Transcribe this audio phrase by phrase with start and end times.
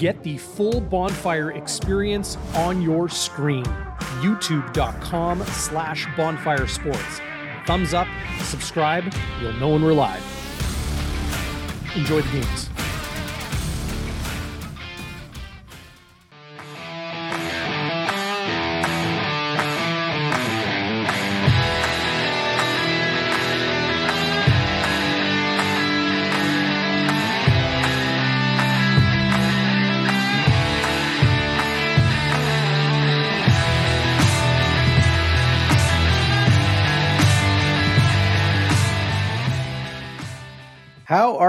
[0.00, 3.66] Get the full bonfire experience on your screen.
[4.22, 7.20] YouTube.com slash bonfire sports.
[7.66, 8.08] Thumbs up,
[8.44, 9.04] subscribe,
[9.42, 10.24] you'll know when we're live.
[11.94, 12.69] Enjoy the games.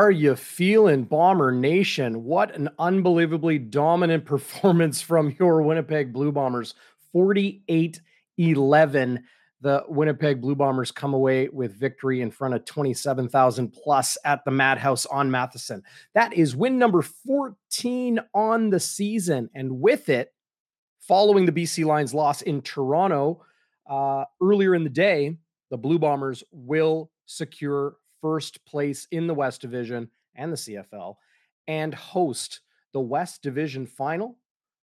[0.01, 2.23] Are you feeling, Bomber Nation?
[2.23, 6.73] What an unbelievably dominant performance from your Winnipeg Blue Bombers.
[7.13, 8.01] 48
[8.37, 9.23] 11.
[9.59, 14.49] The Winnipeg Blue Bombers come away with victory in front of 27,000 plus at the
[14.49, 15.83] Madhouse on Matheson.
[16.15, 19.51] That is win number 14 on the season.
[19.53, 20.33] And with it,
[20.99, 23.45] following the BC Lions loss in Toronto
[23.87, 25.37] uh, earlier in the day,
[25.69, 31.15] the Blue Bombers will secure first place in the West Division and the CFL
[31.67, 32.61] and host
[32.93, 34.37] the West Division final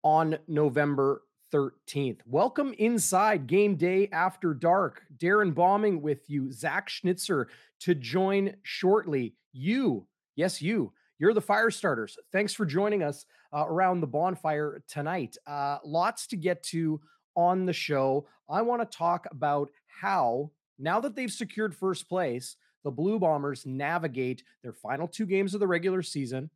[0.04, 2.20] on November 13th.
[2.26, 5.04] Welcome inside game day after dark.
[5.18, 7.48] Darren Bombing with you, Zach Schnitzer
[7.82, 9.36] to join shortly.
[9.52, 12.18] You, yes, you, you're the fire starters.
[12.32, 15.38] Thanks for joining us uh, around the bonfire tonight.
[15.46, 17.02] Uh, lots to get to
[17.36, 18.28] on the show.
[18.50, 23.66] I want to talk about how, now that they've secured first place, the Blue Bombers
[23.66, 26.50] navigate their final two games of the regular season,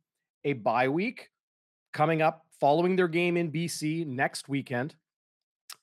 [0.44, 1.30] a bye week
[1.92, 4.94] coming up following their game in BC next weekend,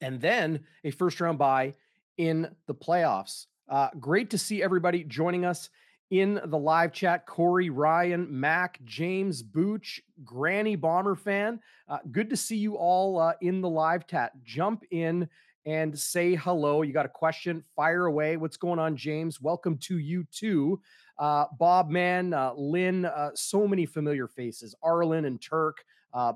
[0.02, 1.73] and then a first round bye
[2.17, 3.47] in the playoffs.
[3.69, 5.69] Uh, great to see everybody joining us
[6.11, 7.25] in the live chat.
[7.25, 11.59] Corey, Ryan, Mac, James, Booch, Granny Bomber fan.
[11.88, 14.31] Uh, good to see you all uh, in the live chat.
[14.44, 15.27] Jump in
[15.66, 16.81] and say hello.
[16.81, 17.64] You got a question?
[17.76, 18.37] Fire away.
[18.37, 19.42] What's going on, James?
[19.42, 20.82] Welcome to you too.
[21.17, 24.76] Uh, Bob Man, uh, Lynn, uh, so many familiar faces.
[24.83, 25.83] Arlen and Turk.
[26.14, 26.33] Uh,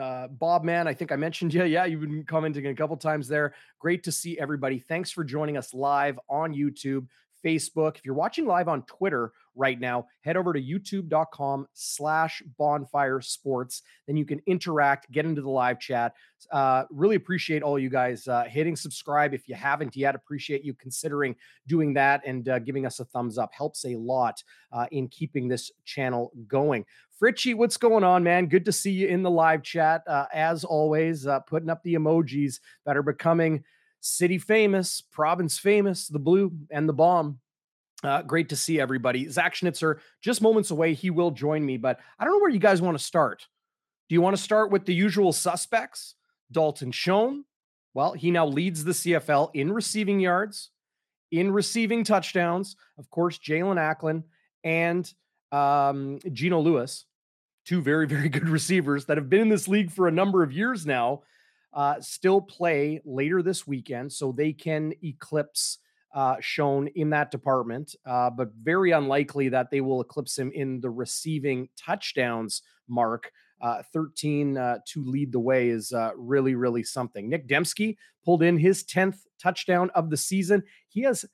[0.00, 1.64] uh, Bob Man, I think I mentioned you.
[1.64, 3.54] Yeah, you've been commenting a couple times there.
[3.78, 4.78] Great to see everybody.
[4.78, 7.06] Thanks for joining us live on YouTube.
[7.44, 7.96] Facebook.
[7.96, 13.82] If you're watching live on Twitter right now, head over to youtube.com slash bonfire sports.
[14.06, 16.14] Then you can interact, get into the live chat.
[16.50, 19.34] Uh, really appreciate all you guys uh, hitting subscribe.
[19.34, 21.34] If you haven't yet, appreciate you considering
[21.66, 23.52] doing that and uh, giving us a thumbs up.
[23.54, 24.42] Helps a lot
[24.72, 26.84] uh, in keeping this channel going.
[27.18, 28.46] Fritchie, what's going on, man?
[28.46, 30.02] Good to see you in the live chat.
[30.06, 33.64] Uh, as always, uh, putting up the emojis that are becoming–
[34.06, 37.40] city famous, province famous, the blue and the bomb.
[38.04, 39.28] Uh, great to see everybody.
[39.28, 40.94] Zach Schnitzer, just moments away.
[40.94, 43.46] He will join me, but I don't know where you guys want to start.
[44.08, 46.14] Do you want to start with the usual suspects?
[46.52, 47.44] Dalton Schoen.
[47.94, 50.70] Well, he now leads the CFL in receiving yards,
[51.32, 52.76] in receiving touchdowns.
[52.98, 54.22] Of course, Jalen Acklin
[54.62, 55.12] and
[55.50, 57.06] um, Geno Lewis,
[57.64, 60.52] two very, very good receivers that have been in this league for a number of
[60.52, 61.22] years now
[61.72, 65.78] uh, still play later this weekend, so they can eclipse
[66.14, 70.80] uh, Schoen in that department, uh, but very unlikely that they will eclipse him in
[70.80, 73.30] the receiving touchdowns mark.
[73.60, 77.28] Uh, 13 uh, to lead the way is uh, really, really something.
[77.28, 80.62] Nick Demski pulled in his 10th touchdown of the season.
[80.88, 81.24] He has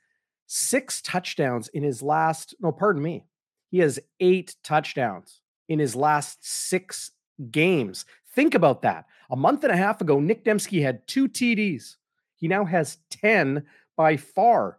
[0.47, 3.25] six touchdowns in his last, no, pardon me.
[3.71, 7.11] He has eight touchdowns in his last six
[7.51, 8.05] games.
[8.35, 9.07] Think about that.
[9.31, 11.97] A month and a half ago, Nick Demski had two TDs.
[12.37, 13.65] He now has 10
[13.97, 14.79] by far,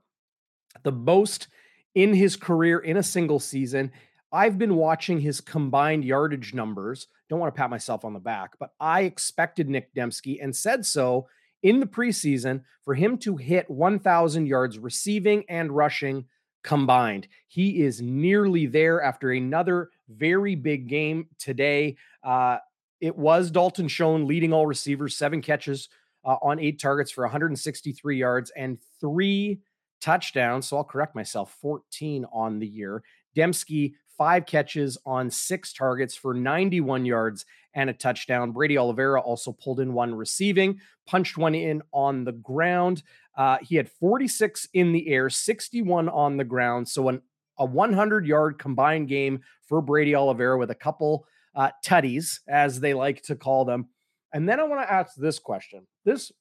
[0.84, 1.48] the most
[1.96, 3.92] in his career in a single season.
[4.32, 7.08] I've been watching his combined yardage numbers.
[7.30, 10.86] Don't want to pat myself on the back, but I expected Nick Demski and said
[10.86, 11.28] so
[11.62, 16.26] in the preseason for him to hit 1,000 yards receiving and rushing
[16.64, 17.28] combined.
[17.48, 21.98] He is nearly there after another very big game today.
[22.24, 22.58] Uh,
[23.04, 25.90] it was Dalton Schoen leading all receivers, seven catches
[26.24, 29.60] uh, on eight targets for 163 yards and three
[30.00, 30.70] touchdowns.
[30.70, 33.04] So I'll correct myself 14 on the year.
[33.36, 38.54] Demski, five catches on six targets for 91 yards and a touchdown.
[38.54, 43.04] Brady Oliveira also pulled in one receiving, punched one in on the ground.
[43.36, 46.88] Uh, he had 46 in the air, 61 on the ground.
[46.88, 47.22] So an,
[47.58, 52.94] a 100 yard combined game for Brady Oliveira with a couple uh, tutties, as they
[52.94, 53.90] like to call them.
[54.34, 55.88] And then I want to ask this question.
[56.06, 56.32] This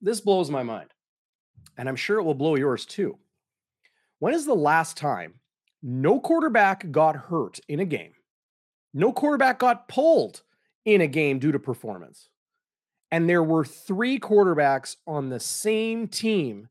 [0.00, 0.90] this blows my mind,
[1.78, 3.18] and I'm sure it will blow yours too.
[4.18, 5.34] When is the last time
[5.82, 8.12] no quarterback got hurt in a game?
[8.92, 10.42] No quarterback got pulled
[10.84, 12.28] in a game due to performance.
[13.10, 16.68] And there were three quarterbacks on the same team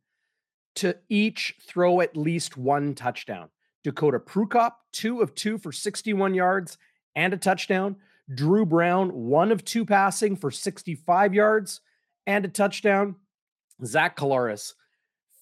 [0.76, 3.50] to each throw at least one touchdown.
[3.84, 6.78] Dakota Prukop, two of two for 61 yards
[7.16, 7.98] and a touchdown.
[8.34, 11.82] Drew Brown, one of two passing for 65 yards
[12.26, 13.16] and a touchdown.
[13.84, 14.74] Zach Collaros,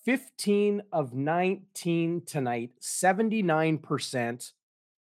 [0.05, 4.51] 15 of 19 tonight, 79%,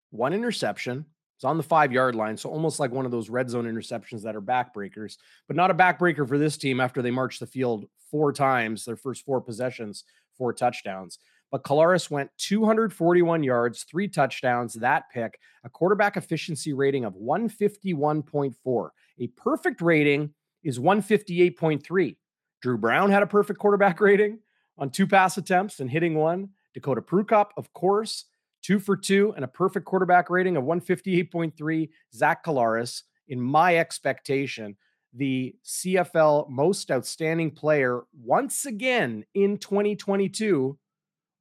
[0.09, 1.05] one interception.
[1.35, 2.37] It's on the five yard line.
[2.37, 5.75] So almost like one of those red zone interceptions that are backbreakers, but not a
[5.75, 10.03] backbreaker for this team after they marched the field four times, their first four possessions,
[10.37, 11.17] four touchdowns.
[11.51, 18.89] But Collaros went 241 yards, three touchdowns, that pick, a quarterback efficiency rating of 151.4.
[19.19, 20.33] A perfect rating
[20.63, 22.15] is 158.3.
[22.61, 24.39] Drew Brown had a perfect quarterback rating
[24.77, 26.49] on two pass attempts and hitting one.
[26.73, 28.25] Dakota Prukop, of course,
[28.61, 31.89] two for two and a perfect quarterback rating of 158.3.
[32.13, 34.77] Zach Collaros, in my expectation,
[35.13, 40.77] the CFL most outstanding player once again in 2022,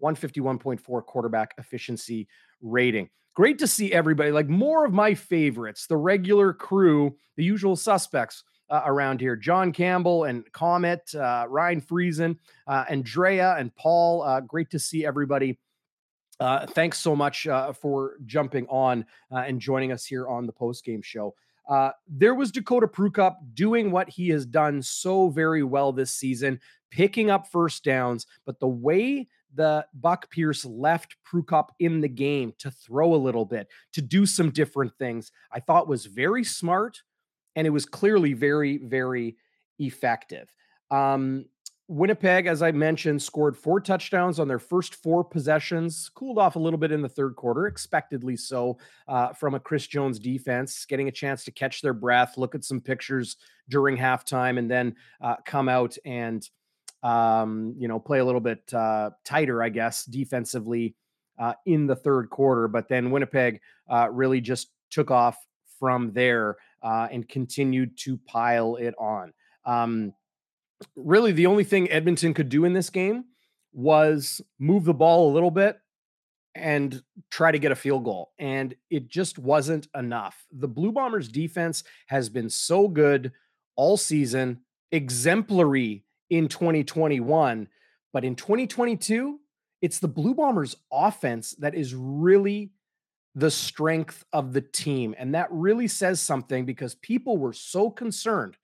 [0.02, 2.28] 151.4 quarterback efficiency
[2.60, 3.08] rating.
[3.34, 8.42] Great to see everybody, like more of my favorites, the regular crew, the usual suspects
[8.70, 9.36] uh, around here.
[9.36, 12.36] John Campbell and Comet, uh, Ryan Friesen,
[12.66, 14.22] uh, Andrea and Paul.
[14.22, 15.58] Uh, great to see everybody.
[16.38, 20.84] Uh, thanks so much uh, for jumping on and joining us here on the post
[20.84, 21.34] game show.
[22.08, 26.58] there was Dakota Prukop doing what he has done so very well this season,
[26.90, 28.26] picking up first downs.
[28.46, 33.44] But the way the Buck Pierce left Prukop in the game to throw a little
[33.44, 37.00] bit, to do some different things, I thought was very smart
[37.56, 39.36] and it was clearly very, very
[39.78, 40.52] effective.
[40.90, 41.46] Um,
[41.88, 46.58] Winnipeg, as I mentioned, scored four touchdowns on their first four possessions, cooled off a
[46.60, 51.08] little bit in the third quarter, expectedly so, uh, from a Chris Jones defense, getting
[51.08, 53.36] a chance to catch their breath, look at some pictures
[53.68, 56.48] during halftime, and then uh, come out and,
[57.02, 60.94] um, you know, play a little bit uh, tighter, I guess, defensively
[61.38, 62.68] uh, in the third quarter.
[62.68, 65.36] But then Winnipeg uh, really just took off
[65.78, 69.32] from there uh, and continued to pile it on.
[69.64, 70.12] Um,
[70.96, 73.24] really, the only thing Edmonton could do in this game
[73.72, 75.78] was move the ball a little bit
[76.54, 78.32] and try to get a field goal.
[78.38, 80.44] And it just wasn't enough.
[80.52, 83.32] The Blue Bombers defense has been so good
[83.76, 84.60] all season,
[84.90, 87.68] exemplary in 2021.
[88.12, 89.38] But in 2022,
[89.82, 92.72] it's the Blue Bombers offense that is really
[93.34, 95.14] the strength of the team.
[95.18, 98.56] And that really says something because people were so concerned.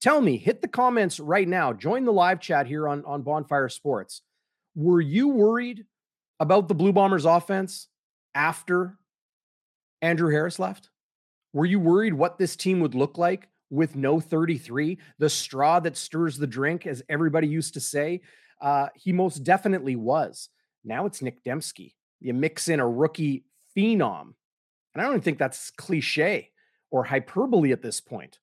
[0.00, 1.72] Tell me, hit the comments right now.
[1.72, 4.22] Join the live chat here on, on Bonfire Sports.
[4.74, 5.84] Were you worried
[6.40, 7.88] about the Blue Bombers offense
[8.34, 8.98] after
[10.02, 10.90] Andrew Harris left?
[11.52, 14.98] Were you worried what this team would look like with no 33?
[15.18, 18.22] The straw that stirs the drink, as everybody used to say.
[18.60, 20.48] Uh, he most definitely was.
[20.84, 21.94] Now it's Nick Demski.
[22.20, 23.44] You mix in a rookie
[23.76, 24.34] phenom.
[24.94, 26.50] And I don't even think that's cliche
[26.90, 28.38] or hyperbole at this point.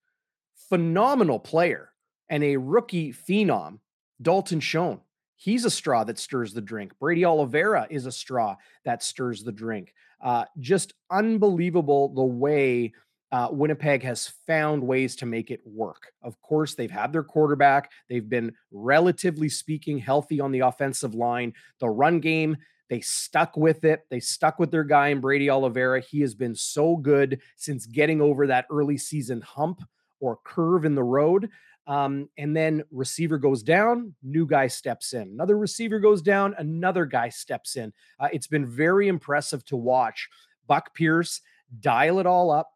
[0.69, 1.89] Phenomenal player
[2.29, 3.79] and a rookie phenom,
[4.21, 4.99] Dalton Schoen.
[5.35, 6.91] He's a straw that stirs the drink.
[6.99, 9.93] Brady Oliveira is a straw that stirs the drink.
[10.23, 12.93] Uh, just unbelievable the way
[13.31, 16.11] uh, Winnipeg has found ways to make it work.
[16.21, 17.91] Of course, they've had their quarterback.
[18.09, 21.53] They've been, relatively speaking, healthy on the offensive line.
[21.79, 22.57] The run game
[22.91, 24.05] they stuck with it.
[24.09, 26.01] They stuck with their guy in Brady Oliveira.
[26.01, 29.81] He has been so good since getting over that early season hump
[30.19, 31.49] or curve in the road.
[31.87, 35.29] Um, and then receiver goes down, new guy steps in.
[35.29, 37.93] Another receiver goes down, another guy steps in.
[38.19, 40.27] Uh, it's been very impressive to watch
[40.67, 41.39] Buck Pierce
[41.79, 42.73] dial it all up.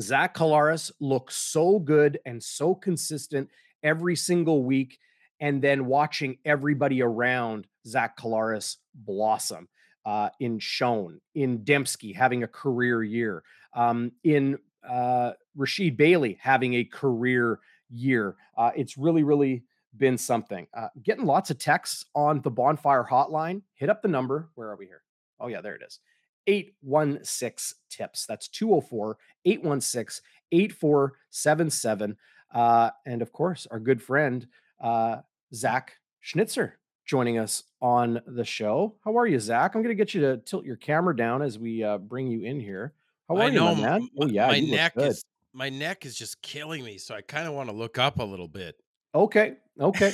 [0.00, 3.48] Zach Collaros looks so good and so consistent
[3.82, 4.98] every single week
[5.40, 9.68] and then watching everybody around Zach Collaros blossom.
[10.06, 13.42] Uh, in Schoen, in Demski having a career year,
[13.74, 17.58] um, in uh, Rasheed Bailey having a career
[17.90, 18.36] year.
[18.56, 19.64] Uh, it's really, really
[19.96, 20.66] been something.
[20.74, 23.62] Uh, getting lots of texts on the bonfire hotline.
[23.74, 24.48] Hit up the number.
[24.54, 25.02] Where are we here?
[25.40, 26.00] Oh, yeah, there it is.
[26.48, 28.26] 816 tips.
[28.26, 32.16] That's 204 816 8477.
[32.52, 34.48] Uh, and of course, our good friend,
[34.80, 35.18] uh,
[35.54, 38.96] Zach Schnitzer joining us on the show.
[39.04, 39.74] How are you, Zach?
[39.74, 42.42] I'm going to get you to tilt your camera down as we uh, bring you
[42.42, 42.92] in here.
[43.28, 44.08] How are I you, man?
[44.18, 47.54] Oh yeah, my neck is my neck is just killing me, so I kind of
[47.54, 48.76] want to look up a little bit.
[49.14, 50.12] Okay, okay,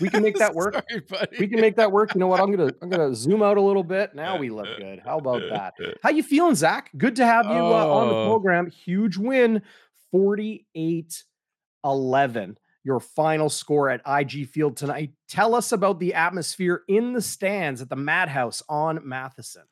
[0.00, 0.74] we can make that work.
[0.74, 2.14] Sorry, we can make that work.
[2.14, 2.40] You know what?
[2.40, 4.14] I'm gonna I'm gonna zoom out a little bit.
[4.14, 5.00] Now we look good.
[5.04, 5.74] How about that?
[6.02, 6.90] How you feeling, Zach?
[6.96, 8.26] Good to have you uh, on the oh.
[8.26, 8.70] program.
[8.70, 9.62] Huge win
[10.10, 11.24] 48
[11.84, 15.12] 11 your final score at IG Field tonight.
[15.28, 19.62] Tell us about the atmosphere in the stands at the Madhouse on Matheson.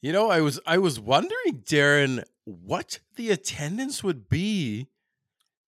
[0.00, 4.88] You know, I was I was wondering, Darren, what the attendance would be.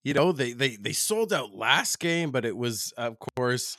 [0.02, 3.76] You know, they they they sold out last game, but it was of course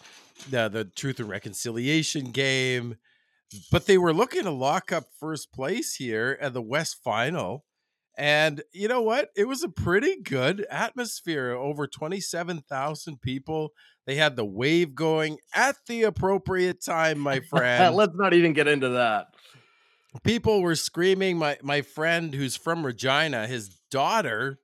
[0.50, 2.98] the the Truth and Reconciliation game.
[3.72, 7.66] But they were looking to lock up first place here at the West Final.
[8.18, 9.30] And you know what?
[9.36, 11.52] It was a pretty good atmosphere.
[11.52, 13.72] Over 27,000 people.
[14.06, 17.96] They had the wave going at the appropriate time, my friend.
[17.96, 19.28] Let's not even get into that.
[20.24, 21.38] People were screaming.
[21.38, 24.60] My my friend who's from Regina, his daughter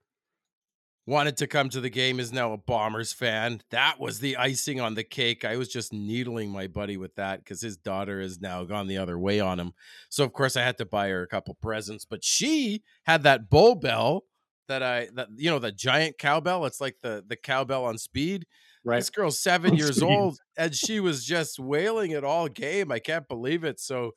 [1.08, 3.62] wanted to come to the game is now a bombers fan.
[3.72, 5.46] That was the icing on the cake.
[5.46, 8.98] I was just needling my buddy with that because his daughter has now gone the
[8.98, 9.72] other way on him.
[10.10, 13.50] So of course i had to buy her a couple presents but she had that
[13.50, 14.26] bull bell
[14.68, 16.66] that i that you know the giant cowbell.
[16.66, 18.46] It's like the the cowbell on speed.
[18.84, 18.98] Right.
[18.98, 20.06] This girl's seven years speed.
[20.06, 22.92] old and she was just wailing it all game.
[22.92, 23.80] I can't believe it.
[23.80, 24.12] So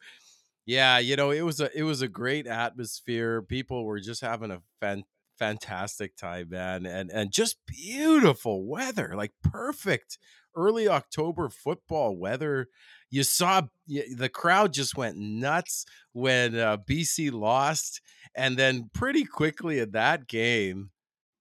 [0.66, 3.42] yeah you know it was a it was a great atmosphere.
[3.42, 5.04] People were just having a fan
[5.40, 10.18] fantastic time, man, and and just beautiful weather, like perfect
[10.54, 12.68] early October football weather.
[13.10, 18.00] You saw the crowd just went nuts when uh, BC lost,
[18.36, 20.90] and then pretty quickly in that game,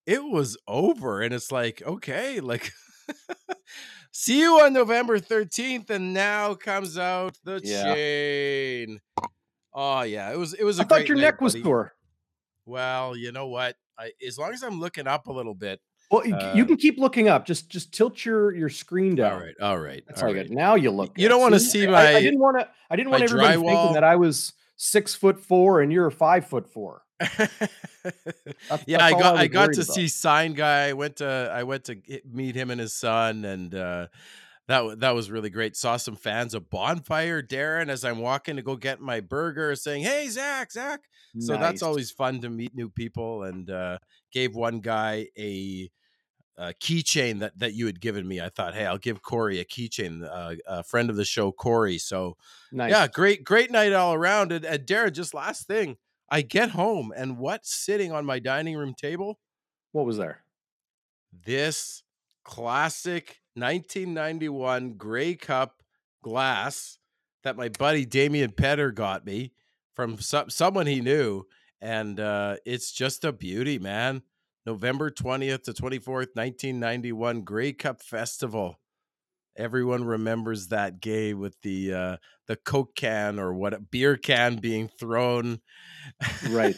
[0.08, 2.72] it was over, and it's like okay, like.
[4.12, 7.94] See you on November 13th, and now comes out the yeah.
[7.94, 9.00] chain.
[9.72, 10.80] Oh yeah, it was it was.
[10.80, 11.64] I thought your night, neck was buddy.
[11.64, 11.94] sore.
[12.66, 13.76] Well, you know what?
[14.00, 15.82] I, as long as I'm looking up a little bit.
[16.10, 17.46] Well, uh, you can keep looking up.
[17.46, 19.34] Just just tilt your your screen down.
[19.34, 20.04] All right, all right.
[20.08, 20.48] That's all, all right.
[20.48, 20.56] good.
[20.56, 21.16] Now you look.
[21.16, 21.30] You good.
[21.30, 22.14] don't want to see, my.
[22.14, 22.68] I, I, didn't want to.
[22.90, 23.66] I didn't want everybody drywall.
[23.66, 27.04] thinking that I was six foot four and you're five foot four.
[27.20, 27.50] that's,
[28.88, 29.94] yeah, that's I got I, I got to about.
[29.94, 30.88] see sign guy.
[30.88, 31.98] I went to I went to
[32.32, 34.08] meet him and his son, and uh,
[34.70, 35.76] that that was really great.
[35.76, 40.04] Saw some fans of Bonfire, Darren, as I'm walking to go get my burger, saying,
[40.04, 41.02] "Hey, Zach, Zach."
[41.34, 41.48] Nice.
[41.48, 43.44] So that's always fun to meet new people.
[43.44, 43.98] And uh,
[44.32, 45.90] gave one guy a,
[46.56, 48.40] a keychain that that you had given me.
[48.40, 50.24] I thought, hey, I'll give Corey a keychain.
[50.24, 51.98] Uh, a friend of the show, Corey.
[51.98, 52.38] So
[52.72, 52.92] nice.
[52.92, 54.52] yeah, great great night all around.
[54.52, 55.98] And, and Darren, just last thing,
[56.30, 59.40] I get home and what's sitting on my dining room table?
[59.94, 60.44] What was there?
[61.44, 62.04] This
[62.44, 65.82] classic 1991 Grey Cup
[66.24, 66.98] glass
[67.44, 69.54] that my buddy Damian Petter got me
[69.96, 71.44] from some, someone he knew.
[71.82, 74.22] And uh, it's just a beauty, man.
[74.66, 78.80] November 20th to 24th, 1991 Grey Cup Festival.
[79.58, 84.58] Everyone remembers that game with the uh, the Coke can or what a beer can
[84.58, 85.60] being thrown.
[86.50, 86.76] Right.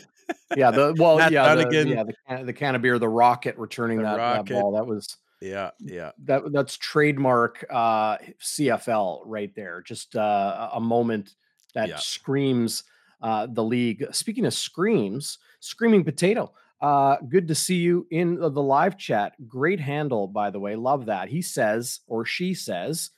[0.55, 0.71] Yeah.
[0.71, 4.17] The well, yeah, the, yeah, the can, the can of beer, the rocket returning that,
[4.17, 4.53] rocket.
[4.53, 4.71] that ball.
[4.71, 6.11] That was yeah, yeah.
[6.23, 9.81] That that's trademark uh, CFL right there.
[9.81, 11.35] Just uh, a moment
[11.73, 11.97] that yeah.
[11.97, 12.83] screams
[13.21, 14.05] uh, the league.
[14.11, 16.51] Speaking of screams, screaming potato.
[16.79, 19.33] Uh, good to see you in the live chat.
[19.47, 20.75] Great handle, by the way.
[20.75, 21.29] Love that.
[21.29, 23.11] He says, or she says,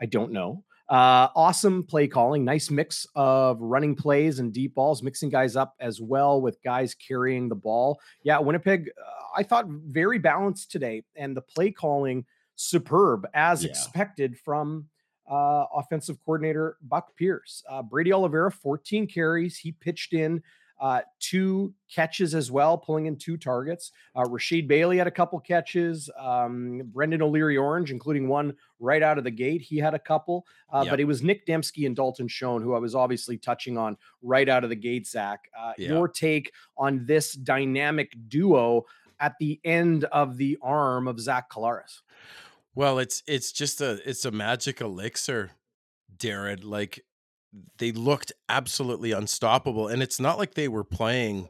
[0.00, 0.64] I don't know.
[0.90, 2.44] Uh, awesome play calling.
[2.44, 6.96] Nice mix of running plays and deep balls, mixing guys up as well with guys
[6.96, 8.00] carrying the ball.
[8.24, 13.70] Yeah, Winnipeg, uh, I thought very balanced today, and the play calling superb as yeah.
[13.70, 14.86] expected from
[15.30, 17.62] uh, offensive coordinator Buck Pierce.
[17.70, 19.56] Uh, Brady Oliveira, 14 carries.
[19.58, 20.42] He pitched in
[20.80, 23.92] uh, two catches as well, pulling in two targets.
[24.16, 26.08] Uh, Rasheed Bailey had a couple catches.
[26.18, 30.46] Um, Brendan O'Leary Orange, including one right out of the gate, he had a couple.
[30.72, 30.92] Uh, yep.
[30.92, 34.48] But it was Nick Demski and Dalton Schoen, who I was obviously touching on right
[34.48, 35.40] out of the gate, Zach.
[35.58, 35.90] Uh, yeah.
[35.90, 38.86] Your take on this dynamic duo
[39.20, 42.00] at the end of the arm of Zach Collaros?
[42.74, 45.50] Well, it's it's just a it's a magic elixir,
[46.16, 46.64] Darren.
[46.64, 47.04] Like
[47.78, 49.88] they looked absolutely unstoppable.
[49.88, 51.48] And it's not like they were playing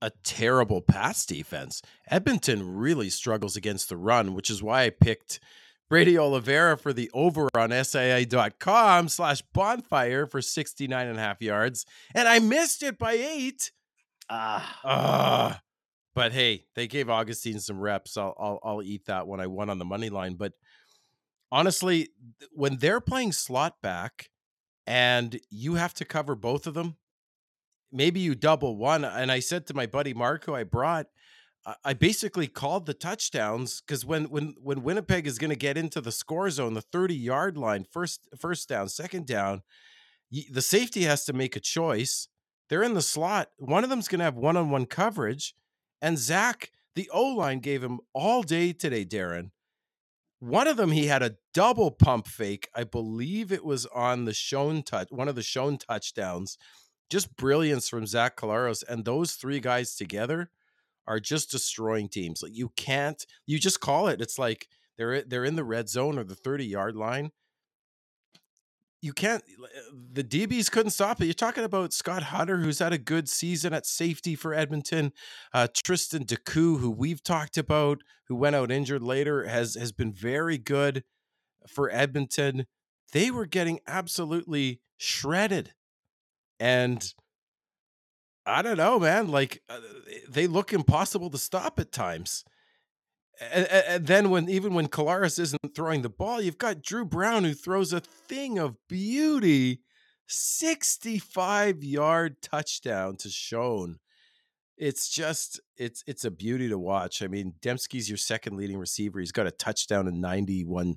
[0.00, 1.82] a terrible pass defense.
[2.10, 5.40] Edmonton really struggles against the run, which is why I picked
[5.88, 11.86] Brady Oliveira for the over on SIA.com slash bonfire for 69 and a half yards.
[12.14, 13.70] And I missed it by eight.
[14.28, 14.80] Ah.
[14.84, 15.54] Uh,
[16.14, 18.16] but hey, they gave Augustine some reps.
[18.16, 20.34] I'll, I'll I'll eat that when I won on the money line.
[20.34, 20.54] But
[21.52, 22.08] honestly,
[22.52, 24.30] when they're playing slot back,
[24.86, 26.96] and you have to cover both of them.
[27.92, 29.04] Maybe you double one.
[29.04, 31.06] And I said to my buddy Mark, who I brought,
[31.84, 36.00] I basically called the touchdowns because when when when Winnipeg is going to get into
[36.00, 39.62] the score zone, the thirty yard line, first first down, second down,
[40.30, 42.28] the safety has to make a choice.
[42.68, 43.50] They're in the slot.
[43.58, 45.54] One of them's going to have one on one coverage,
[46.00, 49.50] and Zach, The O line gave him all day today, Darren.
[50.38, 52.68] One of them, he had a double pump fake.
[52.74, 56.58] I believe it was on the Schoen touch, one of the Schoen touchdowns.
[57.08, 58.84] Just brilliance from Zach Collaros.
[58.86, 60.50] And those three guys together
[61.06, 62.42] are just destroying teams.
[62.42, 64.20] Like you can't, you just call it.
[64.20, 67.30] It's like they're they're in the red zone or the 30 yard line
[69.06, 69.66] you can't uh,
[70.12, 71.26] the DBs couldn't stop it.
[71.26, 75.12] You're talking about Scott Hutter, who's had a good season at safety for Edmonton.
[75.54, 80.12] Uh, Tristan Deku, who we've talked about, who went out injured later, has has been
[80.12, 81.04] very good
[81.68, 82.66] for Edmonton.
[83.12, 85.72] They were getting absolutely shredded,
[86.58, 87.14] and
[88.44, 89.28] I don't know, man.
[89.28, 89.78] Like uh,
[90.28, 92.44] they look impossible to stop at times
[93.40, 97.44] and, and, then when even when Collaros isn't throwing the ball, you've got Drew Brown
[97.44, 99.80] who throws a thing of beauty,
[100.26, 103.98] 65 yard touchdown to Schoen.
[104.78, 107.22] It's just it's it's a beauty to watch.
[107.22, 109.20] I mean, Demski's your second leading receiver.
[109.20, 110.96] He's got a touchdown and 91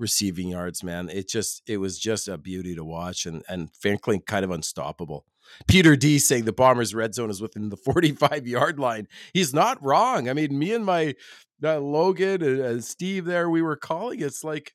[0.00, 1.08] receiving yards, man.
[1.08, 5.26] It just it was just a beauty to watch and and Franklin kind of unstoppable.
[5.66, 9.06] Peter D saying the Bombers red zone is within the 45 yard line.
[9.34, 10.28] He's not wrong.
[10.28, 11.14] I mean, me and my
[11.62, 14.20] uh, Logan and, and, Steve there, we were calling.
[14.20, 14.74] It's like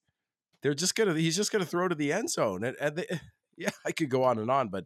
[0.61, 1.15] they're just gonna.
[1.15, 3.05] He's just gonna throw to the end zone, and, and they,
[3.57, 4.85] yeah, I could go on and on, but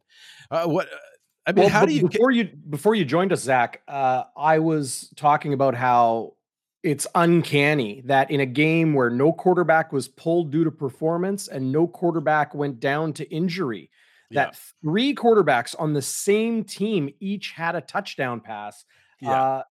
[0.50, 0.88] uh, what?
[0.88, 0.98] Uh,
[1.46, 3.82] I mean, well, how do you before you before you joined us, Zach?
[3.88, 6.34] Uh, I was talking about how
[6.84, 11.72] it's uncanny that in a game where no quarterback was pulled due to performance and
[11.72, 13.90] no quarterback went down to injury,
[14.32, 14.90] that yeah.
[14.90, 18.86] three quarterbacks on the same team each had a touchdown pass.
[19.22, 19.32] Yeah.
[19.32, 19.64] Uh,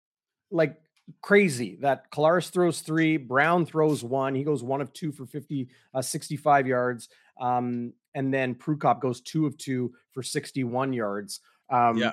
[0.51, 0.77] like
[1.23, 4.35] crazy that Collaros throws three, Brown throws one.
[4.35, 7.09] He goes one of two for 50, uh, 65 yards.
[7.41, 11.41] Um, and then Prukop goes two of two for 61 yards.
[11.71, 12.13] Um, yeah.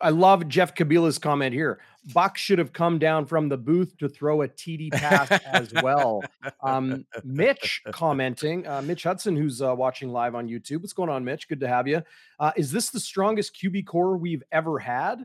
[0.00, 1.80] I love Jeff Kabila's comment here.
[2.12, 6.22] Buck should have come down from the booth to throw a TD pass as well.
[6.62, 10.80] Um, Mitch commenting, uh, Mitch Hudson, who's uh, watching live on YouTube.
[10.80, 11.48] What's going on, Mitch?
[11.48, 12.02] Good to have you.
[12.38, 15.24] Uh, is this the strongest QB corps we've ever had?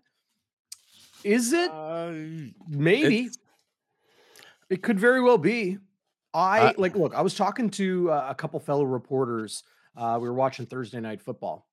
[1.24, 1.72] Is it?
[1.72, 2.12] Uh,
[2.68, 3.30] Maybe.
[4.70, 5.78] It could very well be.
[6.34, 9.64] I like look, I was talking to uh, a couple fellow reporters.
[9.98, 11.69] Uh, we were watching Thursday night football.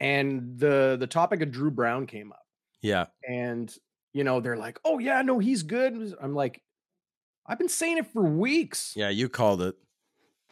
[0.00, 2.42] And the the topic of Drew Brown came up.
[2.82, 3.06] Yeah.
[3.28, 3.74] And
[4.12, 6.62] you know, they're like, "Oh yeah, no, he's good." I'm like,
[7.46, 9.76] "I've been saying it for weeks." Yeah, you called it.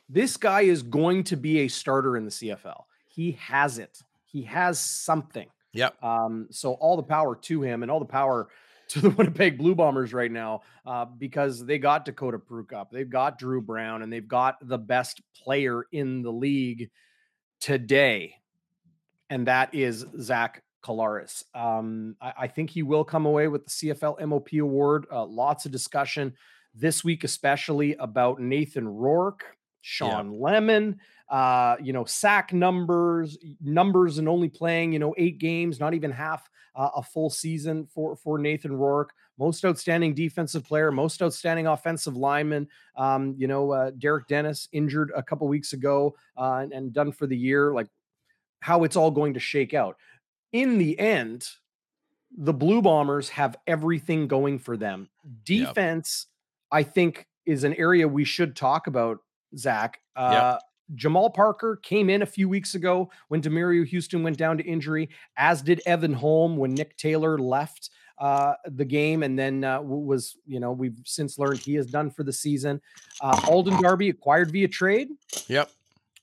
[0.09, 2.85] This guy is going to be a starter in the CFL.
[3.07, 3.99] He has it.
[4.25, 5.49] He has something.
[5.73, 6.03] Yep.
[6.03, 8.49] Um, so all the power to him and all the power
[8.89, 13.39] to the Winnipeg Blue Bombers right now uh, because they got Dakota Prukop, they've got
[13.39, 16.91] Drew Brown, and they've got the best player in the league
[17.61, 18.35] today,
[19.33, 21.43] and that is Zach Collaros.
[21.55, 25.07] Um, I, I, think he will come away with the CFL MOP award.
[25.11, 26.35] Uh, lots of discussion
[26.75, 29.45] this week, especially about Nathan Rourke,
[29.81, 30.39] Shawn yeah.
[30.39, 35.95] Lemon, uh, you know, sack numbers, numbers, and only playing, you know, eight games, not
[35.95, 39.15] even half uh, a full season for for Nathan Rourke.
[39.39, 42.69] Most outstanding defensive player, most outstanding offensive lineman.
[42.97, 47.13] Um, you know, uh, Derek Dennis injured a couple weeks ago uh, and, and done
[47.13, 47.73] for the year.
[47.73, 47.89] Like
[48.63, 49.97] how it's all going to shake out.
[50.53, 51.49] In the end,
[52.39, 55.09] the Blue Bombers have everything going for them.
[55.45, 56.29] Defense,
[56.73, 56.79] yep.
[56.79, 59.19] I think, is an area we should talk about,
[59.57, 59.99] Zach.
[60.15, 60.63] Uh, yep.
[60.95, 65.09] Jamal Parker came in a few weeks ago when Demerio Houston went down to injury,
[65.37, 70.37] as did Evan Holm when Nick Taylor left uh, the game and then uh, was,
[70.47, 72.81] you know, we've since learned he is done for the season.
[73.21, 75.09] Uh, Alden Darby acquired via trade.
[75.49, 75.69] Yep.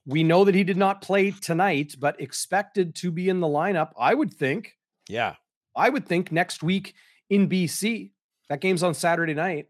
[0.09, 3.91] We know that he did not play tonight, but expected to be in the lineup,
[3.97, 4.75] I would think.
[5.07, 5.35] Yeah.
[5.75, 6.95] I would think next week
[7.29, 8.09] in BC.
[8.49, 9.67] That game's on Saturday night.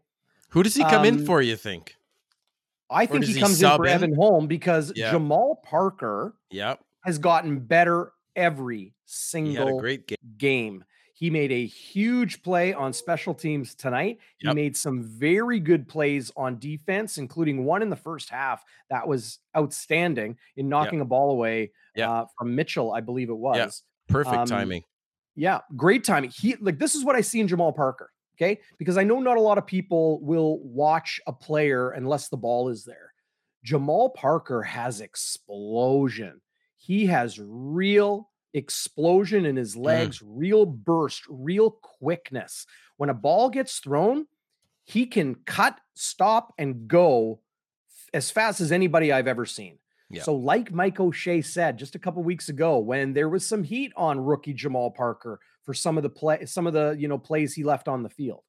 [0.48, 1.94] Who does he come um, in for, you think?
[2.88, 3.92] I think he comes in for in?
[3.92, 4.92] Evan Holm because.
[4.92, 6.80] Jamal Parker yep.
[7.02, 10.16] has gotten better every single game.
[10.38, 10.84] game.
[11.20, 14.20] He made a huge play on special teams tonight.
[14.40, 14.50] Yep.
[14.50, 19.06] He made some very good plays on defense, including one in the first half that
[19.06, 21.04] was outstanding in knocking yep.
[21.04, 22.08] a ball away yep.
[22.08, 23.82] uh, from Mitchell, I believe it was.
[24.08, 24.82] Perfect um, timing.
[25.36, 26.30] Yeah, great timing.
[26.30, 28.10] He like this is what I see in Jamal Parker.
[28.36, 28.58] Okay.
[28.78, 32.70] Because I know not a lot of people will watch a player unless the ball
[32.70, 33.12] is there.
[33.62, 36.40] Jamal Parker has explosion.
[36.78, 39.84] He has real explosion in his mm.
[39.84, 40.26] legs, mm.
[40.28, 42.66] real burst, real quickness.
[42.96, 44.26] When a ball gets thrown,
[44.84, 47.40] he can cut, stop, and go
[48.12, 49.78] as fast as anybody I've ever seen.
[50.10, 50.22] Yeah.
[50.22, 53.92] So, like Mike O'Shea said just a couple weeks ago, when there was some heat
[53.96, 57.54] on rookie Jamal Parker for some of the play, some of the you know plays
[57.54, 58.42] he left on the field.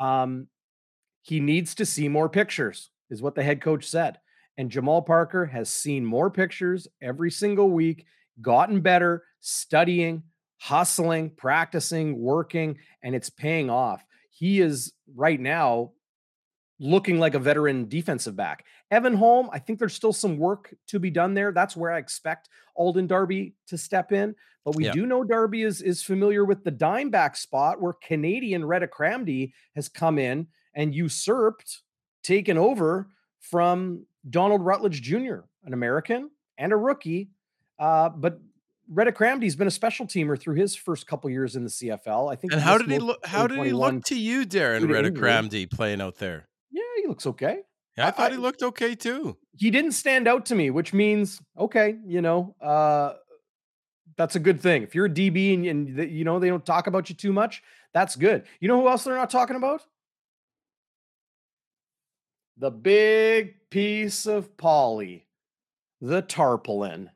[0.00, 0.48] Um,
[1.22, 4.18] he needs to see more pictures, is what the head coach said.
[4.58, 8.06] And Jamal Parker has seen more pictures every single week,
[8.40, 10.22] gotten better, studying,
[10.58, 14.04] hustling, practicing, working, and it's paying off.
[14.30, 15.92] He is right now
[16.78, 18.64] looking like a veteran defensive back.
[18.90, 21.52] Evan Holm, I think there's still some work to be done there.
[21.52, 24.34] That's where I expect Alden Darby to step in.
[24.64, 24.92] But we yeah.
[24.92, 29.52] do know Darby is, is familiar with the dime back spot where Canadian Redha Kramdi
[29.74, 31.82] has come in and usurped,
[32.22, 33.08] taken over
[33.40, 37.30] from Donald Rutledge Jr., an American and a rookie.
[37.78, 38.40] Uh, but
[38.92, 42.32] Redha Kramdi's been a special teamer through his first couple years in the CFL.
[42.32, 42.52] I think.
[42.52, 43.24] And how did he look?
[43.26, 46.48] How did he look to you, Darren Redha Kramdi, playing out there?
[46.70, 47.60] Yeah, he looks okay.
[47.96, 49.36] Yeah, I thought I, he looked okay too.
[49.56, 53.14] He didn't stand out to me, which means okay, you know, uh,
[54.16, 54.82] that's a good thing.
[54.82, 57.62] If you're a DB and, and you know they don't talk about you too much,
[57.92, 58.44] that's good.
[58.60, 59.82] You know who else they're not talking about?
[62.58, 65.25] The big piece of poly
[66.06, 67.10] the tarpaulin,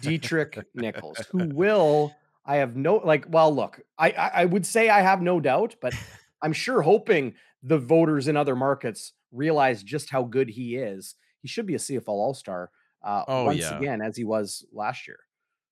[0.00, 4.88] Deatrick Nichols, who will, I have no, like, well, look, I, I, I would say
[4.88, 5.94] I have no doubt, but
[6.42, 11.14] I'm sure hoping the voters in other markets realize just how good he is.
[11.40, 12.70] He should be a CFL All Star
[13.02, 13.78] uh, oh, once yeah.
[13.78, 15.20] again, as he was last year.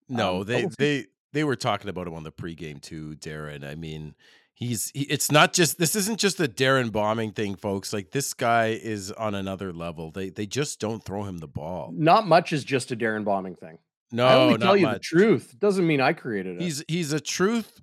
[0.08, 3.64] No, um, they, they, they were talking about him on the pregame too, Darren.
[3.64, 4.14] I mean,
[4.60, 7.92] he's he, it's not just this isn't just a Darren bombing thing, folks.
[7.92, 10.12] Like this guy is on another level.
[10.12, 11.90] They they just don't throw him the ball.
[11.92, 13.78] Not much is just a Darren bombing thing.
[14.12, 15.10] No, I only tell you much.
[15.10, 15.56] the truth.
[15.58, 16.62] Doesn't mean I created it.
[16.62, 17.80] He's he's a truth.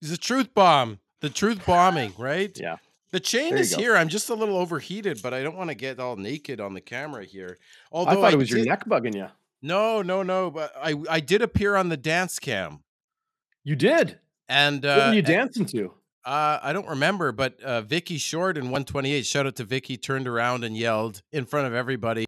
[0.00, 0.98] He's a truth bomb.
[1.20, 2.56] The truth bombing, right?
[2.60, 2.76] yeah.
[3.12, 3.94] The chain is here.
[3.94, 6.80] I'm just a little overheated, but I don't want to get all naked on the
[6.80, 7.58] camera here.
[7.92, 9.26] Although I thought I it was did, your neck bugging you.
[9.60, 10.50] No, no, no.
[10.50, 12.82] But I I did appear on the dance cam.
[13.64, 14.18] You did.
[14.48, 15.94] And uh, what were you dancing to?
[16.24, 20.28] Uh, I don't remember, but uh, Vicky Short in 128, shout out to Vicky, turned
[20.28, 22.26] around and yelled in front of everybody,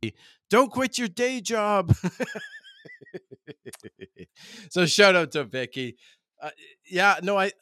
[0.50, 1.94] "Don't quit your day job."
[4.70, 5.96] so shout out to Vicky.
[6.42, 6.50] Uh,
[6.90, 7.52] yeah, no, I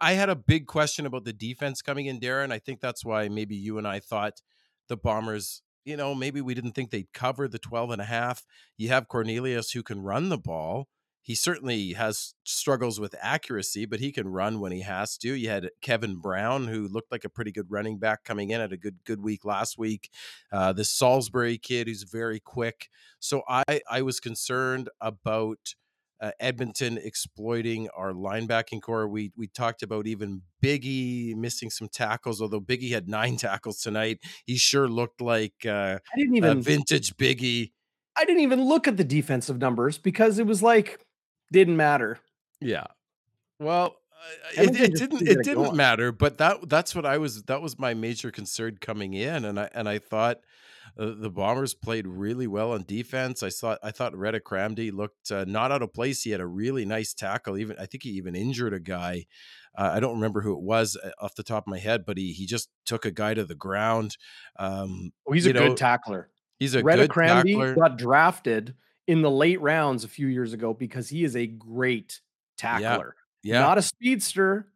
[0.00, 2.52] I had a big question about the defense coming in, Darren.
[2.52, 4.42] I think that's why maybe you and I thought
[4.88, 8.44] the Bombers, you know, maybe we didn't think they'd cover the 12 and a half.
[8.76, 10.88] You have Cornelius who can run the ball
[11.22, 15.34] he certainly has struggles with accuracy, but he can run when he has to.
[15.34, 18.72] You had Kevin Brown, who looked like a pretty good running back coming in at
[18.72, 20.10] a good good week last week.
[20.50, 22.88] Uh, this Salisbury kid who's very quick.
[23.18, 25.74] So I I was concerned about
[26.20, 29.08] uh, Edmonton exploiting our linebacking corps.
[29.08, 34.20] We we talked about even Biggie missing some tackles, although Biggie had nine tackles tonight.
[34.46, 37.72] He sure looked like uh, I didn't even vintage Biggie.
[38.16, 41.00] I didn't even look at the defensive numbers because it was like
[41.52, 42.18] didn't matter.
[42.60, 42.86] Yeah.
[43.58, 43.96] Well,
[44.56, 47.94] it, it didn't it didn't matter, but that that's what I was that was my
[47.94, 50.40] major concern coming in and I and I thought
[50.98, 53.42] uh, the Bombers played really well on defense.
[53.42, 56.22] I thought I thought Redha Kramdi looked uh, not out of place.
[56.22, 57.58] He had a really nice tackle.
[57.58, 59.26] Even I think he even injured a guy.
[59.76, 62.18] Uh, I don't remember who it was uh, off the top of my head, but
[62.18, 64.16] he he just took a guy to the ground.
[64.56, 66.30] Um, oh, he's a know, good tackler.
[66.58, 67.74] He's a Redha good Kramdi tackler.
[67.74, 68.74] got drafted
[69.10, 72.20] in the late rounds a few years ago because he is a great
[72.56, 73.16] tackler.
[73.42, 73.54] Yeah.
[73.54, 73.60] yeah.
[73.60, 74.68] Not a speedster,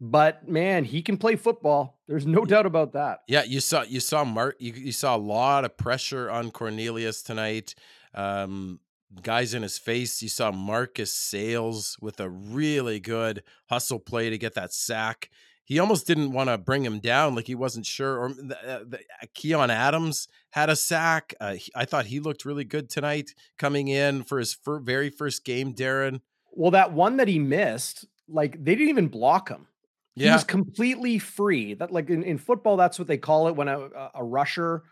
[0.00, 2.00] but man, he can play football.
[2.08, 3.20] There's no doubt about that.
[3.28, 7.20] Yeah, you saw you saw Mark you, you saw a lot of pressure on Cornelius
[7.22, 7.74] tonight.
[8.14, 8.80] Um,
[9.22, 10.22] guys in his face.
[10.22, 15.28] You saw Marcus Sayles with a really good hustle play to get that sack
[15.68, 18.18] he almost didn't want to bring him down, like he wasn't sure.
[18.18, 21.34] Or the, uh, the, uh, Keon Adams had a sack.
[21.38, 25.10] Uh, he, I thought he looked really good tonight, coming in for his fir- very
[25.10, 25.74] first game.
[25.74, 26.22] Darren.
[26.52, 29.66] Well, that one that he missed, like they didn't even block him.
[30.14, 30.32] He yeah.
[30.32, 31.74] was completely free.
[31.74, 34.84] That like in, in football, that's what they call it when a, a rusher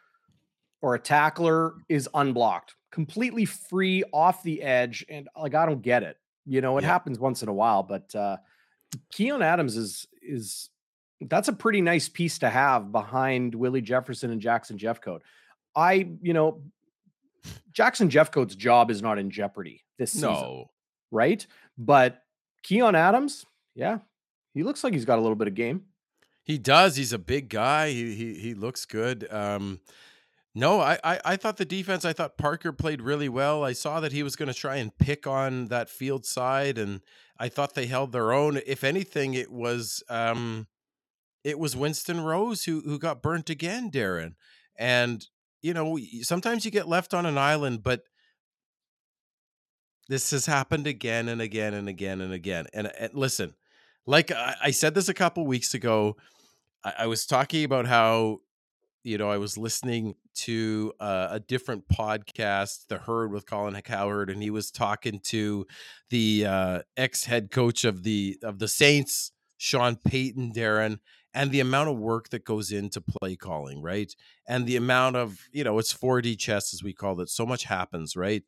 [0.83, 5.07] or a tackler is unblocked, completely free off the edge.
[5.09, 6.19] And like I don't get it.
[6.45, 6.89] You know, it yeah.
[6.89, 8.37] happens once in a while, but uh
[9.11, 10.71] Keon Adams is is
[11.21, 15.21] that's a pretty nice piece to have behind Willie Jefferson and Jackson Jeffcoat.
[15.75, 16.63] I, you know,
[17.73, 20.31] Jackson Jeffcoat's job is not in jeopardy this season.
[20.31, 20.71] No.
[21.11, 21.47] Right?
[21.79, 22.23] But
[22.63, 23.99] Keon Adams, yeah,
[24.55, 25.83] he looks like he's got a little bit of game.
[26.43, 26.97] He does.
[26.97, 27.91] He's a big guy.
[27.91, 29.27] He he he looks good.
[29.33, 29.81] Um
[30.57, 32.07] no, I, I, I thought the defense.
[32.07, 33.63] I thought Parker played really well.
[33.63, 37.03] I saw that he was going to try and pick on that field side, and
[37.39, 38.61] I thought they held their own.
[38.67, 40.67] If anything, it was um,
[41.45, 44.35] it was Winston Rose who who got burnt again, Darren.
[44.79, 45.27] And
[45.63, 48.03] you know, sometimes you get left on an island, but
[50.09, 52.67] this has happened again and again and again and again.
[52.73, 53.55] And, and listen,
[54.07, 56.17] like I, I said this a couple weeks ago,
[56.85, 58.41] I, I was talking about how
[59.07, 64.31] you know, I was listening to uh, a different podcast, The Herd with Colin Cowherd,
[64.31, 65.65] and he was talking to
[66.11, 70.99] the uh, ex head coach of the of the Saints, Sean Payton, Darren,
[71.33, 74.13] and the amount of work that goes into play calling, right?
[74.49, 77.29] And the amount of you know, it's 4D chess as we call it.
[77.29, 78.43] So much happens, right?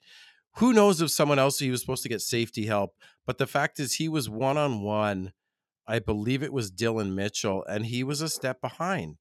[0.56, 2.96] Who knows if someone else he was supposed to get safety help,
[3.28, 5.34] but the fact is he was one on one.
[5.86, 9.18] I believe it was Dillon Mitchell, and he was a step behind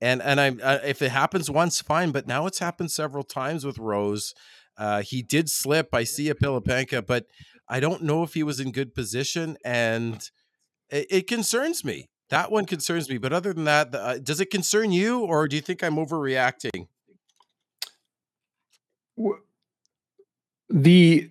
[0.00, 2.10] and and I uh, if it happens once, fine.
[2.10, 4.34] But now it's happened several times with Rose.
[4.76, 5.94] Uh, he did slip.
[5.94, 7.26] I see a Pilipenka, but
[7.68, 10.28] I don't know if he was in good position, and
[10.90, 12.08] it, it concerns me.
[12.30, 13.18] That one concerns me.
[13.18, 16.88] But other than that, uh, does it concern you, or do you think I'm overreacting?
[20.68, 21.30] The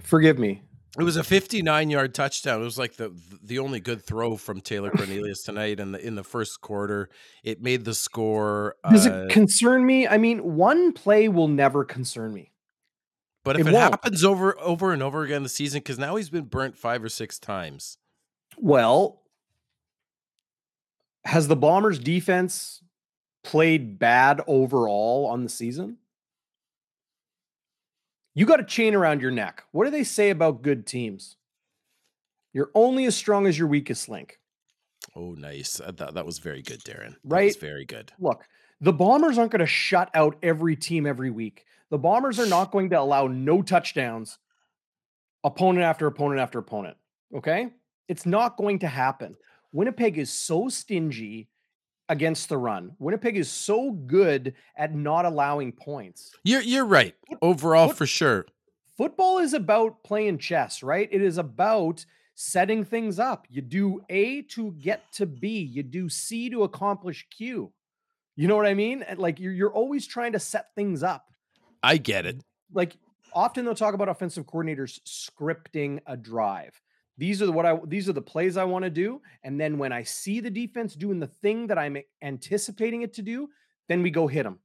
[0.00, 0.62] forgive me.
[0.98, 2.60] It was a 59 yard touchdown.
[2.60, 6.16] It was like the the only good throw from Taylor Cornelius tonight in the in
[6.16, 7.08] the first quarter.
[7.42, 8.76] It made the score.
[8.90, 10.06] Does uh, it concern me?
[10.06, 12.52] I mean, one play will never concern me.
[13.44, 16.30] But if it, it happens over over and over again the season, because now he's
[16.30, 17.96] been burnt five or six times.
[18.58, 19.22] Well,
[21.24, 22.82] has the Bombers defense
[23.42, 25.96] played bad overall on the season?
[28.34, 29.64] You got a chain around your neck.
[29.72, 31.36] What do they say about good teams?
[32.52, 34.38] You're only as strong as your weakest link.
[35.14, 35.80] Oh, nice.
[35.80, 37.16] Uh, that, that was very good, Darren.
[37.24, 37.58] right?
[37.60, 38.12] very good.
[38.18, 38.44] Look,
[38.80, 41.64] the Bombers aren't going to shut out every team every week.
[41.90, 44.38] The Bombers are not going to allow no touchdowns,
[45.44, 46.96] opponent after opponent after opponent.
[47.34, 47.68] Okay?
[48.08, 49.36] It's not going to happen.
[49.72, 51.48] Winnipeg is so stingy
[52.12, 52.94] against the run.
[52.98, 56.30] Winnipeg is so good at not allowing points.
[56.44, 57.14] You're you're right.
[57.40, 58.46] Overall Foot, for sure.
[58.98, 61.08] Football is about playing chess, right?
[61.10, 63.46] It is about setting things up.
[63.48, 65.60] You do A to get to B.
[65.60, 67.72] You do C to accomplish Q.
[68.36, 69.04] You know what I mean?
[69.16, 71.24] Like you're you're always trying to set things up.
[71.82, 72.44] I get it.
[72.74, 72.98] Like
[73.32, 76.78] often they'll talk about offensive coordinators scripting a drive
[77.22, 79.22] these are the what I these are the plays I want to do.
[79.44, 83.22] And then when I see the defense doing the thing that I'm anticipating it to
[83.22, 83.48] do,
[83.88, 84.58] then we go hit them.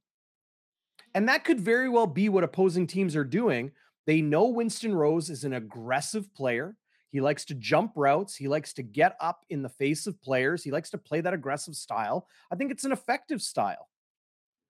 [1.14, 3.70] And that could very well be what opposing teams are doing.
[4.08, 6.74] They know Winston Rose is an aggressive player.
[7.10, 8.34] He likes to jump routes.
[8.34, 10.64] He likes to get up in the face of players.
[10.64, 12.26] He likes to play that aggressive style.
[12.50, 13.88] I think it's an effective style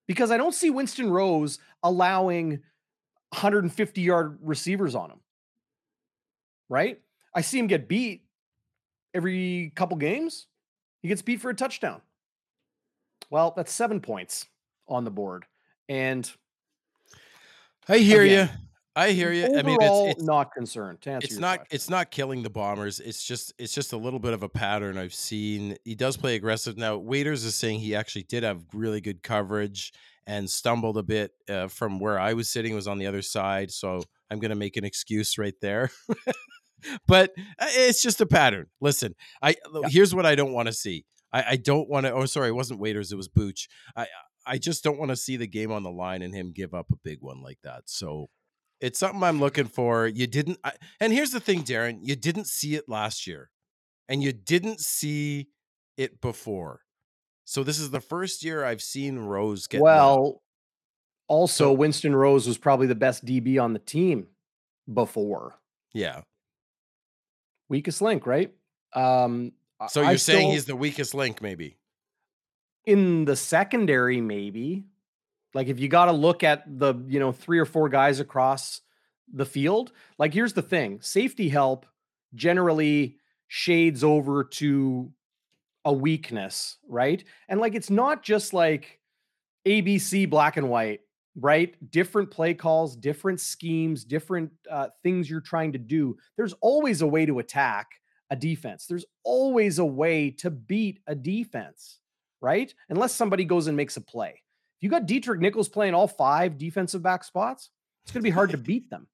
[0.07, 2.49] because I don't see Winston Rose allowing
[3.31, 5.21] 150 yard receivers on him.
[6.69, 6.99] Right?
[7.33, 8.23] I see him get beat
[9.13, 10.47] every couple games.
[11.01, 12.01] He gets beat for a touchdown.
[13.29, 14.47] Well, that's seven points
[14.87, 15.45] on the board.
[15.87, 16.29] And
[17.87, 18.67] I hear again, you.
[18.95, 19.45] I hear you.
[19.45, 20.99] I mean, it's, it's not concerned.
[21.05, 21.59] it's not.
[21.59, 21.75] Question.
[21.75, 22.99] It's not killing the Bombers.
[22.99, 23.53] It's just.
[23.57, 25.77] It's just a little bit of a pattern I've seen.
[25.85, 26.97] He does play aggressive now.
[26.97, 29.93] Waiters is saying he actually did have really good coverage
[30.27, 32.75] and stumbled a bit uh, from where I was sitting.
[32.75, 35.91] Was on the other side, so I'm going to make an excuse right there.
[37.07, 38.67] but uh, it's just a pattern.
[38.81, 39.89] Listen, I yeah.
[39.89, 41.05] here's what I don't want to see.
[41.31, 42.13] I, I don't want to.
[42.13, 43.11] Oh, sorry, it wasn't waiters.
[43.11, 43.67] It was Booch.
[43.95, 44.07] I
[44.45, 46.87] I just don't want to see the game on the line and him give up
[46.91, 47.83] a big one like that.
[47.85, 48.29] So
[48.81, 50.07] it's something I'm looking for.
[50.07, 50.57] You didn't.
[50.63, 51.99] I, and here's the thing, Darren.
[52.01, 53.51] You didn't see it last year,
[54.07, 55.49] and you didn't see
[55.97, 56.81] it before.
[57.45, 60.41] So this is the first year I've seen Rose get well.
[61.27, 64.27] Also, so, Winston Rose was probably the best DB on the team
[64.91, 65.59] before.
[65.93, 66.21] Yeah
[67.69, 68.53] weakest link, right?
[68.93, 69.53] Um,
[69.87, 71.77] so you're I saying still, he's the weakest link, maybe
[72.85, 74.85] in the secondary, maybe.
[75.53, 78.81] Like if you got to look at the you know three or four guys across
[79.31, 79.91] the field.
[80.17, 81.85] Like here's the thing: safety help
[82.33, 85.11] generally shades over to
[85.85, 87.23] a weakness, right?
[87.47, 88.99] And like it's not just like
[89.67, 91.01] ABC black and white
[91.39, 91.75] right?
[91.91, 96.17] Different play calls, different schemes, different uh, things you're trying to do.
[96.37, 97.87] There's always a way to attack
[98.29, 98.85] a defense.
[98.85, 101.99] There's always a way to beat a defense,
[102.41, 102.73] right?
[102.89, 104.41] Unless somebody goes and makes a play.
[104.77, 107.69] If you got Deatrick Nichols playing all five defensive back spots,
[108.03, 109.07] it's going to be hard to beat them.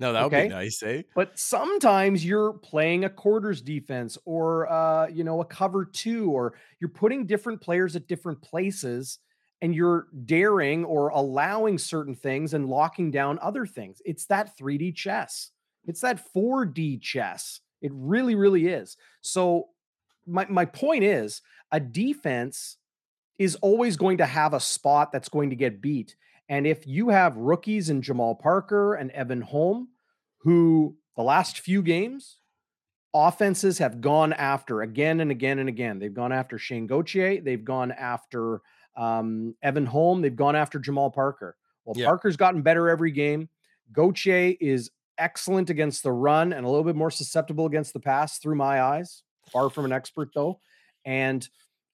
[0.00, 0.44] no, that would okay?
[0.44, 1.02] be nice, eh?
[1.14, 6.54] But sometimes you're playing a quarters defense or uh, you know, a cover two, or
[6.80, 9.18] you're putting different players at different places
[9.62, 14.02] and you're daring or allowing certain things and locking down other things.
[14.04, 15.50] It's that 3D chess.
[15.86, 17.60] It's that 4D chess.
[17.80, 18.96] It really, really is.
[19.20, 19.68] So
[20.26, 22.76] my my point is a defense
[23.38, 26.16] is always going to have a spot that's going to get beat.
[26.48, 29.88] And if you have rookies and Jamal Parker and Evan Holm,
[30.38, 32.38] who the last few games
[33.14, 35.98] offenses have gone after again and again and again.
[35.98, 37.40] They've gone after Shayne Gauthier.
[37.40, 38.60] They've gone after
[38.96, 40.22] um, Evan Holm.
[40.22, 41.56] They've gone after Jamal Parker.
[41.84, 42.06] Well, yeah.
[42.06, 43.48] Parker's gotten better every game.
[43.92, 48.38] Gauthier is excellent against the run and a little bit more susceptible against the pass
[48.38, 49.22] through my eyes.
[49.50, 50.60] Far from an expert though.
[51.04, 51.48] And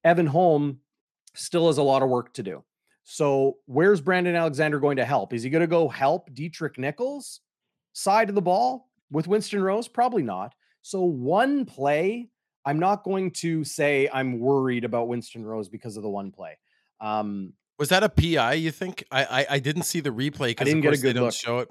[0.05, 0.79] Evan Holm
[1.35, 2.65] still has a lot of work to do.
[3.05, 5.33] So, where's Brandon Alexander going to help?
[5.33, 7.41] Is he going to go help Deatrick Nichols
[7.93, 9.89] side of the ball with Winston Rose?
[9.89, 10.55] Probably not.
[10.83, 12.29] So, one play,
[12.65, 16.59] I'm not going to say I'm worried about Winston Rose because of the one play.
[17.03, 18.55] Um, was that a PI?
[18.55, 19.05] You think?
[19.11, 21.35] I I, I didn't see the replay because I didn't get a good look.
[21.35, 21.69] Show it.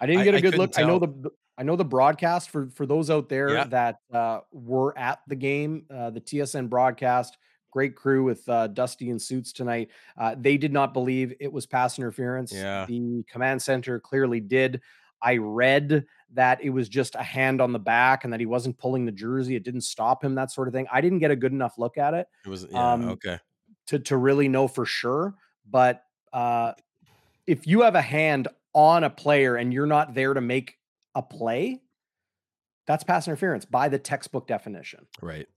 [0.00, 0.72] I didn't get a good look.
[0.72, 0.84] Tell.
[0.84, 3.64] I know the I know the broadcast for for those out there yeah.
[3.64, 7.36] that uh, were at the game, uh, the TSN broadcast
[7.70, 9.90] great crew with uh, Dusty and Suits tonight.
[10.18, 12.52] Uh, they did not believe it was pass interference.
[12.52, 12.86] Yeah.
[12.86, 14.80] The command center clearly did.
[15.22, 18.78] I read that it was just a hand on the back and that he wasn't
[18.78, 19.54] pulling the jersey.
[19.54, 20.86] It didn't stop him, that sort of thing.
[20.90, 22.26] I didn't get a good enough look at it.
[22.44, 23.38] It was yeah, um, okay.
[23.90, 25.34] To to really know for sure.
[25.68, 26.72] But uh,
[27.46, 30.78] if you have a hand on a player and you're not there to make
[31.14, 31.80] a play,
[32.86, 35.06] that's pass interference by the textbook definition.
[35.20, 35.48] Right.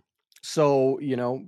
[0.42, 1.46] So, you know,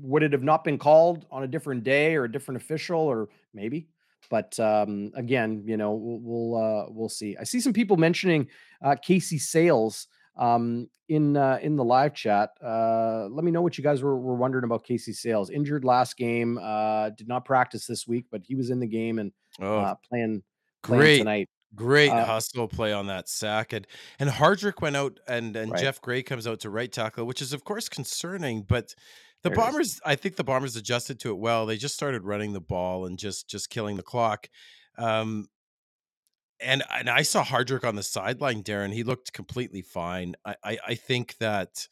[0.00, 3.28] would it have not been called on a different day or a different official or
[3.52, 3.88] maybe?
[4.30, 7.36] But um, again, you know, we'll we'll, uh, we'll see.
[7.38, 8.48] I see some people mentioning
[8.82, 12.50] uh, Casey Sayles um, in uh, in the live chat.
[12.64, 15.50] Uh, let me know what you guys were, were wondering about Casey Sayles.
[15.50, 19.18] Injured last game, uh, did not practice this week, but he was in the game
[19.18, 20.42] and oh, uh, playing,
[20.82, 21.48] playing great tonight.
[21.74, 23.86] Great uh, hustle play on that sack, and
[24.18, 25.80] and Hardrick went out, and and right.
[25.80, 28.62] Jeff Gray comes out to right tackle, which is of course concerning.
[28.62, 28.94] But
[29.42, 31.66] the there Bombers, I think the Bombers adjusted to it well.
[31.66, 34.48] They just started running the ball and just just killing the clock.
[34.96, 35.48] Um,
[36.60, 38.92] and and I saw Hardrick on the sideline, Darren.
[38.92, 40.34] He looked completely fine.
[40.44, 41.88] I I, I think that.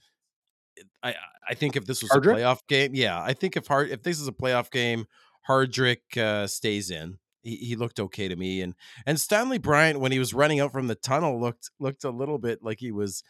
[1.02, 1.14] I
[1.48, 2.32] I think if this was Hardrick?
[2.32, 5.04] a playoff game, yeah, I think if hard if this is a playoff game,
[5.48, 8.60] Hardrick uh, stays in he, he looked okay to me.
[8.60, 8.74] And
[9.06, 12.38] and Stanley Bryant, when he was running out from the tunnel, looked looked a little
[12.38, 13.22] bit like he was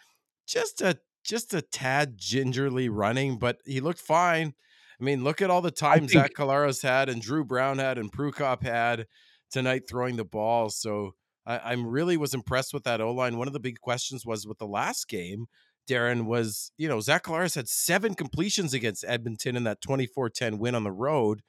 [0.46, 4.54] just a just a tad gingerly running, but he looked fine.
[5.00, 7.98] I mean, look at all the time think- Zach Collaros had and Drew Brown had
[7.98, 9.06] and Prukop had
[9.50, 10.70] tonight throwing the ball.
[10.70, 11.14] So
[11.46, 13.36] I, am really was impressed with that O line.
[13.36, 15.46] One of the big questions was with the last game,
[15.88, 20.58] Darren, was, you know, Zach Collaros had seven completions against Edmonton in that 24 10
[20.58, 21.42] win on the road.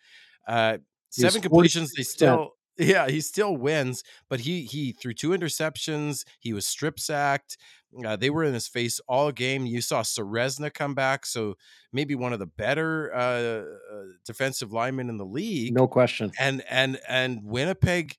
[0.47, 0.79] Uh,
[1.09, 1.93] seven completions.
[1.95, 6.23] They still, yeah, he still wins, but he he threw two interceptions.
[6.39, 7.57] He was strip sacked.
[8.03, 9.67] Uh, they were in his face all game.
[9.67, 11.53] You saw Ceresna come back, so
[11.91, 16.31] maybe one of the better uh, uh, defensive linemen in the league, no question.
[16.39, 18.17] And and and Winnipeg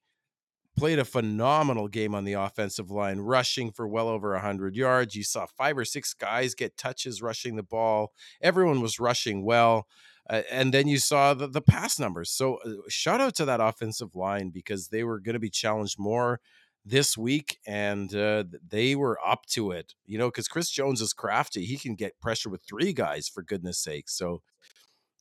[0.76, 5.14] played a phenomenal game on the offensive line, rushing for well over 100 yards.
[5.14, 8.12] You saw five or six guys get touches rushing the ball.
[8.42, 9.86] Everyone was rushing well.
[10.28, 12.30] Uh, and then you saw the, the pass numbers.
[12.30, 15.98] So uh, shout out to that offensive line because they were going to be challenged
[15.98, 16.40] more
[16.84, 21.12] this week and uh, they were up to it, you know, because Chris Jones is
[21.12, 21.64] crafty.
[21.64, 24.08] He can get pressure with three guys, for goodness sake.
[24.08, 24.42] So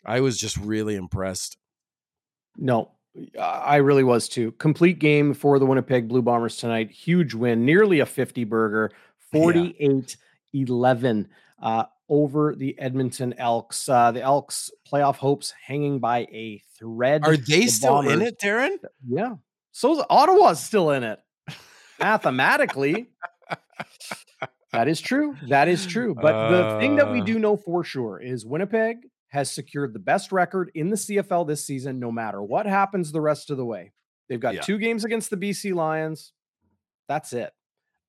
[0.05, 1.57] I was just really impressed.
[2.57, 2.91] No,
[3.39, 4.51] I really was too.
[4.53, 6.91] Complete game for the Winnipeg Blue Bombers tonight.
[6.91, 8.91] Huge win, nearly a 50 burger,
[9.31, 10.17] 48
[10.51, 10.65] yeah.
[10.67, 11.29] 11.
[11.61, 13.87] Uh, over the Edmonton Elks.
[13.87, 17.25] Uh, the Elks playoff hopes hanging by a thread.
[17.25, 18.77] Are they the still Bombers, in it, Darren?
[19.07, 19.35] Yeah.
[19.71, 21.19] So Ottawa's still in it.
[21.99, 23.07] Mathematically.
[24.71, 25.35] that is true.
[25.47, 26.13] That is true.
[26.13, 27.25] But uh, the thing that we uh.
[27.25, 28.97] do know for sure is Winnipeg
[29.33, 33.19] has secured the best record in the CFL this season, no matter what happens the
[33.19, 33.91] rest of the way.
[34.29, 34.61] They've got yeah.
[34.61, 36.33] two games against the BC Lions.
[37.07, 37.51] That's it.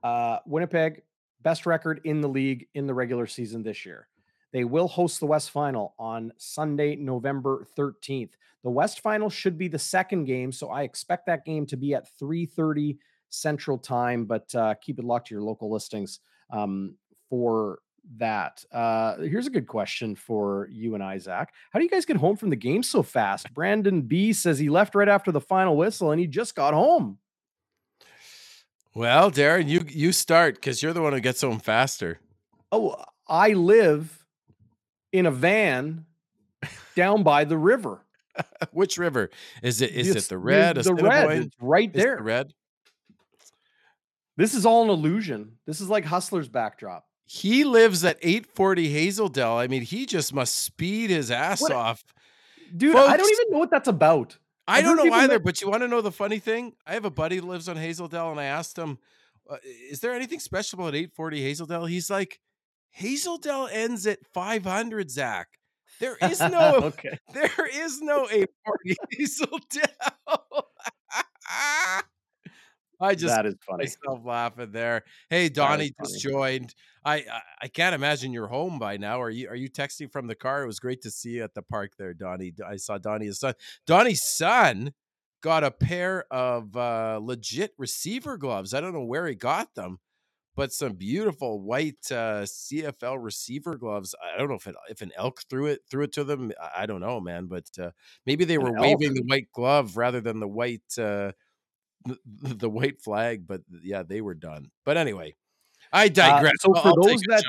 [0.02, 1.02] Uh, Winnipeg
[1.40, 4.06] best record in the league in the regular season this year.
[4.52, 8.32] They will host the West Final on Sunday, November 13th.
[8.62, 11.94] The West Final should be the second game, so I expect that game to be
[11.94, 12.98] at 3:30
[13.30, 14.26] Central Time.
[14.26, 16.20] But uh, keep it locked to your local listings
[16.50, 16.96] um,
[17.30, 17.78] for
[18.16, 18.64] that.
[18.72, 21.48] Uh, here's a good question for you and Isaac.
[21.70, 23.52] How do you guys get home from the game so fast?
[23.54, 27.18] Brandon B says he left right after the final whistle and he just got home.
[28.94, 32.20] Well, Darren, you you start because you're the one who gets home faster.
[32.70, 32.94] Oh,
[33.26, 34.24] I live
[35.12, 36.06] in a van
[36.94, 38.04] down by the river.
[38.72, 39.30] Which river
[39.62, 39.90] is it?
[39.90, 40.76] Is it's, it the red?
[40.76, 42.16] The, the red, right there.
[42.16, 42.52] The red.
[44.36, 45.58] This is all an illusion.
[45.66, 47.04] This is like Hustler's backdrop.
[47.24, 49.56] He lives at 840 Hazeldale.
[49.56, 51.72] I mean, he just must speed his ass what?
[51.72, 52.04] off.
[52.76, 54.36] Dude, Folks, I don't even know what that's about.
[54.66, 56.74] I don't know either, but you want to know the funny thing?
[56.86, 58.98] I have a buddy that lives on Hazeldale, and I asked him,
[59.48, 59.56] uh,
[59.90, 62.40] "Is there anything special about 840 Hazeldale?" He's like,
[62.98, 65.48] Hazeldale ends at 500, Zach.
[66.00, 67.18] There is no okay.
[67.34, 70.62] there is no A party Hazeldale.
[73.00, 73.84] I just That is funny.
[73.84, 75.04] myself laughing there.
[75.28, 76.74] Hey, Donnie just joined.
[77.04, 77.24] I,
[77.60, 79.20] I can't imagine you're home by now.
[79.20, 80.62] Are you are you texting from the car?
[80.62, 82.52] It was great to see you at the park there, Donnie.
[82.66, 83.54] I saw Donnie's son.
[83.86, 84.94] Donnie's son
[85.42, 88.72] got a pair of uh, legit receiver gloves.
[88.72, 89.98] I don't know where he got them,
[90.56, 94.14] but some beautiful white uh, CFL receiver gloves.
[94.22, 96.52] I don't know if it, if an elk threw it threw it to them.
[96.76, 97.46] I- don't know, man.
[97.46, 97.90] But uh,
[98.26, 99.00] maybe they An were elk?
[99.00, 101.32] waving the white glove rather than the white uh,
[102.06, 102.18] the,
[102.54, 103.46] the white flag.
[103.46, 104.70] But yeah, they were done.
[104.84, 105.34] But anyway,
[105.94, 106.52] I Uh, digress.
[106.60, 107.44] so for I'll those that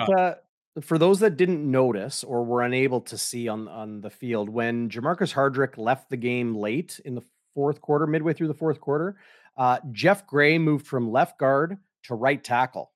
[0.77, 4.49] uh, for those that didn't notice or were unable to see on on the field
[4.49, 7.23] when Jamarcus Hardrick left the game late in the
[7.53, 9.17] fourth quarter, midway through the fourth quarter,
[9.57, 12.91] uh, Jeff Gray moved from left guard to right tackle,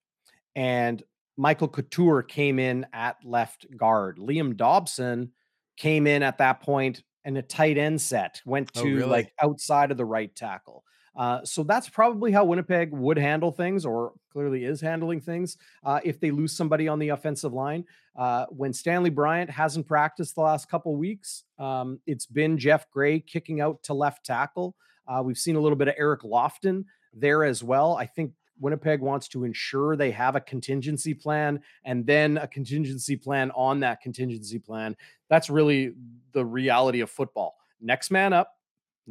[0.55, 1.01] and
[1.37, 4.17] Michael Couture came in at left guard.
[4.17, 5.31] Liam Dobson
[5.77, 9.09] came in at that point and a tight end set went Oh, to really?
[9.09, 10.83] like outside of the right tackle.
[11.19, 15.99] Uh, so that's probably how Winnipeg would handle things, or clearly is handling things, uh,
[16.05, 17.83] if they lose somebody on the offensive line.
[18.15, 23.19] Uh, when Stanley Bryant hasn't practiced the last couple weeks, um, it's been Jeff Gray
[23.19, 24.75] kicking out to left tackle.
[25.09, 27.97] Uh, we've seen a little bit of Eric Lofton there as well.
[27.97, 33.17] I think Winnipeg wants to ensure they have a contingency plan and then a contingency
[33.17, 34.95] plan on that contingency plan.
[35.29, 35.95] That's really
[36.31, 37.57] the reality of football.
[37.81, 38.53] Next man up.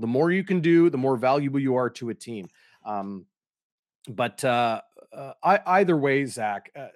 [0.01, 2.49] The more you can do, the more valuable you are to a team.
[2.84, 3.26] Um,
[4.09, 4.80] but uh,
[5.12, 6.88] uh, I, either way, Zach, uh,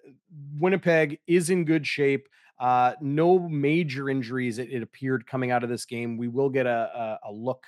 [0.58, 2.28] Winnipeg is in good shape.
[2.58, 6.16] Uh, no major injuries, it, it appeared, coming out of this game.
[6.16, 7.64] We will get a, a, a look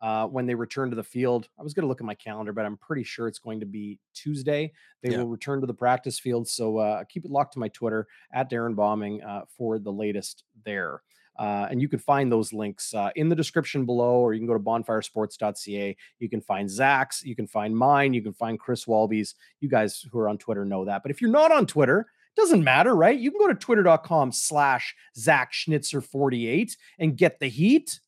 [0.00, 1.46] uh, when they return to the field.
[1.58, 3.66] I was going to look at my calendar, but I'm pretty sure it's going to
[3.66, 4.72] be Tuesday.
[5.02, 5.18] They Yeah.
[5.18, 6.48] will return to the practice field.
[6.48, 10.44] So uh, keep it locked to my Twitter at Darren Bombing uh, for the latest
[10.64, 11.02] there.
[11.40, 14.46] Uh, and you can find those links uh, in the description below, or you can
[14.46, 15.96] go to bonfiresports.ca.
[16.18, 19.34] You can find Zach's, you can find mine, you can find Chris Walby's.
[19.58, 21.02] You guys who are on Twitter know that.
[21.02, 23.18] But if you're not on Twitter, doesn't matter, right?
[23.18, 28.00] You can go to twitter.com slash Zach Schnitzer 48 and get the heat,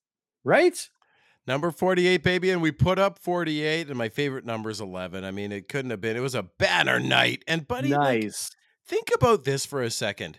[0.44, 0.88] right?
[1.46, 2.50] Number 48, baby.
[2.50, 5.24] And we put up 48, and my favorite number is 11.
[5.24, 6.18] I mean, it couldn't have been.
[6.18, 7.44] It was a banner night.
[7.48, 8.50] And, buddy, like, nice.
[8.86, 10.38] think about this for a second.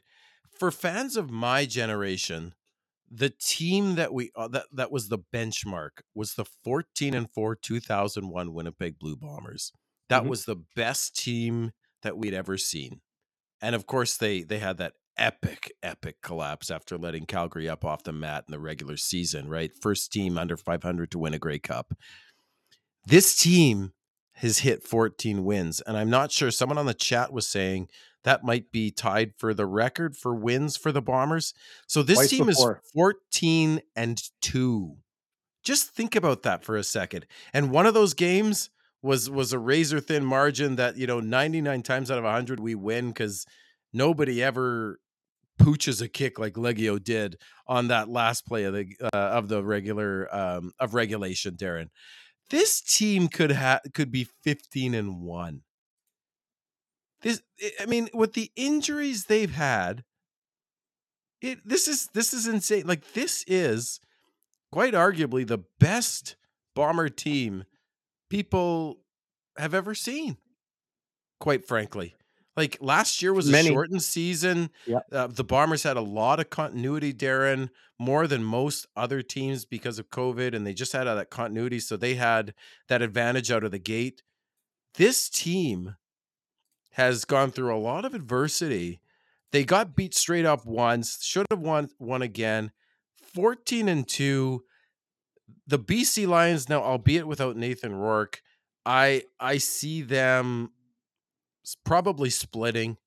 [0.57, 2.53] For fans of my generation,
[3.13, 7.55] the team that we uh, that that was the benchmark was the 14 and 4
[7.55, 9.71] 2001 Winnipeg Blue Bombers.
[10.09, 10.27] That Mhm.
[10.27, 11.71] was the best team
[12.03, 13.01] that we'd ever seen.
[13.61, 18.03] And of course they they had that epic epic collapse after letting Calgary up off
[18.03, 19.71] the mat in the regular season, right?
[19.81, 21.93] First team under 500 to win a Grey Cup.
[23.05, 23.93] This team
[24.35, 27.87] has hit 14 wins and I'm not sure someone on the chat was saying
[28.23, 31.53] that might be tied for the record for wins for the Bombers.
[31.87, 32.81] So this Twice team before.
[32.83, 34.95] is 14 and 2.
[35.63, 37.25] Just think about that for a second.
[37.53, 38.69] And one of those games
[39.01, 42.75] was was a razor thin margin that, you know, 99 times out of 100 we
[42.75, 43.45] win cuz
[43.91, 44.99] nobody ever
[45.59, 49.63] pooches a kick like Legio did on that last play of the uh, of the
[49.63, 51.89] regular um of regulation, Darren.
[52.49, 55.61] This team could have could be 15 and 1
[57.23, 60.03] this eh, i mean with the injuries they've had
[61.41, 63.99] it this is this is insane like this is
[64.71, 66.35] quite arguably the best
[66.75, 67.63] bomber team
[68.29, 68.99] people
[69.57, 70.37] have ever seen
[71.39, 72.15] quite frankly
[72.55, 75.03] like last year was a shortened season Yep.
[75.11, 79.97] uh, the bombers had a lot of continuity darren more than most other teams because
[79.99, 82.53] of covid and they just had that continuity so they had
[82.89, 84.21] that advantage out of the gate
[84.95, 85.95] this team
[86.91, 89.01] has gone through a lot of adversity.
[89.51, 92.71] They got beat straight up once, should have won won again.
[93.33, 94.63] 14 and 2.
[95.65, 98.41] The BC Lions now, albeit without Nathan Rourke,
[98.85, 100.71] I I see them
[101.85, 102.97] probably splitting.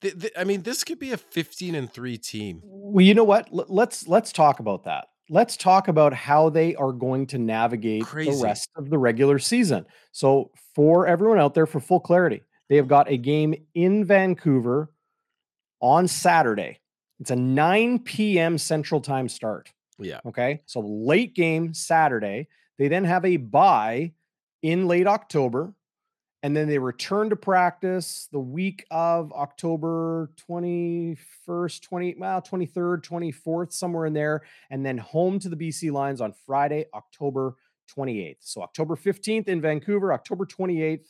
[0.00, 2.60] Th- th- I mean, this could be a 15 and 3 team.
[2.64, 3.48] Well, you know what?
[3.52, 5.08] L- Let's let's talk about that.
[5.30, 8.30] Let's talk about how they are going to navigate Crazy.
[8.30, 9.86] the rest of the regular season.
[10.12, 14.90] So, for everyone out there, for full clarity, they have got a game in Vancouver
[15.80, 16.80] on Saturday.
[17.20, 18.58] It's a 9 p.m.
[18.58, 19.72] Central Time start.
[19.98, 20.20] Yeah.
[20.26, 20.60] Okay.
[20.66, 22.48] So late game Saturday.
[22.78, 24.12] They then have a bye
[24.62, 25.74] in late October.
[26.44, 33.72] And then they return to practice the week of October 21st, 20, well, 23rd, 24th,
[33.72, 34.42] somewhere in there.
[34.68, 37.56] And then home to the BC Lions on Friday, October
[37.96, 38.36] 28th.
[38.40, 41.06] So October 15th in Vancouver, October 28th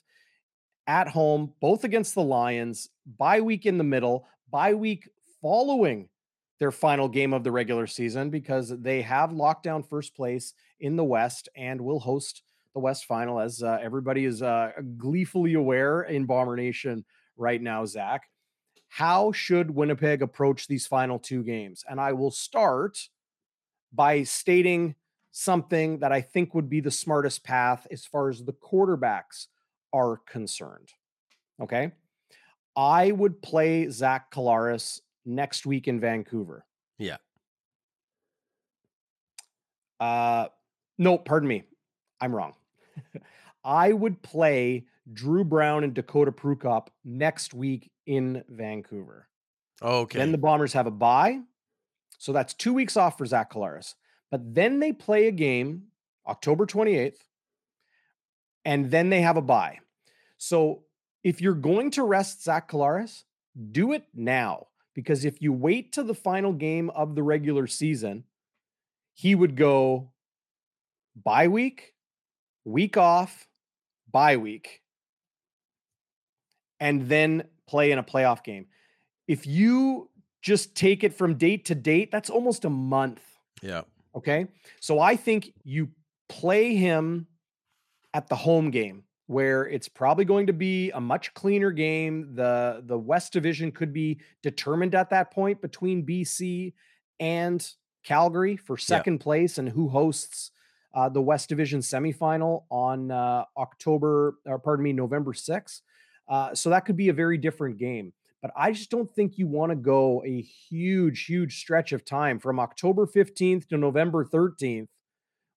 [0.87, 5.09] at home, both against the Lions, bye week in the middle, bye week
[5.43, 6.09] following
[6.61, 10.95] their final game of the regular season because they have locked down first place in
[10.95, 12.45] the West and will host
[12.75, 17.05] the West final, as uh, everybody is uh, gleefully aware in Bomber Nation
[17.37, 18.23] right now, Zach.
[18.89, 21.85] How should Winnipeg approach these final two games?
[21.89, 22.99] And I will start
[23.93, 24.95] by stating
[25.31, 29.47] something that I think would be the smartest path as far as the quarterbacks
[29.93, 30.91] are concerned.
[31.61, 31.93] Okay.
[32.77, 36.65] I would play Zach Collaros next week in Vancouver.
[36.99, 37.17] Yeah.
[40.01, 40.49] Uh,
[40.99, 41.65] no, pardon me.
[42.21, 42.55] I'm wrong.
[43.65, 49.29] I would play Drew Brown and Dakota Prukop next week in Vancouver.
[49.83, 50.19] Okay.
[50.19, 51.41] Then the Bombers have a bye.
[52.19, 53.95] So that's two weeks off for Zach Collaros.
[54.31, 55.85] But then they play a game
[56.27, 57.19] October 28th,
[58.65, 59.81] and then they have a bye.
[60.39, 60.85] So
[61.23, 63.25] if you're going to rest Zach Collaros,
[63.73, 64.69] do it now.
[64.95, 68.25] Because if you wait to the final game of the regular season,
[69.13, 70.13] he would go
[71.17, 71.94] bye week,
[72.65, 73.47] week off,
[74.11, 74.83] bye week,
[76.81, 78.67] and then play in a playoff game.
[79.27, 80.11] If you
[80.43, 83.23] just take it from date to date, that's almost a month.
[83.63, 83.83] Yeah.
[84.15, 84.47] Okay.
[84.81, 85.89] So I think you
[86.29, 87.27] play him
[88.13, 92.35] at the home game where it's probably going to be a much cleaner game.
[92.35, 96.75] The the West Division could be determined at that point between BC
[97.19, 97.67] and
[98.05, 99.23] Calgary for second yeah.
[99.23, 100.51] place and who hosts
[100.95, 105.81] uh, the West Division semifinal on uh, October, or pardon me, November 6th.
[106.29, 108.13] Uh, so that could be a very different game.
[108.41, 112.39] But I just don't think you want to go a huge, huge stretch of time
[112.39, 114.89] from October 15th to November 13th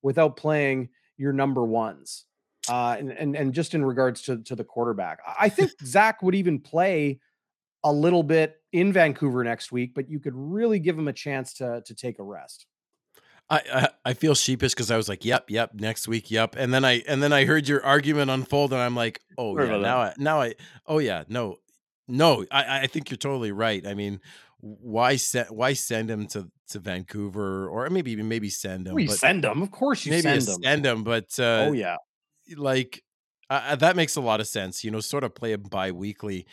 [0.02, 2.26] without playing your number ones.
[2.70, 6.36] Uh, and, and and just in regards to to the quarterback, I think Zach would
[6.36, 7.20] even play
[7.84, 11.54] a little bit in Vancouver next week, but you could really give him a chance
[11.56, 12.66] to to take a rest.
[13.50, 16.74] I I, I feel sheepish because I was like, "Yep, yep, next week, yep," and
[16.74, 20.00] then I and then I heard your argument unfold, and I'm like, "Oh yeah, now
[20.00, 21.58] I now I oh yeah, no,
[22.08, 23.86] no, I I think you're totally right.
[23.86, 24.20] I mean,
[24.60, 28.96] why send why send him to to Vancouver or maybe even maybe send him?
[28.96, 30.64] We send him, of course you maybe send him.
[30.64, 31.98] Send him, but uh, oh yeah,
[32.56, 33.04] like
[33.50, 34.84] uh, that makes a lot of sense.
[34.84, 36.46] You know, sort of play him bi-weekly.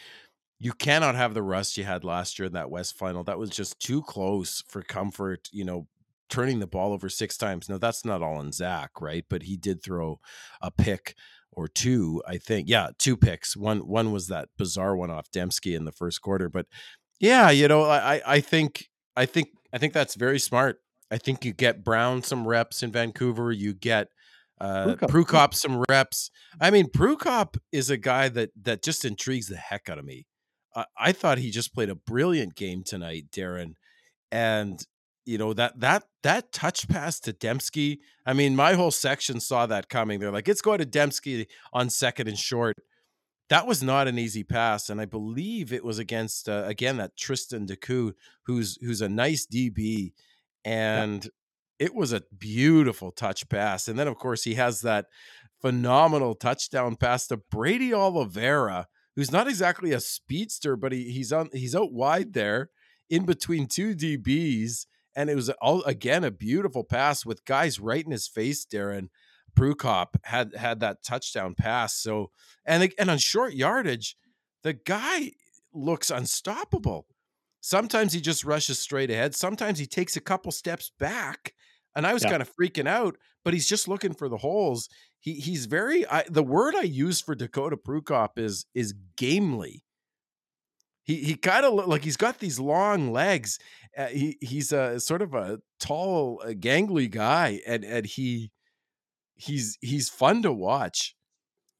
[0.61, 3.25] You cannot have the rust you had last year in that West final.
[3.25, 5.49] That was just too close for comfort.
[5.53, 5.89] You know,
[6.29, 7.69] turning the ball over six times.
[7.69, 9.25] Now that's not all on Zach, right?
[9.29, 10.21] But he did throw
[10.61, 11.15] a pick
[11.53, 12.69] or two, I think.
[12.69, 13.57] Yeah, two picks.
[13.57, 16.49] One one was that bizarre one off Demski in the first quarter.
[16.49, 16.67] But
[17.21, 20.81] yeah, you know, I I think I think I think that's very smart.
[21.11, 23.53] I think you get Brown some reps in Vancouver.
[23.53, 24.09] You get
[24.61, 26.31] uh Prukop, Prukop some reps.
[26.61, 30.27] I mean, Prukop is a guy that that just intrigues the heck out of me.
[30.75, 33.75] I, I thought he just played a brilliant game tonight, Darren.
[34.33, 34.85] And
[35.25, 37.99] you know that that that touch pass to Demski.
[38.27, 40.21] I mean, my whole section saw that coming.
[40.21, 42.77] They're like, "It's going to Demski on second and short."
[43.51, 47.17] That was not an easy pass, and I believe it was against uh, again that
[47.17, 48.13] Tristan Deku,
[48.47, 50.13] who's who's a nice DB,
[50.65, 51.87] and yeah.
[51.87, 53.89] it was a beautiful touch pass.
[53.89, 55.07] And then, of course, he has that
[55.61, 61.49] phenomenal touchdown pass to Brady Oliveira, who's not exactly a speedster, but he, he's on
[61.53, 62.71] he's out wide there
[63.09, 64.87] in between two DBs
[65.17, 68.65] and it was all again a beautiful pass with guys right in his face.
[68.65, 69.09] Darren
[69.57, 71.97] Prukop had had that touchdown pass.
[71.97, 72.31] So
[72.65, 74.17] and and on short yardage,
[74.63, 75.33] the guy
[75.73, 77.07] looks unstoppable.
[77.61, 79.35] Sometimes he just rushes straight ahead.
[79.35, 81.55] Sometimes he takes a couple steps back.
[81.97, 82.31] And I was yeah.
[82.31, 84.89] kind of freaking out, but he's just looking for the holes.
[85.21, 89.85] He he's very I, the word I use for Dakota Prukop is is gamely.
[91.05, 93.59] He he kind of like he's got these long legs.
[93.97, 98.51] Uh, he he's a sort of a tall, uh, gangly guy, and and he
[99.37, 101.15] he's he's fun to watch.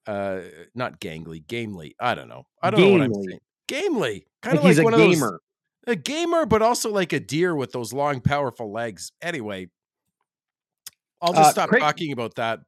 [0.07, 0.41] Uh,
[0.75, 1.97] not gangly, gamely.
[1.99, 2.47] I don't know.
[2.63, 2.93] I don't gamely.
[2.93, 3.41] know what I'm saying.
[3.67, 5.15] Gamely, kind of like, like one of those.
[5.15, 5.41] Gamer.
[5.87, 9.13] A gamer, but also like a deer with those long, powerful legs.
[9.21, 9.69] Anyway,
[11.21, 12.61] I'll just uh, stop Craig, talking about that.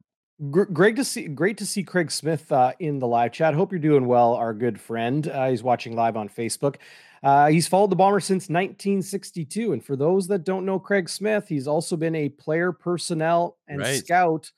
[0.51, 3.55] Great to see, great to see Craig Smith uh, in the live chat.
[3.55, 5.27] Hope you're doing well, our good friend.
[5.27, 6.75] Uh, he's watching live on Facebook.
[7.23, 11.47] Uh, he's followed the Bomber since 1962, and for those that don't know Craig Smith,
[11.47, 13.97] he's also been a player, personnel, and right.
[13.97, 14.51] scout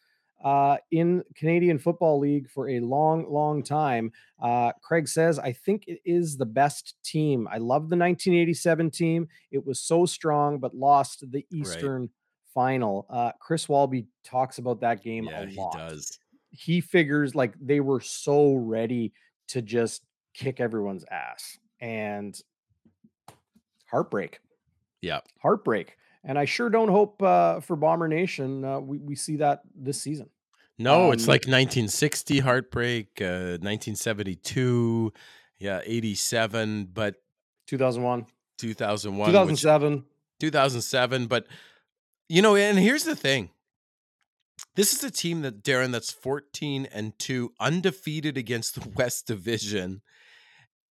[0.43, 4.11] uh, in Canadian Football League for a long, long time.
[4.41, 7.47] Uh, Craig says, "I think it is the best team.
[7.49, 9.29] I love the 1987 team.
[9.49, 12.09] It was so strong, but lost the Eastern." Right
[12.59, 13.05] final.
[13.09, 15.75] Uh, Chris Walby talks about that game yeah, a lot.
[15.75, 16.19] He does.
[16.51, 19.13] He figures like they were so ready
[19.49, 20.03] to just
[20.33, 21.57] kick everyone's ass.
[21.79, 22.37] And
[23.85, 24.39] heartbreak.
[25.01, 25.21] Yeah.
[25.41, 25.95] Heartbreak.
[26.25, 30.01] And I sure don't hope uh, for Bomber Nation uh, we, we see that this
[30.01, 30.29] season.
[30.77, 35.13] No, it's Um, like 1960 heartbreak, uh, 1972,
[35.59, 37.15] yeah, 87, but
[37.67, 38.25] 2001,
[38.57, 40.03] 2001, which- 2007.
[40.39, 41.27] 2007.
[41.27, 41.47] But
[42.29, 43.49] you know, and here's the thing:
[44.75, 50.01] this is a team that Darren that's 14 and two, undefeated against the West Division,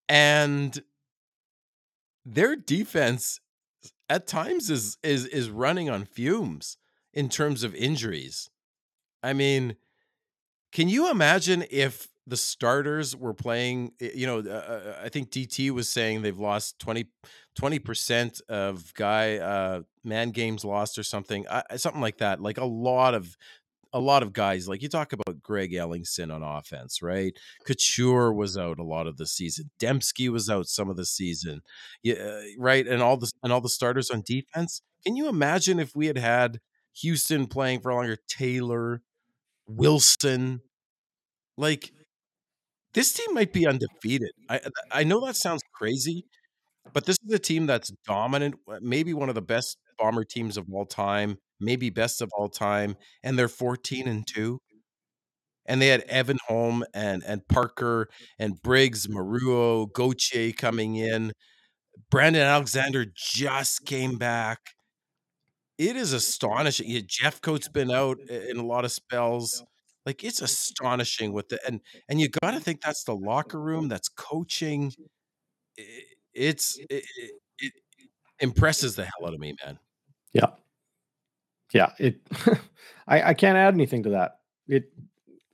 [0.09, 0.81] and
[2.25, 3.39] their defense
[4.09, 6.77] at times is is is running on fumes
[7.13, 8.49] in terms of injuries.
[9.23, 9.75] I mean,
[10.71, 13.93] can you imagine if the starters were playing?
[14.01, 17.09] eh, You know, uh, uh, I think DT was saying they've lost 20
[17.79, 22.41] percent of guy uh, man games lost or something, uh, something like that.
[22.41, 23.35] Like a lot of
[23.93, 24.67] a lot of guys.
[24.67, 27.33] Like you talk about Greg Ellingson on offense, right?
[27.65, 29.69] Couture was out a lot of the season.
[29.79, 31.61] Demski was out some of the season,
[32.03, 32.87] yeah, uh, right?
[32.87, 34.81] And all the and all the starters on defense.
[35.05, 36.59] Can you imagine if we had had
[37.01, 38.17] Houston playing for longer?
[38.27, 39.01] Taylor,
[39.67, 40.61] Wilson,
[41.57, 41.91] like
[42.97, 44.31] this team might be undefeated.
[44.49, 44.59] I
[44.91, 46.25] I know that sounds crazy,
[46.93, 50.57] but this is a team that's dominant, uh, maybe one of the best bomber teams
[50.57, 54.59] of all time, maybe best of all time, and they're 14 and 2.
[55.67, 61.33] And they had Evan Holm and and Parker and Briggs, Maruo, Gauthier coming in.
[62.09, 64.59] Brandon Alexander just came back.
[65.77, 66.89] It is astonishing.
[67.05, 69.63] Jeffcoat's been out in a lot of spells.
[70.07, 73.89] Like it's astonishing what the and and you got to think that's the locker room,
[73.89, 74.93] that's coaching.
[75.77, 75.83] I-
[76.33, 77.73] It's it, it, it
[78.39, 79.77] impresses the hell out of me, man.
[80.31, 80.51] Yeah.
[81.73, 81.91] Yeah.
[81.99, 82.21] It.
[83.07, 84.39] I, I can't add anything to that.
[84.69, 84.85] It.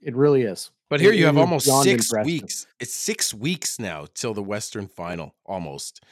[0.00, 0.70] It really is.
[0.88, 2.26] But here It- you have almost six impressive.
[2.26, 2.66] weeks.
[2.78, 6.04] It's six weeks now till the Western Final, almost.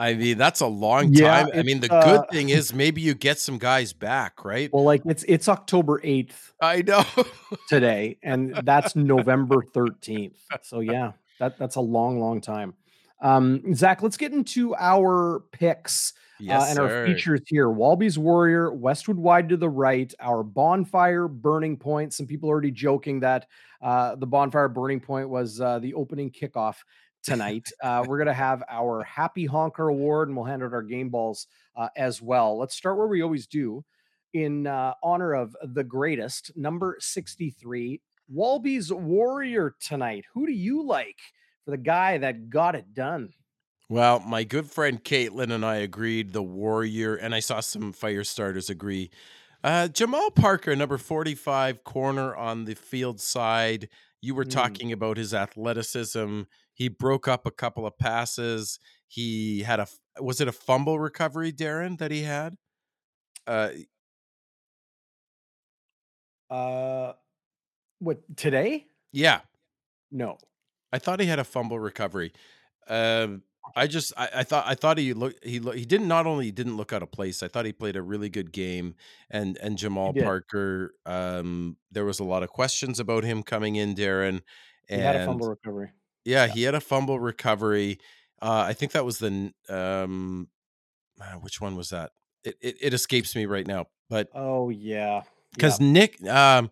[0.00, 1.48] I mean, that's a long Yeah, time.
[1.54, 4.70] I mean, the good uh, thing is maybe you get some guys back, right?
[4.72, 7.04] Well, like it's it's October eighth I know.
[7.68, 10.40] today, and that's November thirteenth.
[10.62, 12.72] So yeah, that that's a long, long time.
[13.20, 17.68] Um, Zach, let's get into our picks yes, uh, and our features here.
[17.68, 22.14] Walby's Warrior, Westwood Wide to the right, our bonfire burning point.
[22.14, 23.48] Some people are already joking that
[23.82, 26.76] uh, the bonfire burning point was uh, the opening kickoff
[27.24, 27.68] tonight.
[27.82, 31.08] uh, we're going to have our Happy Honker Award and we'll hand out our game
[31.10, 31.46] balls
[31.76, 32.58] uh, as well.
[32.58, 33.84] Let's start where we always do
[34.32, 40.24] in uh, honor of the greatest, number 63, Walby's Warrior tonight.
[40.34, 41.18] Who do you like
[41.64, 43.32] for the guy that got it done?
[43.88, 48.22] Well, my good friend Caitlin and I agreed the Warrior, and I saw some fire
[48.22, 49.10] starters agree.
[49.64, 53.88] Uh, Jamal Parker, number 45, corner on the field side.
[54.22, 54.50] You were Mm.
[54.52, 56.42] talking about his athleticism.
[56.80, 58.80] He broke up a couple of passes.
[59.06, 59.86] He had a
[60.18, 62.56] was it a fumble recovery, Darren, that he had?
[63.46, 63.70] Uh,
[66.48, 67.12] Uh,
[68.00, 68.86] what today?
[69.12, 69.42] yeah,
[70.10, 70.38] No.
[70.92, 72.32] I thought he had a fumble recovery.
[72.88, 73.44] Um,
[73.76, 76.50] I just I, I thought I thought he look he look, he didn't not only
[76.50, 77.42] didn't look out of place.
[77.42, 78.96] I thought he played a really good game.
[79.30, 80.12] And and Jamal.
[80.14, 84.42] Parker, um, there was a lot of questions about him coming in, Darren.
[84.92, 85.92] He And had a fumble recovery.
[86.24, 87.98] Yeah, he had a fumble recovery.
[88.42, 90.48] Uh, I think that was the um,
[91.20, 92.12] uh, which one was that?
[92.44, 95.22] It, it it escapes me right now, but Oh yeah.
[95.54, 96.70] because Nick um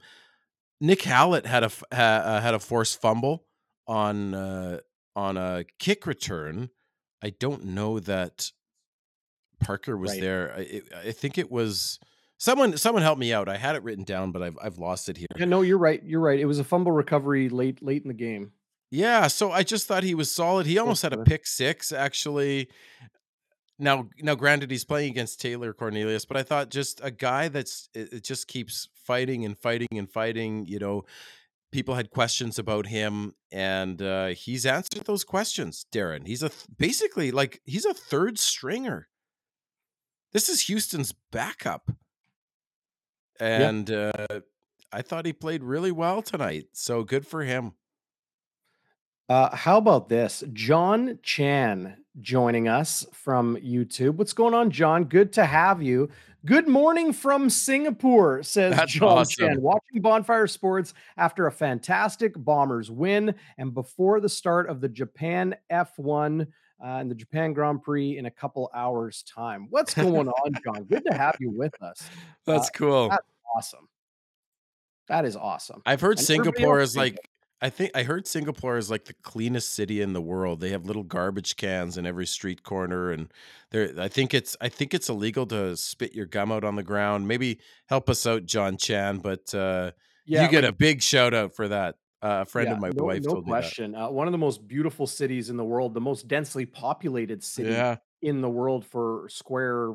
[0.81, 3.45] Nick Hallett had a uh, had a forced fumble
[3.87, 4.79] on uh,
[5.17, 6.71] on a kick return.
[7.23, 8.53] I don't know that
[9.61, 10.21] Parker was Right.
[10.21, 10.55] there.
[10.57, 11.99] I, I think it was
[12.39, 12.77] someone.
[12.77, 13.49] Someone help me out.
[13.49, 15.27] I had it written down, but I've I've lost it here.
[15.37, 16.03] Yeah, no, you're right.
[16.05, 16.39] You're right.
[16.39, 18.53] It was a fumble recovery late late in the game.
[18.91, 20.67] Yeah, so I just thought he was solid.
[20.67, 22.69] He almost had a pick six actually.
[23.79, 27.89] Now, now, granted, he's playing against Taylor Cornelius, but I thought just a guy that's
[27.95, 30.67] it, it just keeps fighting and fighting and fighting.
[30.67, 31.05] You know,
[31.71, 35.87] people had questions about him, and uh, he's answered those questions.
[35.93, 39.09] Darren, he's a basically like he's a third stringer.
[40.33, 41.93] This is Houston's backup,
[43.39, 44.41] and uh,
[44.93, 46.67] I thought he played really well tonight.
[46.73, 47.75] So good for him.
[49.29, 50.43] Uh, how about this?
[50.53, 54.15] John Chan joining us from YouTube.
[54.17, 55.05] What's going on, John?
[55.05, 56.09] Good to have you.
[56.47, 59.49] Good morning from Singapore, says That's John awesome.
[59.49, 59.61] Chan.
[59.61, 65.55] Watching Bonfire Sports after a fantastic Bombers win and before the start of the Japan
[65.71, 66.47] F1 uh,
[66.85, 69.67] and the Japan Grand Prix in a couple hours' time.
[69.69, 70.85] What's going on, John?
[70.85, 72.09] Good to have you with us.
[72.47, 73.09] That's Uh, cool.
[73.11, 73.23] that-
[73.57, 73.89] Awesome.
[75.09, 75.83] That is awesome.
[75.87, 77.19] I've heard and Singapore is like
[77.61, 80.61] I think I heard Singapore is like the cleanest city in the world.
[80.61, 83.33] They have little garbage cans in every street corner, and
[83.71, 83.93] there.
[83.99, 87.27] I think it's I think it's illegal to spit your gum out on the ground.
[87.27, 89.19] Maybe help us out, John Chan.
[89.19, 89.91] But uh,
[90.25, 91.97] yeah, you get like, a big shout out for that.
[92.23, 93.93] Uh, a friend yeah, of my no, wife no told question.
[93.93, 94.07] me that.
[94.07, 97.71] Uh, one of the most beautiful cities in the world, the most densely populated city
[97.71, 97.97] yeah.
[98.23, 99.95] in the world for square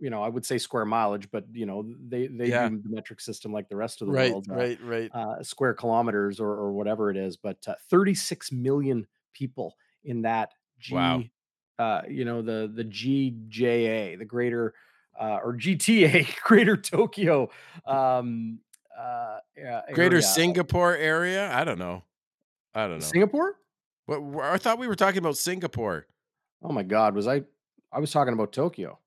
[0.00, 2.70] you know, I would say square mileage, but you know, they they Yeah.
[2.70, 5.12] do the metric system like the rest of the Right, world, uh, right, right.
[5.12, 7.36] uh, square kilometers or or whatever it is.
[7.36, 9.74] But uh, 36 million people
[10.04, 10.52] in that
[10.88, 11.24] Wow.
[11.24, 11.32] G,
[11.78, 14.74] uh, you know, the the GJA, the Greater
[15.18, 17.50] uh, or GTA, Greater Tokyo,
[17.84, 18.60] um,
[18.96, 20.22] uh, yeah, Greater area.
[20.22, 21.50] Singapore area?
[21.52, 22.04] I don't know.
[22.74, 23.14] I don't know.
[23.14, 23.58] Singapore?
[24.06, 26.08] What I thought we were talking about Singapore.
[26.62, 27.44] Oh my God, was I?
[27.92, 28.98] I was talking about Tokyo.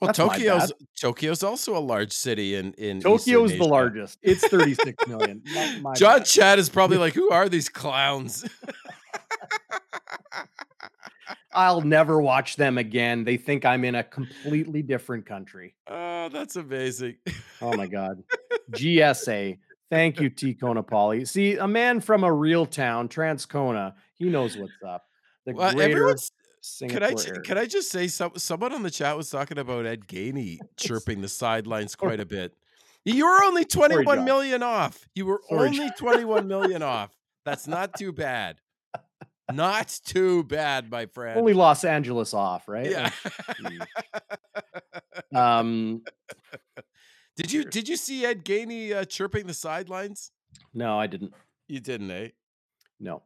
[0.00, 0.72] Well, That's Tokyo's.
[0.98, 4.18] Tokyo's also a large city in in Tokyo's the largest.
[4.22, 5.42] It's 36 million.
[5.54, 6.26] My, my John bad.
[6.26, 8.44] Chad is probably like, "Who are these clowns?"
[11.52, 13.24] I'll never watch them again.
[13.24, 15.74] They think I'm in a completely different country.
[15.88, 17.16] oh, that's amazing.
[17.60, 18.22] Oh my god.
[18.72, 19.58] GSA.
[19.90, 20.54] Thank you, T.
[20.54, 21.26] Konapali.
[21.26, 25.04] See, a man from a real town, Transcona, he knows what's up.
[25.44, 26.14] The Well, greater
[26.62, 27.40] everyone's Can I Singapore area.
[27.42, 31.20] can I just say some someone on the chat was talking about Ed Gainey chirping
[31.20, 32.52] the sidelines quite a bit.
[33.04, 34.24] You were only Sorry, 21 John.
[34.24, 35.06] million off.
[35.14, 37.16] You were Sorry, only 21 million off.
[37.44, 38.58] That's not too bad.
[39.52, 41.38] Not too bad, my friend.
[41.38, 42.88] Only Los Angeles off, right?
[42.90, 43.10] yeah.
[45.34, 46.02] Um,
[47.36, 50.30] did you did you see Ed Gainey uh, chirping the sidelines?
[50.74, 51.32] no, I didn't.
[51.68, 52.28] You didn't, eh?
[52.98, 53.22] No,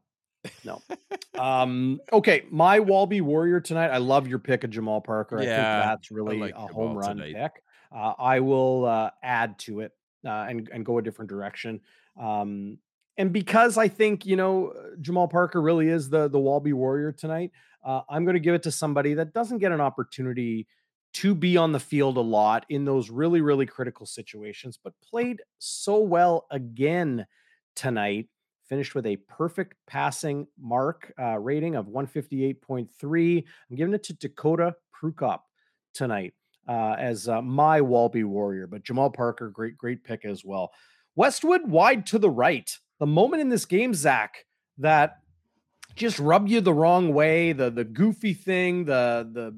[0.64, 0.82] no.
[1.36, 3.88] Um, okay, my Walby Warrior tonight.
[3.88, 5.36] I love your pick of Jamal Parker.
[5.36, 7.34] I think Yeah, that's really like a Jamal home run tonight.
[7.34, 7.62] pick.
[7.92, 9.90] Uh, I will uh, add to it
[10.24, 11.80] uh, and and go a different direction.
[12.16, 12.78] Um,
[13.16, 17.12] and because I think you know uh, Jamal Parker really is the the Walby Warrior
[17.12, 17.50] tonight,
[17.84, 20.66] uh, I'm going to give it to somebody that doesn't get an opportunity
[21.14, 25.42] to be on the field a lot in those really really critical situations, but played
[25.58, 27.26] so well again
[27.74, 28.28] tonight
[28.68, 33.44] finished with a perfect passing mark uh, rating of 158.3.
[33.70, 35.40] I'm giving it to Dakota Prukop
[35.92, 36.34] tonight
[36.68, 40.72] uh, as uh, my Walby Warrior, but Jamal Parker, great, great pick as well.
[41.16, 42.70] Westwood wide to the right.
[43.00, 44.46] The moment in this game, Zach,
[44.78, 45.18] that
[45.94, 49.56] just rubbed you the wrong way, the the goofy thing, the the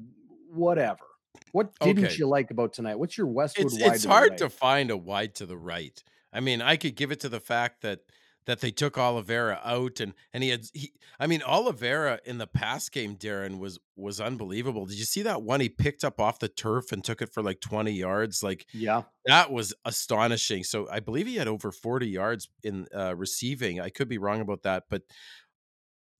[0.51, 0.99] whatever.
[1.51, 2.15] What didn't Okay.
[2.17, 2.99] you like about tonight?
[2.99, 4.37] What's your Westwood It's wide it's to the hard right?
[4.39, 6.03] to find a wide to the right.
[6.33, 8.01] I mean, I could give it to the fact that
[8.47, 12.47] that they took Oliveira out and and he had he I mean Oliveira in the
[12.47, 14.85] past game Darren was was unbelievable.
[14.87, 17.43] Did you see that one he picked up off the turf and took it for
[17.43, 18.41] like 20 yards?
[18.43, 19.03] Like Yeah.
[19.25, 20.63] that was astonishing.
[20.63, 23.79] So I believe he had over 40 yards in uh receiving.
[23.81, 25.03] I could be wrong about that, but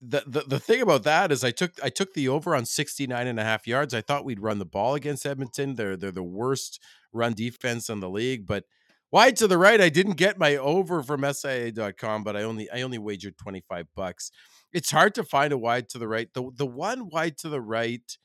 [0.00, 3.26] the, the the thing about that is I took I took the over on 69
[3.26, 3.94] and a half yards.
[3.94, 5.74] I thought we'd run the ball against Edmonton.
[5.74, 6.80] They're they're the worst
[7.12, 8.64] run defense in the league, but
[9.10, 12.82] wide to the right, I didn't get my over from SIA.com, but I only I
[12.82, 14.30] only wagered 25 bucks.
[14.72, 16.28] It's hard to find a wide to the right.
[16.32, 18.16] The the one wide to the right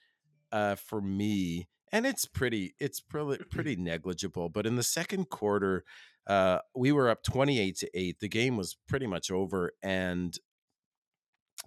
[0.51, 5.83] uh for me, and it's pretty it's pretty pretty negligible, but in the second quarter
[6.27, 8.19] uh we were up 28 to 8.
[8.19, 10.37] The game was pretty much over and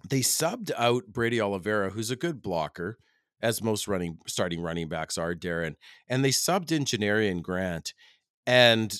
[0.07, 2.97] they subbed out Brady Oliveira, who's a good blocker,
[3.41, 5.75] as most running starting running backs are, Darren.
[6.07, 7.93] And they subbed in Janarian Grant.
[8.47, 8.91] And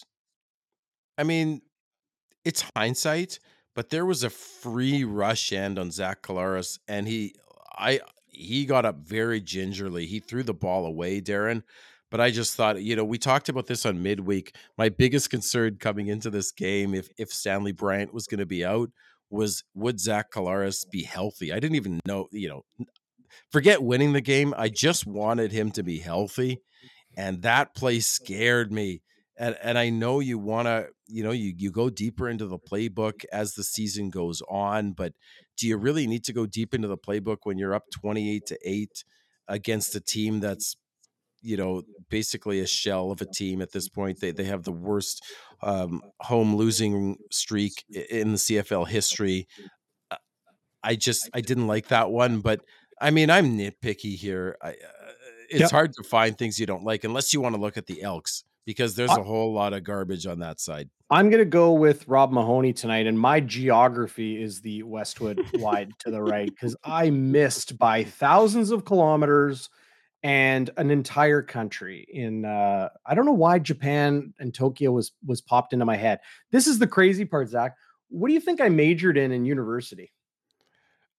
[1.17, 1.61] I mean,
[2.45, 3.39] it's hindsight,
[3.73, 7.33] but there was a free rush end on Zach Collaros, and he
[7.75, 10.05] I he got up very gingerly.
[10.05, 11.63] He threw the ball away, Darren.
[12.09, 14.55] But I just thought, you know, we talked about this on midweek.
[14.77, 18.63] My biggest concern coming into this game, if if Stanley Bryant was going to be
[18.65, 18.91] out,
[19.29, 21.51] was would Zach Collaros be healthy?
[21.51, 22.63] I didn't even know, you know,
[23.51, 24.53] forget winning the game.
[24.57, 26.61] I just wanted him to be healthy.
[27.17, 29.01] And that play scared me.
[29.37, 32.57] And and I know you want to, you know, you you go deeper into the
[32.59, 35.13] playbook as the season goes on, but
[35.57, 38.59] do you really need to go deep into the playbook when you're up 28 to
[38.63, 39.03] 8
[39.47, 40.75] against a team that's
[41.41, 44.19] you know basically a shell of a team at this point?
[44.21, 45.23] They they have the worst
[45.61, 49.47] um, home losing streak in the CFL history.
[50.11, 50.17] Uh,
[50.83, 52.61] I just I didn't like that one but
[53.01, 54.57] I mean I'm nitpicky here.
[54.61, 55.13] I, uh,
[55.49, 55.71] it's Yep.
[55.71, 58.43] hard to find things you don't like unless you want to look at the Elks
[58.67, 61.71] because there's I- a whole lot of garbage on that side I'm going to go
[61.71, 66.75] with Rob Mahoney tonight, and my geography is the Westwood wide to the right because
[66.83, 69.69] I missed by thousands of kilometers
[70.21, 75.41] and an entire country in uh I don't know why Japan and Tokyo was was
[75.41, 76.19] popped into my head.
[76.51, 77.75] This is the crazy part, Zach.
[78.09, 80.11] What do you think I majored in in university?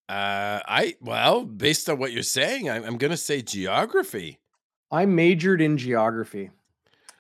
[0.09, 4.39] Uh, I well, based on what you're saying, I'm, I'm going to say geography.
[4.91, 6.51] I majored in geography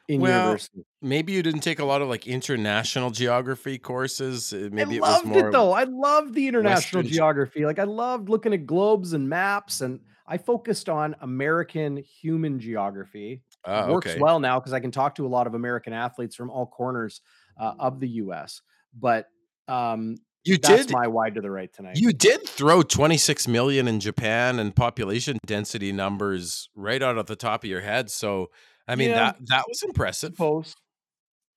[0.08, 0.84] in Well, university.
[1.02, 4.52] maybe you didn't take a lot of like international geography courses.
[4.52, 5.72] uh, I Maybe it was loved it though.
[5.72, 7.14] I loved the international Western.
[7.14, 7.64] geography.
[7.66, 13.42] Like I loved looking at globes and maps, and I focused on American human geography.
[13.64, 14.20] Oh, works okay.
[14.20, 17.20] well now because I can talk to a lot of American athletes from all corners
[17.60, 18.62] uh, of the U.S.
[18.98, 19.26] But
[19.66, 21.98] um, You that's did my wide to the right tonight.
[21.98, 27.36] you did throw 26 million in Japan and population density numbers right out of the
[27.36, 28.10] top of your head.
[28.10, 28.46] So
[28.88, 29.16] I mean Yeah.
[29.32, 30.32] that that was impressive.
[30.32, 30.74] suppose.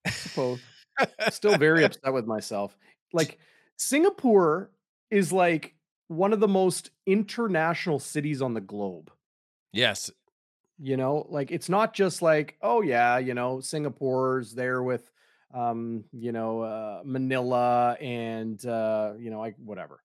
[0.10, 0.60] Suppose.
[1.32, 2.78] Still very upset with myself.
[3.14, 3.40] Like
[3.78, 4.70] Singapore
[5.10, 5.76] is like
[6.08, 9.12] one of the most international cities on the globe.
[9.74, 10.12] yes.
[10.84, 15.12] You know, like it's not just like, oh yeah, you know, Singapore's there with
[15.54, 20.02] um, you know, uh Manila and uh, you know, like whatever.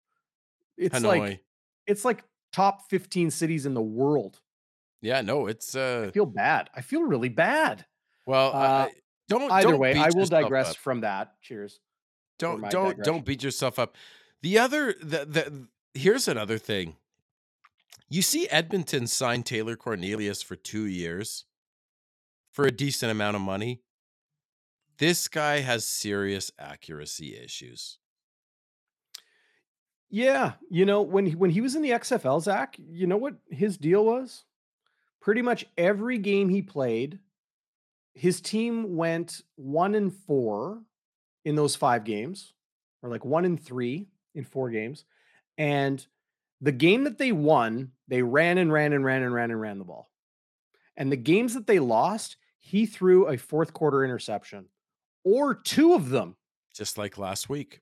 [0.77, 1.19] It's Hanoi.
[1.19, 1.41] like
[1.87, 4.39] it's like top 15 cities in the world.
[5.01, 6.71] Yeah, no, it's uh I feel bad.
[6.75, 7.85] I feel really bad.
[8.27, 8.93] well, Uh, I,
[9.29, 10.77] don't Either don't way, I will digress up.
[10.77, 11.35] from that.
[11.43, 11.81] Cheers.
[12.39, 13.03] don't don't digression.
[13.05, 13.97] don't beat yourself up.
[14.43, 16.97] The other the, the here's another thing.
[18.09, 21.45] You see Edmonton sign Taylor Cornelius for 2 years
[22.53, 23.83] for a decent amount of money.
[24.99, 27.99] This guy has serious accuracy issues.
[30.09, 33.35] Yeah, you know when he, when he was in the XFL, Zach, you know what
[33.51, 34.45] his deal was?
[35.27, 37.19] Pretty much every game he played,
[38.15, 40.81] his team went one and four
[41.45, 42.53] in those five games,
[43.03, 44.07] or like one and three
[44.37, 45.05] in four games.
[45.59, 46.07] And
[46.61, 49.79] the game that they won, they ran and ran and ran and ran and ran
[49.81, 50.13] the ball.
[50.97, 54.67] And the games that they lost, he threw a fourth quarter interception,
[55.25, 56.37] or two of them.
[56.73, 57.81] Just like last week.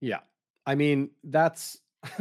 [0.00, 0.20] Yeah.
[0.64, 1.78] I mean, that's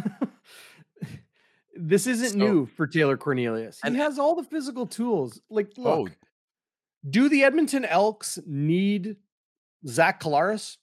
[1.79, 3.79] this isn't So- new for Taylor Cornelius.
[3.81, 5.41] He And- has all the physical tools.
[5.49, 6.07] Like, Oh.
[7.09, 9.17] do the Edmonton Elks need
[9.87, 10.77] Zach Collaros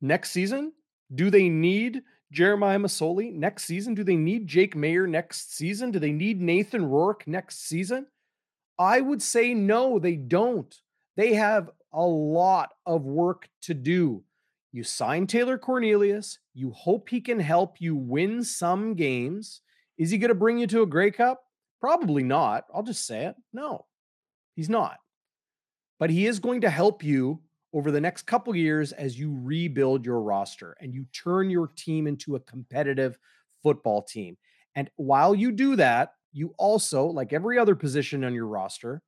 [0.00, 0.72] next season?
[1.14, 2.02] Do they need
[2.32, 3.94] Jeremiah Masoli next season?
[3.94, 5.90] Do they need Jake Maier next season?
[5.92, 8.06] Do they need Nathan Rourke next season?
[8.78, 10.74] I would say no, they don't.
[11.16, 14.24] They have a lot of work to do.
[14.72, 16.38] You sign Taylor Cornelius.
[16.52, 19.62] You hope he can help you win some games.
[19.98, 21.42] Is he going to bring you to a Grey Cup?
[21.80, 22.64] Probably not.
[22.74, 23.36] I'll just say it.
[23.52, 23.86] No,
[24.54, 24.98] he's not.
[25.98, 27.40] But he is going to help you
[27.72, 32.06] over the next couple years as you rebuild your roster and you turn your team
[32.06, 33.18] into a competitive
[33.62, 34.36] football team.
[34.74, 39.02] And while you do that, you also, like every other position on your roster,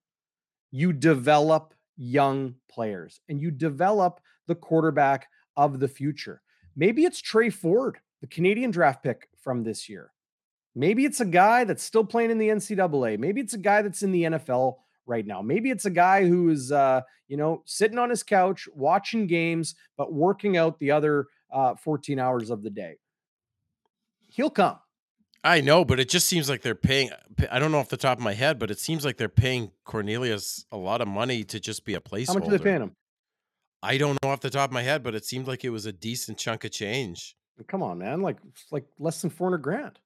[0.70, 6.40] you develop young players and you develop the quarterback of the future.
[6.76, 10.12] Maybe it's Tre Ford, the Canadian draft pick from this year.
[10.78, 13.18] Maybe it's a guy that's still playing in the NCAA.
[13.18, 14.76] Maybe it's a guy that's in the NFL
[15.06, 15.42] right now.
[15.42, 19.74] Maybe it's a guy who is, uh, you know, sitting on his couch watching games,
[19.96, 22.98] but working out the other uh, 14 hours of the day.
[24.28, 24.78] He'll come.
[25.42, 27.10] I know, but it just seems like they're paying.
[27.50, 29.72] I don't know off the top of my head, but it seems like they're paying
[29.84, 32.28] Cornelius a lot of money to just be a placeholder.
[32.28, 32.92] How much are they paying him?
[33.82, 35.86] I don't know off the top of my head, but it seemed like it was
[35.86, 37.34] a decent chunk of change.
[37.66, 38.22] Come on, man.
[38.22, 38.36] Like,
[38.70, 39.98] like less than 400 grand.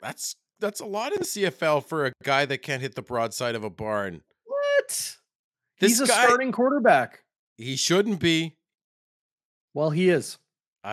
[0.00, 3.54] That's that's a lot in the CFL for a guy that can't hit the broadside
[3.54, 4.22] of a barn.
[4.44, 4.88] What?
[4.88, 5.18] This
[5.80, 7.20] He's a guy, starting quarterback.
[7.58, 8.56] he shouldn't be.
[9.74, 10.38] Well, he is.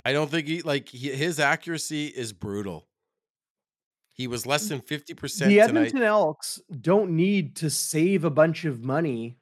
[0.06, 2.88] I don't think he like he, his accuracy is brutal.
[4.14, 5.70] He was less than fifty percent the tonight.
[5.70, 9.38] Edmonton Elks don't need to save a bunch of money.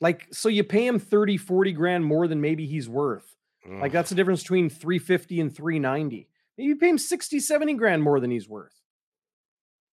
[0.00, 3.36] Like, so you pay him 30, 40 grand more than maybe he's worth.
[3.64, 6.28] Like, that's the difference between 350 and 390.
[6.58, 8.81] Maybe you pay him 60, 70 grand more than he's worth.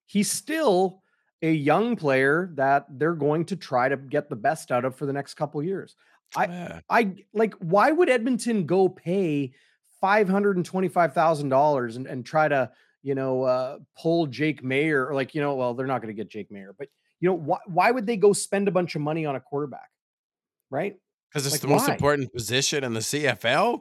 [0.07, 1.03] He's still
[1.43, 5.07] a young player that they're going to try to get the best out of for
[5.07, 5.97] the next couple years.
[6.37, 6.81] I- Yeah.
[6.91, 9.53] I like, why would Edmonton go pay
[10.03, 12.71] $525,000 and, and try to,
[13.03, 16.21] you know, uh, pull Jake Maier or like, you know, well, they're not going to
[16.21, 16.89] get Jake Maier, but
[17.21, 19.91] you know, why, why would they go spend a bunch of money on a quarterback?
[20.71, 20.97] Right.
[21.31, 21.95] Because it's Like, the most why?
[21.95, 23.81] important position in the CFL.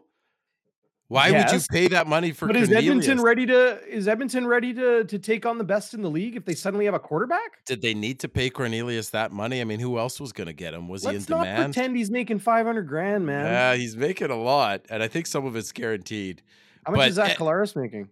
[1.09, 4.73] Why would you pay that money for But is Edmonton ready to, is Edmonton ready
[4.73, 7.63] to, to take on the best in the league if they suddenly have a quarterback?
[7.65, 9.61] Did they need to pay Cornelius that money?
[9.61, 10.87] I mean, who else was going to get him?
[10.87, 11.29] Was he in demand?
[11.29, 13.45] Let's not pretend he's making 500 grand, man.
[13.45, 16.41] Yeah, he's making a lot, and I think some of it's guaranteed.
[16.85, 18.09] How much but is Zach eh, Collaros making?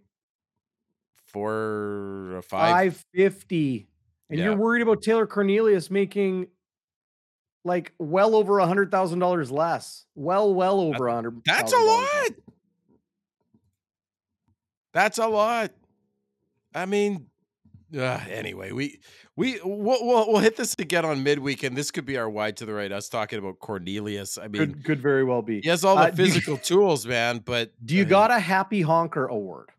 [1.26, 3.88] For a five, 550.
[4.30, 4.44] And Yeah.
[4.46, 6.48] you're worried about Taylor Cornelius making
[7.64, 10.04] like well over a hundred thousand dollars less.
[10.14, 11.42] Well, well over a hundred.
[11.44, 12.30] That's a lot.
[14.92, 15.72] That's a lot.
[16.74, 17.26] I mean,
[17.96, 19.00] uh, anyway, we
[19.36, 22.56] we we'll, we'll, we'll hit this again on midweek, and this could be our wide
[22.58, 22.90] to the right.
[22.90, 24.38] Us talking about Cornelius.
[24.38, 25.60] I mean, could, could very well be.
[25.60, 27.38] He has all the uh, physical tools, man.
[27.44, 29.70] But do you uh, got a happy honker award?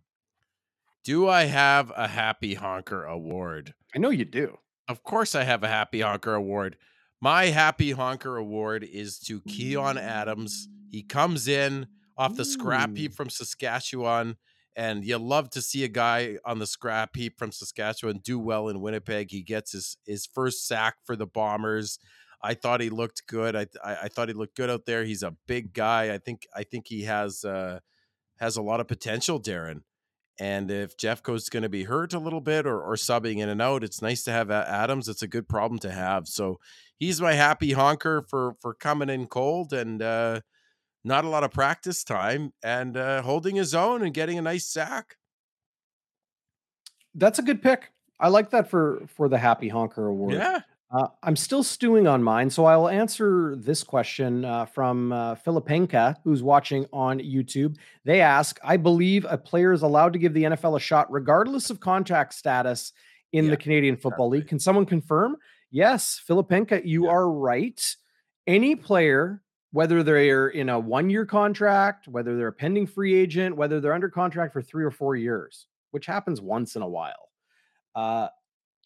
[1.03, 3.73] Do I have a happy honker award?
[3.95, 4.57] I know you do.
[4.87, 6.77] Of course, I have a happy honker award.
[7.19, 10.67] My happy honker award is to Keon Adams.
[10.91, 11.87] He comes in
[12.17, 14.37] off the scrap heap from Saskatchewan
[14.75, 18.69] and you love to see a guy on the scrap heap from Saskatchewan do well
[18.69, 19.31] in Winnipeg.
[19.31, 21.99] He gets his his first sack for the Bombers.
[22.41, 23.55] I thought he looked good.
[23.55, 25.05] I, I, I thought he looked good out there.
[25.05, 26.13] He's a big guy.
[26.13, 27.79] I think I think he has uh,
[28.39, 29.81] has a lot of potential, Darren.
[30.39, 33.61] And if Jeffcoat's going to be hurt a little bit or, or subbing in and
[33.61, 35.07] out, it's nice to have Adams.
[35.07, 36.27] It's a good problem to have.
[36.27, 36.59] So
[36.97, 40.41] he's my happy honker for for coming in cold and uh,
[41.03, 44.65] not a lot of practice time and uh, holding his own and getting a nice
[44.65, 45.17] sack.
[47.15, 47.91] That's a good pick.
[48.19, 50.33] I like that for for the Happy Honker Award.
[50.33, 50.61] Yeah.
[50.91, 55.33] Uh, I'm still stewing on mine, so I will answer this question uh, from uh,
[55.33, 57.77] Filipenka, who's watching on YouTube.
[58.05, 61.71] They ask, "I believe a player is allowed to give the NFL a shot, regardless
[61.71, 62.93] of contract status
[63.31, 64.39] in yeah, the Canadian Football exactly.
[64.39, 64.47] League.
[64.47, 65.35] Can someone confirm?"
[65.71, 67.11] Yes, Filipenka, you yeah.
[67.11, 67.95] are right.
[68.45, 69.42] Any player
[69.73, 73.93] whether they're in a one year contract, whether they're a pending free agent, whether they're
[73.93, 77.29] under contract for three or four years, which happens once in a while.
[77.95, 78.27] Uh,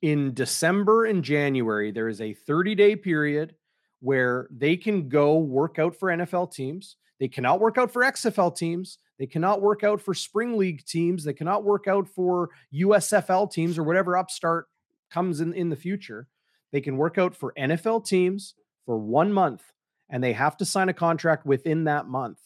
[0.02, 3.54] in December and January, there is a 30 day period
[4.00, 6.96] where they can go work out for NFL teams.
[7.20, 9.00] They cannot work out for XFL teams.
[9.20, 11.26] They cannot work out for spring league teams.
[11.26, 14.68] They cannot work out for USFL teams or whatever upstart
[15.12, 16.28] comes in in the future.
[16.72, 18.54] They can work out for NFL teams
[18.86, 19.64] for one month
[20.10, 22.40] and they have to sign a contract within that month.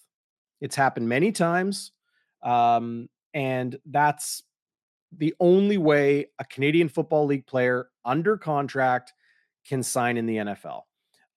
[0.59, 1.91] It's happened many times.
[2.43, 4.43] Um, and that's
[5.15, 9.13] the only way a Canadian Football League player under contract
[9.67, 10.81] can sign in the NFL.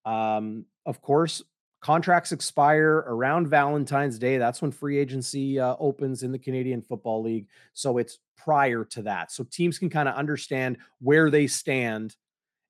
[0.05, 1.43] Um, of course,
[1.81, 4.39] contracts expire around Valentine's Day.
[4.39, 7.49] That's when free agency uh, opens in the Canadian Football League.
[7.73, 9.33] So it's prior to that.
[9.33, 12.17] So teams can kind of understand where they stand.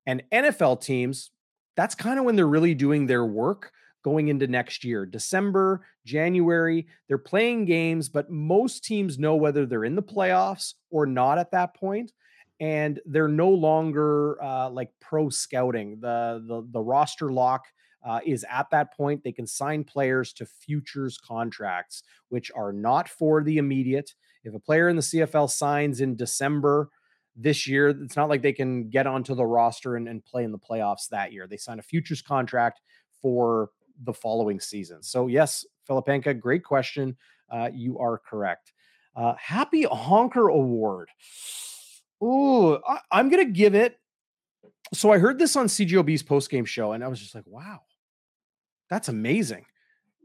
[0.07, 1.31] And NFL teams,
[1.77, 3.73] that's kind of when they're really doing their work
[4.05, 5.07] going into next year.
[5.07, 11.07] December, January, they're playing games, but most teams know whether they're in the playoffs or
[11.07, 12.13] not at that point,
[12.61, 15.99] and they're no longer uh, like pro scouting.
[16.01, 17.65] The the the roster lock
[18.05, 19.25] uh, is at that point.
[19.25, 24.13] They can sign players to futures contracts, which are not for the immediate.
[24.45, 26.91] If a player in the CFL signs in December
[27.37, 27.89] this year.
[27.89, 31.09] It's not like they can get onto the roster and, and play in the playoffs
[31.11, 31.47] that year.
[31.47, 32.81] They signed a futures contract
[33.21, 33.71] for
[34.03, 35.03] the following season.
[35.03, 37.17] So, yes, Filipenka, great question.
[37.51, 38.73] Uh, you are correct.
[39.17, 41.09] Uh, Happy Honker Award.
[42.23, 43.99] Ooh, I, am going to give it.
[44.93, 47.81] So, I heard this on CJOB's postgame show, and I was just like, wow,
[48.91, 49.65] that's amazing.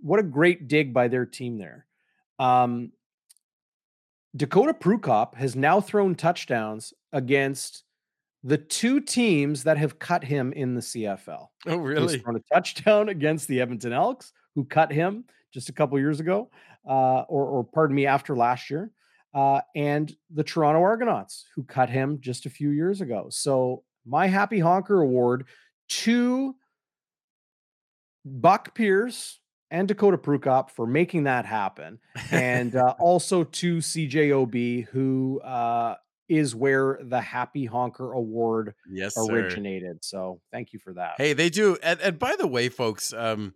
[0.01, 1.85] What a great dig by their team there.
[2.39, 2.91] Um,
[4.35, 7.83] Dakota Prukop has now thrown touchdowns against
[8.43, 11.47] the two teams that have cut him in the CFL.
[11.67, 12.13] Oh, really?
[12.13, 16.19] He's thrown a touchdown against the Edmonton Elks, who cut him just a couple years
[16.19, 16.49] ago,
[16.87, 18.91] uh, or, or pardon me, after last year,
[19.33, 23.27] uh, and the Toronto Argonauts, who cut him just a few years ago.
[23.29, 25.45] So, my Happy Honker Award
[25.89, 26.55] to
[28.25, 29.38] Buck Pierce
[29.71, 31.99] and Dakota Prukop for making that happen,
[32.31, 35.95] and uh, also to CJOB, who uh,
[36.27, 40.03] is where the Happy Honker Award yes, originated.
[40.03, 40.17] Sir.
[40.17, 41.15] So thank you for that.
[41.17, 41.77] Hey, they do.
[41.81, 43.53] And, and by the way, folks, um,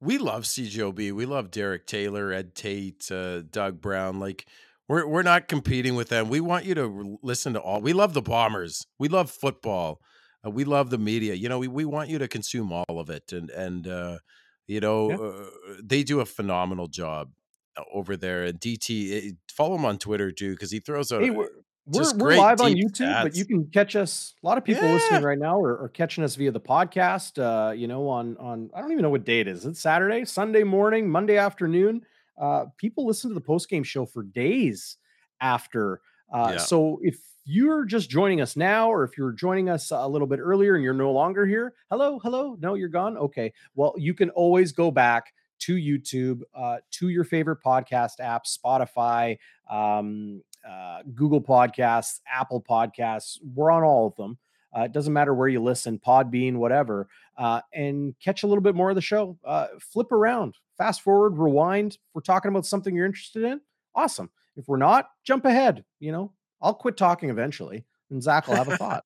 [0.00, 1.12] we love CJOB.
[1.12, 4.20] We love Derek Taylor, Ed Tate, uh, Doug Brown.
[4.20, 4.46] Like
[4.88, 6.28] we're we're not competing with them.
[6.28, 7.80] We want you to listen to all.
[7.80, 8.86] We love the Bombers.
[8.98, 10.00] We love football.
[10.46, 11.34] Uh, we love the media.
[11.34, 13.32] You know, we, we want you to consume all of it.
[13.32, 14.18] And and uh,
[14.66, 15.16] you know, yeah.
[15.16, 17.30] uh, they do a phenomenal job
[17.76, 18.44] uh, over there.
[18.44, 21.22] And DT, eh, follow him on Twitter too because he throws out.
[21.22, 21.48] Hey, we're,
[21.86, 23.22] we're, we're live on YouTube, stats.
[23.22, 24.34] but you can catch us.
[24.42, 24.94] A lot of people yeah.
[24.94, 27.38] listening right now are, are, catching us via the podcast.
[27.38, 29.64] Uh, you know, on on I don't even know what day it is.
[29.64, 32.02] It's Saturday, Sunday morning, Monday afternoon.
[32.36, 34.96] Uh, people listen to the post game show for days
[35.40, 36.00] after.
[36.32, 36.58] Uh, yeah.
[36.58, 40.40] So if you're just joining us now, or if you're joining us a little bit
[40.40, 43.16] earlier and you're no longer here, hello, hello, no, you're gone.
[43.16, 43.52] Okay.
[43.76, 49.38] Well, you can always go back to YouTube, uh, to your favorite podcast app, Spotify,
[49.70, 53.38] um, uh, Google Podcasts, Apple Podcasts.
[53.54, 54.38] We're on all of them.
[54.76, 58.74] Uh, it doesn't matter where you listen, Podbean, whatever, uh, and catch a little bit
[58.74, 59.38] more of the show.
[59.44, 61.92] Uh, flip around, fast forward, rewind.
[61.92, 63.60] If we're talking about something you're interested in.
[63.94, 64.30] Awesome.
[64.56, 65.84] If we're not, jump ahead.
[66.00, 69.04] You know, I'll quit talking eventually, and Zach will have a thought.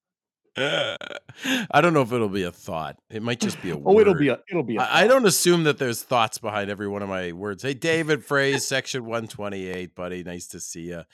[0.56, 2.96] I don't know if it'll be a thought.
[3.08, 3.78] It might just be a.
[3.78, 4.38] oh, it'll be a.
[4.50, 4.78] It'll be.
[4.78, 7.62] I don't assume that there's thoughts behind every one of my words.
[7.62, 10.24] Hey, David Phrase, section one twenty eight, buddy.
[10.24, 11.04] Nice to see you.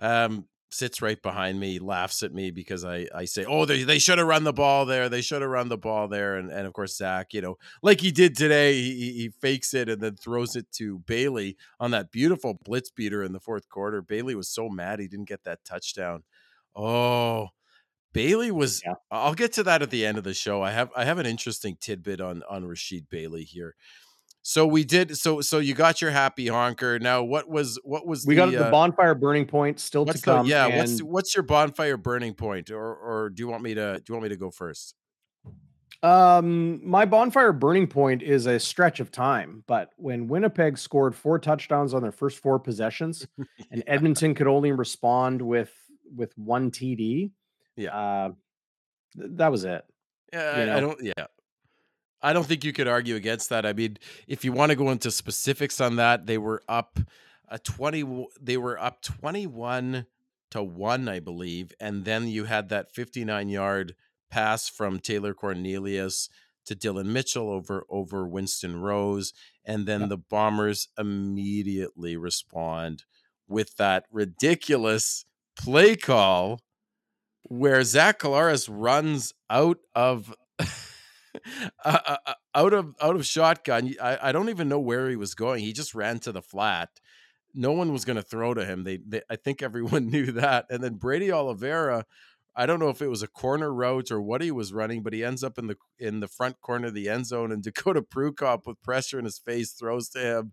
[0.00, 3.98] Um, sits right behind me, laughs at me because I I say, oh, they they
[3.98, 5.08] should have run the ball there.
[5.08, 6.36] They should have run the ball there.
[6.36, 9.88] And and of course Zach, you know, like he did today, he, he fakes it
[9.88, 14.02] and then throws it to Bailey on that beautiful blitz beater in the fourth quarter.
[14.02, 16.22] Bailey was so mad he didn't get that touchdown.
[16.74, 17.48] Oh
[18.12, 18.82] Bailey was.
[18.84, 18.94] Yeah.
[19.10, 20.62] I'll get to that at the end of the show.
[20.62, 23.76] I have I have an interesting tidbit on on Rasheed Bailey here.
[24.42, 25.16] So we did.
[25.16, 26.98] So so you got your happy honker.
[26.98, 30.20] Now what was what was we the, got the uh, bonfire burning point still to
[30.20, 30.46] come?
[30.46, 30.78] The, yeah.
[30.78, 34.14] What's what's your bonfire burning point, or or do you want me to do you
[34.14, 34.94] want me to go first?
[36.02, 41.38] Um, my bonfire burning point is a stretch of time, but when Winnipeg scored four
[41.38, 43.44] touchdowns on their first four possessions, yeah.
[43.70, 45.72] and Edmonton could only respond with
[46.16, 47.32] with one TD,
[47.76, 47.96] yeah.
[47.96, 48.32] Uh,
[49.18, 49.84] th- that was it.
[50.32, 50.76] Yeah, you know?
[50.76, 51.02] I don't.
[51.02, 51.26] Yeah,
[52.22, 53.64] I don't think you could argue against that.
[53.64, 53.96] I mean,
[54.26, 56.98] if you want to go into specifics on that, they were up
[57.48, 58.26] a twenty.
[58.40, 60.06] They were up twenty-one
[60.50, 63.94] to one, I believe, and then you had that fifty-nine yard
[64.30, 66.28] pass from Taylor Cornelius
[66.66, 69.32] to Dillon Mitchell over over Winston Rose,
[69.64, 70.06] and then yeah.
[70.08, 73.04] the Bombers immediately respond
[73.48, 75.24] with that ridiculous
[75.56, 76.60] play call
[77.42, 80.34] where Zach Collaros runs out of
[81.84, 82.16] uh,
[82.54, 83.94] out of out of shotgun.
[84.00, 85.62] I, I don't even know where he was going.
[85.62, 86.88] He just ran to the flat.
[87.54, 88.84] No one was going to throw to him.
[88.84, 90.66] They, they, I think everyone knew that.
[90.70, 92.06] And then Brady Oliveira,
[92.54, 95.12] I don't know if it was a corner route or what he was running, but
[95.12, 98.02] he ends up in the in the front corner of the end zone, and Dakota
[98.02, 100.52] Prukop with pressure in his face throws to him.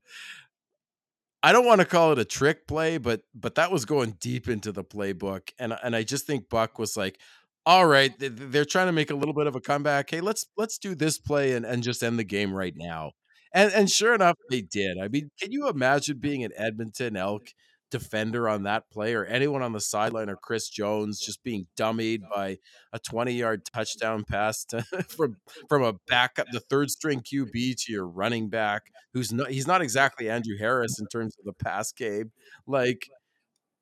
[1.43, 4.47] I don't want to call it a trick play, but but that was going deep
[4.47, 7.19] into the playbook, and and I just think Buck was like,
[7.67, 10.09] all right, they're trying to make a little bit of a comeback.
[10.09, 13.11] Hey, let's let's do this play and and just end the game right now.
[13.53, 14.97] And and sure enough, they did.
[14.97, 17.49] I mean, can you imagine being an Edmonton Elk
[17.91, 22.21] defender on that play or anyone on the sideline or Chris Jones just being dummied
[22.33, 22.57] by
[22.93, 25.35] a 20 yard touchdown pass to, from
[25.67, 29.81] from a backup the third string QB to your running back who's not he's not
[29.81, 32.31] exactly Andrew Harris in terms of the pass game
[32.65, 33.09] like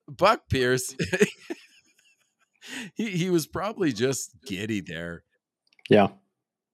[0.07, 0.95] Buck Pierce
[2.95, 5.23] he he was probably just giddy there
[5.89, 6.07] yeah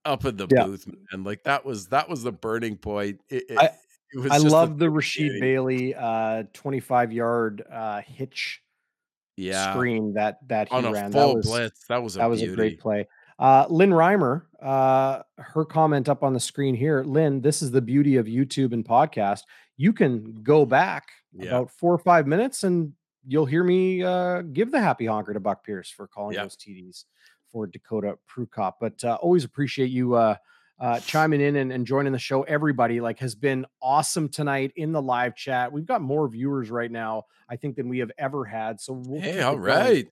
[0.05, 0.65] up in the yeah.
[0.65, 3.69] booth and like that was that was the burning point it, it, I,
[4.29, 8.61] I love the Rasheed Bailey uh 25 yard uh hitch
[9.37, 11.11] yeah screen that that he on a ran.
[11.11, 11.85] Full that was blitz.
[11.87, 13.07] That was a that was a great play.
[13.39, 17.03] Uh Lynn Reimer, uh her comment up on the screen here.
[17.03, 19.41] Lynn, this is the beauty of YouTube and podcast.
[19.77, 21.49] You can go back yeah.
[21.49, 22.93] about four or five minutes and
[23.25, 26.43] you'll hear me uh give the happy honker to Buck Pierce for calling yeah.
[26.43, 27.05] those TDs
[27.51, 28.73] for Dakota Prukop.
[28.79, 30.35] But uh, always appreciate you uh
[30.81, 32.41] uh, chiming in and, and, joining the show.
[32.41, 35.71] Everybody like has been awesome tonight in the live chat.
[35.71, 38.81] We've got more viewers right now, I think, than we have ever had.
[38.81, 40.07] So we'll hey, all right.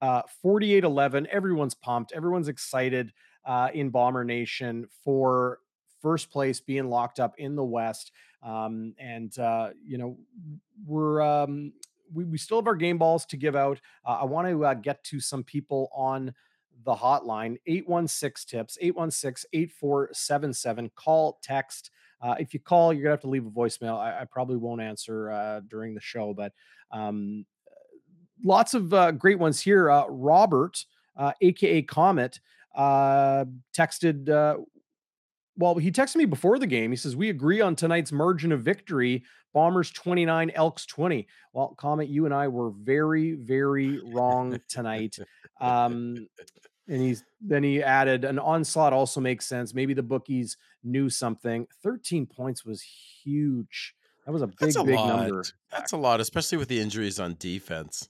[0.00, 1.26] Uh, 48 11.
[1.28, 2.12] Everyone's pumped.
[2.12, 3.12] Everyone's excited
[3.44, 5.58] uh, in Bomber Nation for
[6.00, 8.12] first place being locked up in the West.
[8.44, 10.18] Um, and, uh, you know,
[10.86, 11.72] we're, um,
[12.12, 13.80] we, we still have our game balls to give out.
[14.04, 16.34] Uh, I want to uh, get to some people on
[16.84, 21.90] the hotline 816 tips 816 8477 call text
[22.20, 24.80] uh, if you call you're gonna have to leave a voicemail i, I probably won't
[24.80, 26.52] answer uh, during the show but
[26.90, 27.44] um,
[28.44, 30.84] lots of uh, great ones here uh, robert
[31.40, 32.40] aka uh, comet
[32.74, 33.44] uh,
[33.76, 34.64] texted
[35.56, 38.62] well he texted me before the game he says we agree on tonight's margin of
[38.62, 39.22] victory
[39.52, 45.18] bombers 29 elks 20 well comet you and i were very very wrong tonight
[45.60, 46.26] um,
[46.88, 49.74] and he's then he added an onslaught also makes sense.
[49.74, 51.66] Maybe the bookies knew something.
[51.82, 53.94] 13 points was huge.
[54.26, 55.16] That was a big, a big lot.
[55.16, 55.44] number.
[55.70, 58.08] That's a lot, especially with the injuries on defense.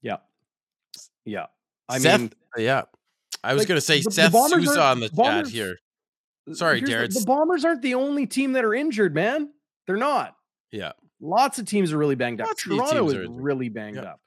[0.00, 0.18] Yeah.
[1.24, 1.46] Yeah.
[1.88, 2.82] I Seth, mean, yeah.
[3.42, 5.78] I was like, going to say the, Seth the Souza on the Bombers, chat here.
[6.52, 7.12] Sorry, Jared.
[7.12, 9.50] The, the Bombers aren't the only team that are injured, man.
[9.86, 10.36] They're not.
[10.74, 10.92] Yeah.
[11.20, 12.48] Lots of teams are really banged up.
[12.48, 14.02] Lots Toronto is really banged yeah.
[14.02, 14.20] up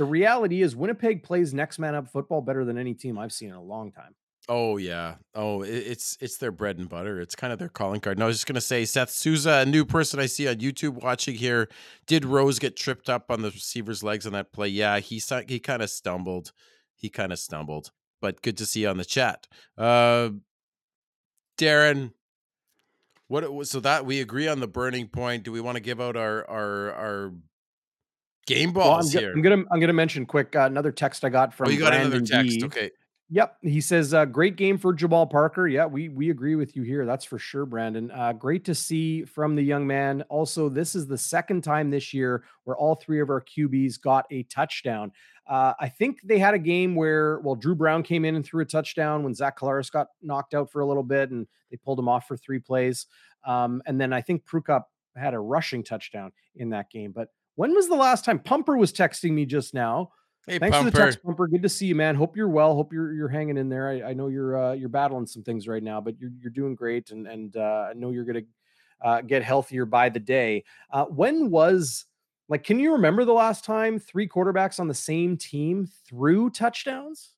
[0.00, 3.50] the reality is Winnipeg plays next man up football better than any team I've seen
[3.50, 4.14] in a long time.
[4.48, 5.16] Oh yeah.
[5.34, 7.20] Oh, it's it's their bread and butter.
[7.20, 8.16] It's kind of their calling card.
[8.16, 11.02] And I was just gonna say, Seth Souza, a new person I see on YouTube
[11.02, 11.68] watching here.
[12.06, 14.68] Did Rose get tripped up on the receiver's legs on that play?
[14.68, 16.52] Yeah, he he kind of stumbled.
[16.96, 17.90] He kind of stumbled.
[18.22, 19.48] but good to see you on the chat.
[19.76, 20.30] Uh,
[21.58, 22.12] Darren,
[23.30, 23.68] what?
[23.68, 25.44] So that we agree on the burning point.
[25.44, 27.32] Do we want to give out our our our
[28.46, 29.32] game balls well, I'm, here?
[29.32, 31.68] I'm gonna I'm gonna mention quick uh, another text I got from.
[31.68, 32.58] Oh, you got Brandon another text.
[32.58, 32.64] D.
[32.66, 32.90] Okay.
[33.32, 35.68] Yep, he says uh, great game for Jamal Parker.
[35.68, 37.06] Yeah, we we agree with you here.
[37.06, 38.10] That's for sure, Brandon.
[38.10, 40.22] Uh, great to see from the young man.
[40.22, 44.26] Also, this is the second time this year where all three of our QBs got
[44.32, 45.12] a touchdown.
[45.50, 48.62] Uh, I think they had a game where well, Dru Brown came in and threw
[48.62, 51.98] a touchdown when Zach Collaros got knocked out for a little bit, and they pulled
[51.98, 53.06] him off for three plays.
[53.44, 54.84] Um, and then I think Prukop
[55.16, 57.10] had a rushing touchdown in that game.
[57.10, 60.12] But when was the last time Pumper was texting me just now?
[60.46, 60.90] Hey, Thanks Pumper.
[60.92, 61.48] for the text, Pumper.
[61.48, 62.14] Good to see you, man.
[62.14, 62.76] Hope you're well.
[62.76, 63.88] Hope you're you're hanging in there.
[63.88, 66.76] I, I know you're uh, you're battling some things right now, but you're you're doing
[66.76, 68.42] great, and and uh, I know you're gonna
[69.02, 70.62] uh, get healthier by the day.
[70.92, 72.06] Uh, when was
[72.50, 72.64] like?
[72.64, 77.34] Can you remember the last time three quarterbacks on the same team threw touchdowns?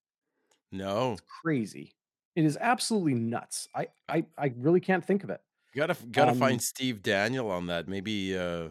[0.73, 1.95] No, It's crazy.
[2.35, 3.69] It is absolutely nuts.
[3.75, 5.43] I I I really can't think of it.
[5.75, 7.89] you gotta gotta Um, find Steve Daniel on that.
[7.89, 8.71] Maybe uh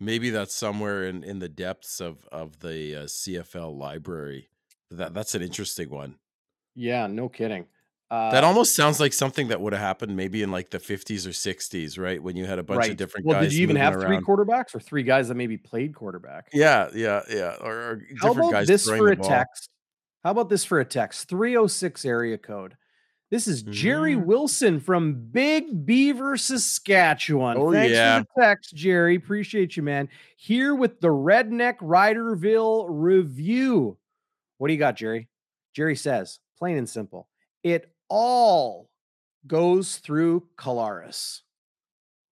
[0.00, 4.50] maybe that's somewhere in in the depths of of the uh, CFL library.
[4.90, 6.18] That that's an interesting one.
[6.74, 7.68] Yeah, no kidding.
[8.12, 11.26] Uh, That almost sounds like something that would have happened maybe in like the 50s
[11.26, 12.22] or 60s, right?
[12.22, 12.90] When you had a bunch right.
[12.90, 13.48] of different well, guys.
[13.50, 16.48] did you even have three quarterbacks or three guys that maybe played quarterback?
[16.52, 17.56] Yeah, yeah, yeah.
[17.62, 19.28] Or, or How about this for a ball.
[19.28, 19.70] text?
[20.22, 21.28] How about this for a text?
[21.30, 22.76] 306 area code.
[23.30, 24.26] This is Jerry Mhm.
[24.26, 27.56] Wilson from Big Beaver, Saskatchewan.
[27.56, 28.18] Oh, Thanks yeah.
[28.18, 29.14] for the text, Jerry.
[29.16, 30.10] Appreciate you, man.
[30.36, 33.96] Here with the Redneck Riderville review.
[34.58, 35.28] What do you got, Jerry?
[35.74, 37.26] Jerry says, plain and simple,
[37.62, 38.90] it all
[39.46, 41.40] goes through Collaros.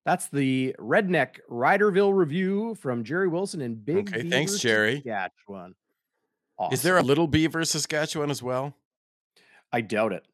[0.05, 4.97] That's the Redneck Riderville review from Jerry Wilson and Big Okay, Beaver, thanks, Jerry.
[4.97, 5.75] Saskatchewan.
[6.71, 8.77] Is there a Little Beaver, Saskatchewan as well?
[9.73, 10.27] I doubt it.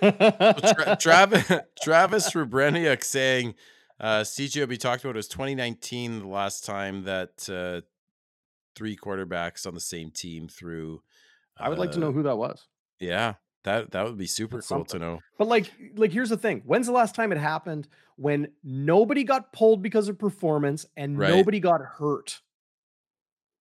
[0.00, 3.54] Tra- Travis Travis Rubreniuk saying
[4.00, 7.86] uh, CJOB talked about it was 2019 the last time that uh,
[8.74, 11.00] three quarterbacks on the same team threw.
[11.56, 12.66] I would like to uh, know who that was.
[12.98, 13.34] Yeah,
[13.64, 15.00] that that would be super That's cool something.
[15.00, 15.18] to know.
[15.38, 19.52] But like, like here's the thing: when's the last time it happened when nobody got
[19.52, 21.28] pulled because of performance and Right.
[21.30, 22.40] nobody got hurt?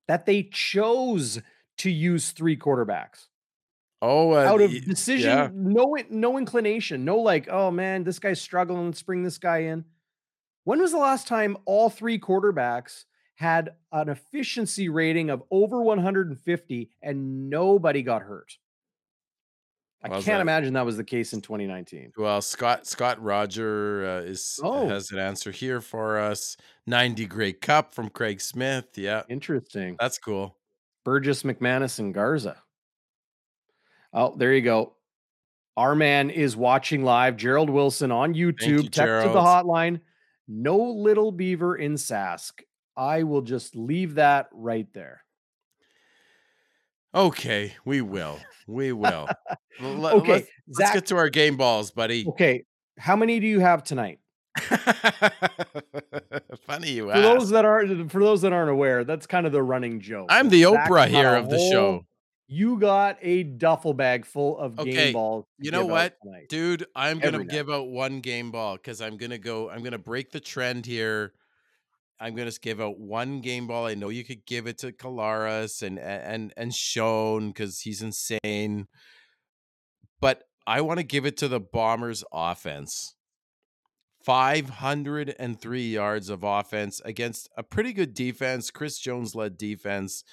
[0.07, 1.39] That they chose
[1.77, 3.27] to use three quarterbacks
[4.01, 5.49] Oh, uh, out of decision, yeah.
[5.53, 8.85] no, no inclination, no like, oh man, this guy's struggling.
[8.87, 9.85] Let's bring this guy in.
[10.63, 13.05] When was the last time all three quarterbacks
[13.35, 18.57] had an efficiency rating of over 150 and nobody got hurt?
[20.01, 20.41] I How's can't that?
[20.41, 22.13] imagine that was the case in 2019.
[22.17, 24.87] Well, Scott Scott Roger uh, is Oh.
[24.87, 26.55] has an answer here for us.
[26.87, 28.85] 90 Grey Cup from Craig Smith.
[28.97, 29.97] Yeah, Interesting.
[29.99, 30.55] that's cool.
[31.03, 32.61] Burgess, McManus, and Garza.
[34.13, 34.93] Oh, there you go.
[35.77, 37.37] Our man is watching live.
[37.37, 38.67] Gerald Wilson on YouTube.
[38.67, 38.95] you, Text
[39.25, 40.01] to the hotline.
[40.47, 42.51] No little beaver in Sask.
[42.97, 45.23] I will just leave that right there.
[47.13, 48.39] Okay, we will.
[48.67, 49.27] We will.
[49.81, 52.25] Let- Okay, let's, let's get to our game balls, buddy.
[52.27, 52.65] Okay,
[52.97, 54.19] how many do you have tonight?
[56.65, 57.21] Funny you For ask.
[57.23, 60.27] those that aren't for those that aren't aware, that's kind of the running joke.
[60.29, 62.05] I'm the Zach Oprah here of the whole- show.
[62.51, 65.45] You got a duffel bag full of Okay, game balls.
[65.59, 66.17] you know what.
[66.49, 67.49] Dude, I'm gonna night.
[67.49, 69.69] give out one game ball because I'm gonna go.
[69.69, 71.33] I'm gonna break the trend here.
[72.19, 73.87] I'm gonna give out one game ball.
[73.87, 78.87] I know you could give it to Collaros and and and Schoen because he's insane,
[80.19, 83.15] but I want to give it to the Bombers offense.
[84.25, 88.69] 503 yards of offense against a pretty good defense.
[88.69, 90.23] Chris Jones led defense,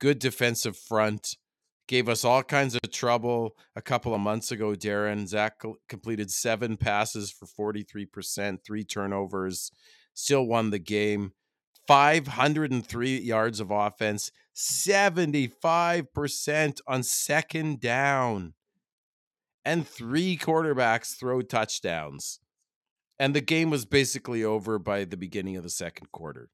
[0.00, 1.36] good defensive front
[1.86, 4.72] gave us all kinds of trouble a couple of months ago.
[4.72, 9.70] Darren Zach completed seven passes for 43%, three turnovers,
[10.16, 11.32] still won the game.
[11.86, 18.54] 503 yards of offense, 75% on second down,
[19.64, 22.40] and three quarterbacks throw touchdowns.
[23.20, 26.50] And the game was basically over by the beginning of the second quarter.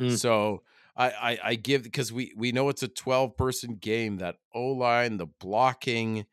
[0.00, 0.16] Mm.
[0.16, 0.62] So
[0.96, 4.16] I, I, I give because we we know it's a 12 person game.
[4.16, 6.26] That O line, the blocking,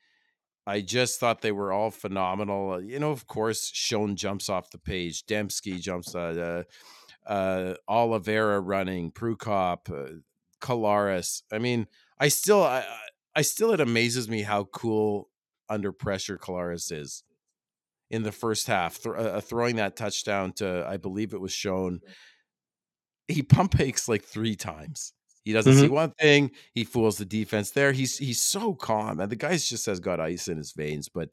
[0.67, 2.73] I just thought they were all phenomenal.
[2.73, 6.63] Uh, You know, of course, Schoen jumps off the page, Demski jumps, uh,
[7.27, 10.19] uh, uh Oliveira running, Prukop, uh,
[10.61, 11.43] Collaros.
[11.51, 11.87] I mean,
[12.19, 12.85] I still, I,
[13.35, 15.29] I- still, it amazes me how cool
[15.69, 17.23] under pressure Collaros is
[18.09, 22.01] in the first half, th- uh, throwing that touchdown to, I believe it was Schoen
[23.27, 25.13] he pump fakes like three times.
[25.47, 25.91] He doesn't see Mhm.
[25.91, 26.51] one thing.
[26.73, 27.93] He fools the defense there.
[27.93, 31.09] He's he's so calm, and the guy just has got ice in his veins.
[31.09, 31.29] But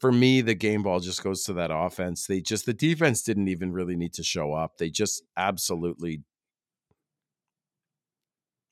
[0.00, 2.26] for me, the game ball just goes to that offense.
[2.26, 4.78] They just the defense didn't even really need to show up.
[4.78, 6.22] They just absolutely.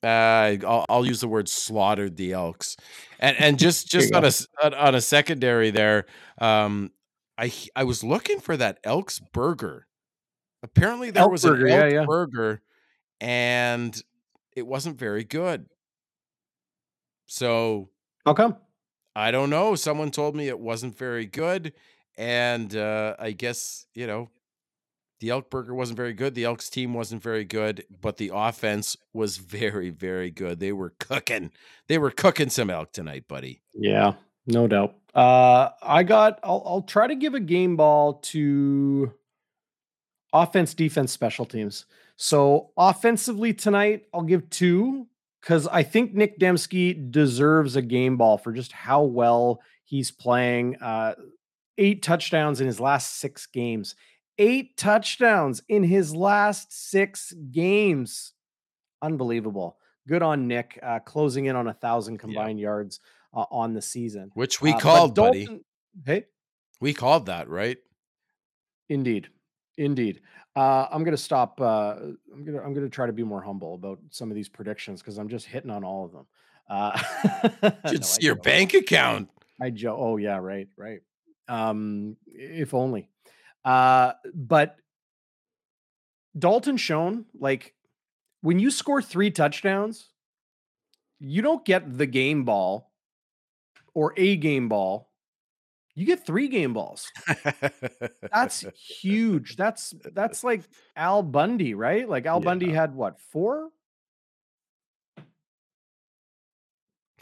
[0.03, 2.75] Uh, I'll, I'll use the word slaughtered the Elks,
[3.19, 4.31] and and just just on a
[4.75, 6.07] on a secondary there,
[6.39, 6.91] um,
[7.37, 9.87] I I was looking for that Elks burger.
[10.61, 12.05] Apparently, there Elk was an burger, yeah, yeah.
[12.05, 12.61] burger,
[13.21, 14.01] and
[14.55, 15.67] it wasn't very good.
[17.25, 17.89] So
[18.25, 18.57] How come?
[19.15, 19.75] I don't know.
[19.75, 21.73] Someone told me it wasn't very good,
[22.17, 24.29] and uh, I guess you know
[25.19, 26.35] the Elk burger wasn't very good.
[26.35, 30.59] The Elks team wasn't very good, but the offense was very, very good.
[30.59, 31.51] They were cooking.
[31.87, 33.61] They were cooking some elk tonight, buddy.
[33.73, 34.13] Yeah,
[34.47, 34.95] no doubt.
[35.15, 36.39] Uh, I got.
[36.43, 39.13] I'll, I'll try to give a game ball to
[40.33, 41.85] offense, defense, special teams.
[42.15, 45.07] So offensively tonight, I'll give two
[45.41, 50.77] because I think Nick Demski deserves a game ball for just how well he's playing.
[50.77, 51.15] Uh,
[51.77, 53.95] eight touchdowns in his last six games.
[54.37, 58.33] Eight touchdowns in his last six games.
[59.01, 59.77] Unbelievable.
[60.07, 62.99] Good on Nick, uh, closing in on a thousand combined yards
[63.33, 64.31] uh, on the season.
[64.33, 65.61] Which we Uh, called, buddy.
[66.05, 66.25] Hey,
[66.81, 67.77] We called that, right?
[68.89, 69.29] Indeed,
[69.77, 70.21] indeed.
[70.55, 71.59] Uh, I'm gonna stop.
[71.59, 71.95] Uh,
[72.31, 75.17] I'm gonna I'm gonna try to be more humble about some of these predictions because
[75.17, 76.25] I'm just hitting on all of them.
[76.69, 77.01] Uh,
[77.83, 78.43] no, your joke.
[78.43, 79.29] bank account.
[79.59, 79.97] I joke.
[79.99, 81.01] Oh yeah, right, right.
[81.47, 83.09] Um, if only.
[83.65, 84.77] Uh, but
[86.37, 87.73] Dalton Schoen like
[88.41, 90.09] when you score three touchdowns,
[91.19, 92.91] you don't get the game ball
[93.93, 95.09] or a game ball.
[95.95, 97.11] You get three game balls.
[98.31, 98.65] That's
[98.99, 99.55] huge.
[99.55, 100.63] That's that's like
[100.95, 102.07] Al Bundy, right?
[102.09, 103.69] Like Al Bundy had what four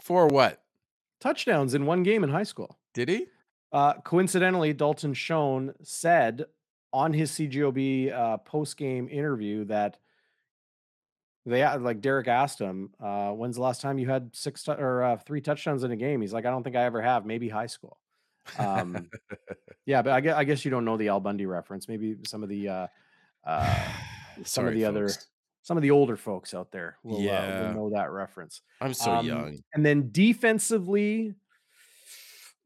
[0.00, 0.58] For what?
[1.20, 2.76] touchdowns in one game in high school.
[2.94, 3.26] Did he?
[3.70, 6.46] Uh, coincidentally, Dalton Schoen said
[6.92, 9.98] on his CJOB uh, post game interview that
[11.46, 14.72] they had- like Derek asked him, uh, "When's the last time you had six tou-
[14.72, 17.24] or uh, three touchdowns in a game?" He's like, "I don't think I ever have.
[17.24, 17.98] Maybe high school."
[18.58, 19.08] Um,
[19.86, 21.88] yeah, but I guess, I guess you don't know the Al Bundy reference.
[21.88, 22.86] Maybe some of the uh,
[23.44, 23.74] uh,
[24.36, 25.10] some Sorry, of the other
[25.62, 27.68] some of the older folks out there will, uh, Yeah.
[27.68, 28.62] will know that reference.
[28.80, 29.58] I'm so Um, young.
[29.74, 31.34] And then defensively,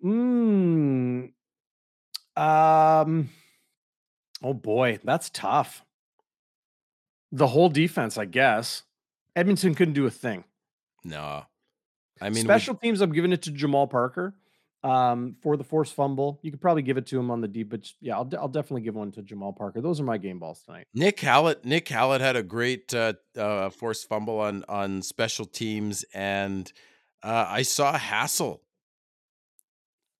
[0.02, 1.30] mm,
[2.36, 3.28] um,
[4.42, 5.84] oh boy, that's tough.
[7.32, 8.82] The whole defense, I guess.
[9.34, 10.44] Edmonton couldn't do a thing.
[11.04, 11.44] No.
[12.20, 14.34] I mean, we- Special teams, I'm giving it to Jamal Parker
[14.82, 16.38] um, for the forced fumble.
[16.42, 18.82] You could probably give it to him on the deep, but yeah, I'll, I'll definitely
[18.82, 19.80] give one to Jamal Parker.
[19.80, 20.86] Those are my game balls tonight.
[20.94, 26.04] Nick Hallett, Nick Hallett had a great uh, uh, forced fumble on on special teams,
[26.14, 26.72] and
[27.22, 28.60] uh, I saw Hassell.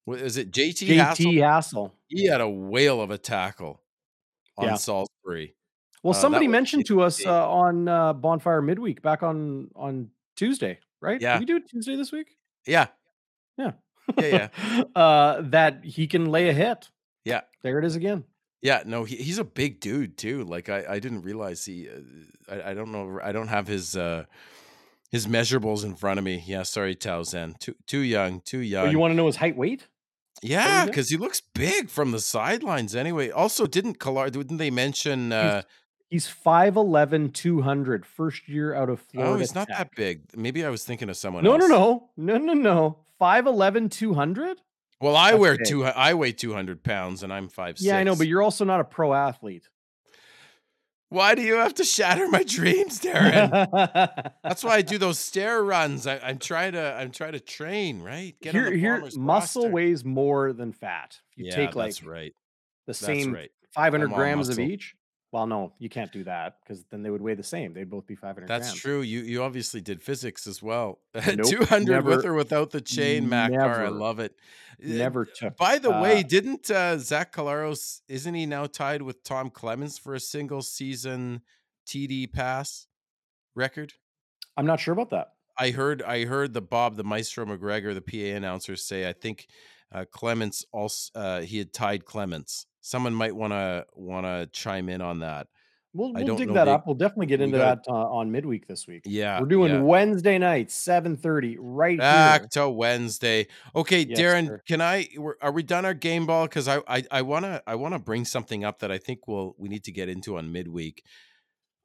[0.05, 0.51] What is it?
[0.51, 1.15] JT, Hassell.
[1.15, 1.91] JT Hassell.
[2.07, 3.81] He had a whale of a tackle
[4.57, 4.75] on Yeah.
[4.75, 5.55] Salisbury.
[6.03, 10.79] Well, Uh, somebody mentioned to us uh, on uh, Bonfire Midweek back on on Tuesday,
[11.01, 11.19] right?
[11.19, 11.33] Yeah.
[11.33, 12.37] Did we do it Tuesday this week?
[12.65, 12.87] Yeah,
[13.57, 13.71] Yeah.
[14.17, 14.49] Yeah,
[14.95, 16.89] uh, that he can lay a hit.
[17.25, 18.23] yeah, There it is again.
[18.61, 18.83] yeah.
[18.85, 20.43] No, he, he's a big dude too.
[20.43, 21.87] Like I, I didn't realize he.
[21.89, 23.19] Uh, I, I don't know.
[23.23, 24.25] I don't have his uh,
[25.11, 26.43] his measurables in front of me.
[26.45, 27.57] Yeah, sorry, Towson.
[27.59, 28.41] Too too young.
[28.41, 28.91] Too Oh, young.
[28.91, 29.87] you want to know his height weight?
[30.43, 32.95] Yeah, because he looks big from the sidelines.
[32.95, 34.31] Anyway, also didn't Kalar?
[34.31, 35.31] Didn't they mention?
[35.33, 35.63] Uh,
[36.09, 39.33] He's 5'11, 200, first year out of Florida.
[39.33, 39.77] oh, he's not Tech.
[39.77, 40.21] that big.
[40.37, 41.59] Maybe I was thinking of someone else.
[41.59, 42.01] No, else.
[42.15, 42.97] no, no, no, no, no.
[43.21, 44.61] 5'11, 200?
[44.99, 45.67] Well, I That's wear big.
[45.67, 45.85] two.
[45.85, 47.75] I weigh two hundred pounds, and I'm five.
[47.79, 49.69] Yeah, I know, but you're also not a pro athlete.
[51.09, 54.31] why do you have to shatter my dreams, Darren?
[54.43, 56.07] That's why I do those stair runs.
[56.07, 56.95] I, I'm trying to.
[56.95, 58.01] I'm trying to train.
[58.01, 58.35] Right.
[58.41, 59.71] Get on here, the here, muscle roster.
[59.71, 61.19] weighs more than fat.
[61.33, 62.33] If you Yeah, take like that's right.
[62.87, 63.51] the That's same right.
[63.75, 64.95] 500 I'm all grams of each.
[65.31, 67.73] Well, no, you can't do that because then they would weigh the same.
[67.73, 68.79] They'd both be 500 That's grams.
[68.79, 69.01] true.
[69.01, 70.99] You you obviously did physics as well.
[71.27, 73.85] Nope, Two hundred with or without the chain, Makar.
[73.85, 74.35] I love it.
[74.81, 75.57] Uh, Never took.
[75.57, 79.97] By the way, uh, didn't uh, Zach Collaros isn't he now tied with Tom Clements
[79.97, 81.41] for a single season
[81.85, 82.87] TD pass
[83.53, 83.93] record?
[84.55, 85.33] I'm not sure about that.
[85.57, 89.47] I heard I heard the Bob the Maestro McGregor, the PA announcer, say I think
[89.91, 92.65] uh, Clements also uh, he had tied Clements.
[92.87, 95.47] Someone might want to want to chime in on that.
[95.93, 96.85] We'll, we'll dig that the- up.
[96.85, 99.01] We'll definitely get into gotta- that uh, on midweek this week.
[99.05, 99.81] Yeah, We're doing yeah.
[99.81, 102.47] Wednesday night, 7:30, right Back here.
[102.51, 103.47] to Wednesday.
[103.75, 104.61] Okay, Yes, Darren, sir.
[104.67, 105.07] can I?
[105.17, 106.45] we're- Are we done our game ball?
[106.45, 109.69] Because I, I, I wanna, I wanna bring something up that I think we'll, we
[109.69, 111.03] need to get into on midweek.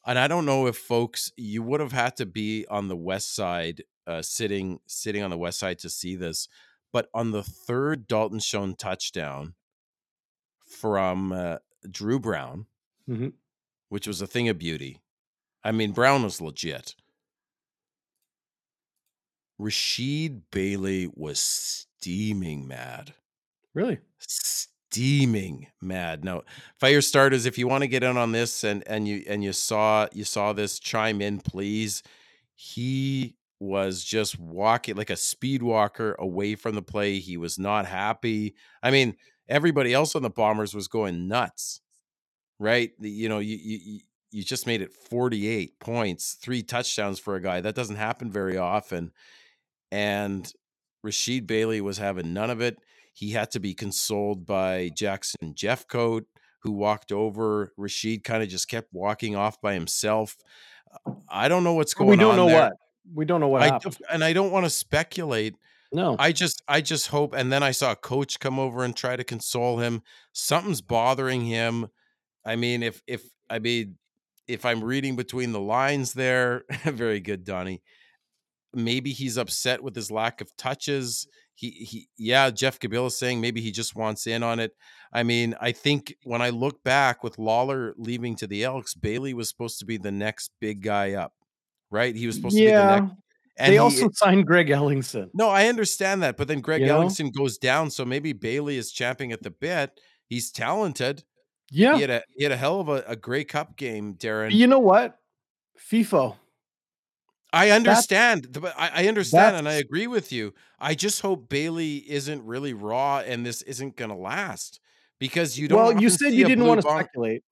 [0.06, 3.34] and I don't know if folks you would have had to be on the west
[3.34, 6.48] side, uh, sitting sitting on the west side to see this,
[6.92, 9.54] but on the third Dalton Schoen touchdown
[10.72, 11.58] from uh,
[11.90, 12.66] Dru Brown,
[13.06, 13.28] hmm
[13.88, 14.98] which was a thing of beauty.
[15.62, 16.94] I mean, Brown was legit.
[19.60, 23.14] Rasheed Bailey was steaming mad.
[23.74, 24.00] Really?
[24.18, 26.24] Steaming mad.
[26.24, 26.42] Now,
[26.78, 29.52] fire starters, if you want to get in on this and and you and you
[29.52, 32.02] saw you saw this, chime in, please.
[32.54, 37.18] He was just walking like a speed walker away from the play.
[37.20, 38.56] He was not happy.
[38.82, 39.16] I mean,
[39.52, 41.80] everybody else on the Bombers was going nuts,
[42.58, 42.90] right?
[42.98, 44.00] You know, you you
[44.30, 47.60] you- just made it 48 points, three touchdowns for a guy.
[47.60, 49.12] That doesn't happen very often.
[49.90, 50.50] And
[51.06, 52.78] Rasheed Bailey was having none of it.
[53.12, 56.22] He had to be consoled by Jackson Jeffcoat,
[56.62, 57.74] who walked over.
[57.78, 60.34] Rasheed kind of just kept walking off by himself.
[61.28, 62.16] I don't know what's going on.
[62.16, 62.62] we don't on know there.
[62.62, 62.72] what.
[63.14, 63.98] We don't know what I happened.
[64.10, 65.56] and I don't want to speculate.
[65.92, 66.16] No.
[66.18, 69.16] I just I just hope and then I saw a coach come over and try
[69.16, 70.02] to console him.
[70.32, 71.88] Something's bothering him.
[72.44, 73.96] I mean, if if I mean
[74.48, 77.82] if I'm reading between the lines there, very good, Donnie.
[78.74, 81.26] Maybe he's upset with his lack of touches.
[81.54, 84.72] He he yeah, Jeff Kabila is saying maybe he just wants in on it.
[85.12, 89.34] I mean, I think when I look back with Lawler leaving to the Elks, Bailey
[89.34, 91.34] was supposed to be the next big guy up.
[91.90, 92.16] Right?
[92.16, 93.14] He was supposed to be the next
[93.58, 95.28] and They he- also signed Greg Ellingson.
[95.34, 97.02] no, I understand that, but then Greg You know?
[97.02, 99.90] Ellingson goes down, so maybe Bailey is champing at the bit.
[100.28, 101.24] He's talented.
[101.70, 101.94] Yeah.
[101.96, 104.52] He had a he had a hell of a, a Grey Cup game, Darren.
[104.52, 105.18] You know what?
[105.90, 106.36] FIFO.
[107.54, 110.54] I understand, I, I understand and I agree with you.
[110.80, 114.80] I just hope Bailey isn't really raw and this isn't going to last
[115.18, 115.78] because you don't.
[115.78, 117.42] Well, you said you didn't want to bomb- speculate.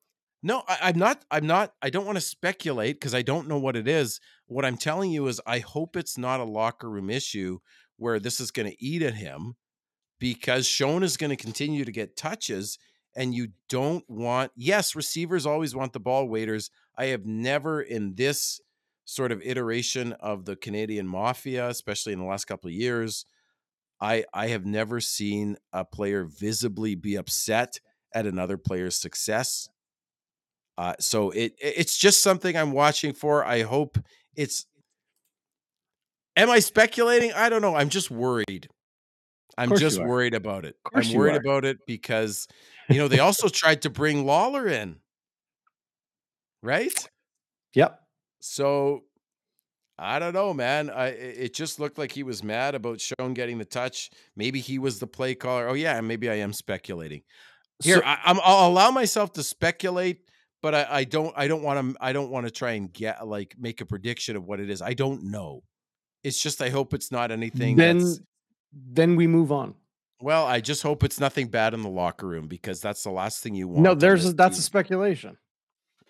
[0.43, 1.25] No, I, I'm not.
[1.31, 1.75] I'm not.
[1.83, 4.21] I don't want to speculate because I don't know what it is.
[4.47, 7.59] What I'm telling you is, I hope it's not a locker room issue
[7.97, 9.57] where this is going to eat at him
[10.19, 12.79] because Schoen is going to continue to get touches,
[13.15, 14.53] and you don't want.
[14.57, 16.27] Yes, receivers always want the ball.
[16.29, 16.71] Waiters.
[16.97, 18.61] I have never in this
[19.05, 23.27] sort of iteration of the Canadian Mafia, especially in the last couple of years,
[24.01, 27.81] I I have never seen a player visibly be upset
[28.15, 29.69] at another player's success.
[30.81, 33.44] Uh, so it it- it's just something I'm watching for.
[33.44, 33.98] I hope
[34.35, 34.66] it's.
[36.36, 37.32] Am I speculating?
[37.35, 37.74] I don't know.
[37.77, 38.69] I'm just worried.
[39.59, 40.77] I'm just worried about it.
[40.94, 42.48] I'm worried about it because
[42.89, 44.97] you know they also tried to bring Lawler in,
[46.62, 47.09] right?
[47.74, 48.01] Yep.
[48.40, 49.02] So
[49.98, 50.89] I don't know, man.
[50.89, 54.11] I it just looked like he was mad about Schoen getting the touch.
[54.35, 55.69] Maybe he was the play caller.
[55.69, 57.23] Oh yeah, maybe I am speculating.
[57.82, 60.30] Here, So- I, I'm, I'll allow myself to speculate,
[60.62, 61.32] but I, I don't.
[61.37, 62.05] I don't want to.
[62.05, 64.82] I don't want to try and get like make a prediction of what it is.
[64.82, 65.62] I don't know.
[66.23, 67.77] It's just I hope it's not anything.
[67.77, 68.20] Then, that's,
[68.73, 69.74] then we move on.
[70.20, 73.43] well, I just hope it's nothing bad in the locker room because that's the last
[73.43, 73.82] thing you want.
[73.82, 75.37] No, there's a, that's a speculation.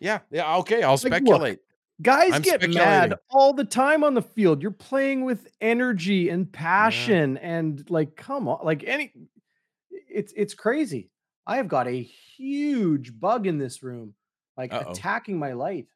[0.01, 0.57] yeah, yeah.
[0.57, 1.61] Okay, I'll look, speculate.
[2.03, 4.63] Guys I'm get mad all the time on the field.
[4.63, 9.13] You're playing with energy and passion and like come on, like any
[9.91, 11.11] it's it's crazy.
[11.47, 14.15] I have got a huge bug in this room
[14.61, 14.93] like Uh-oh.
[14.93, 15.87] attacking my light.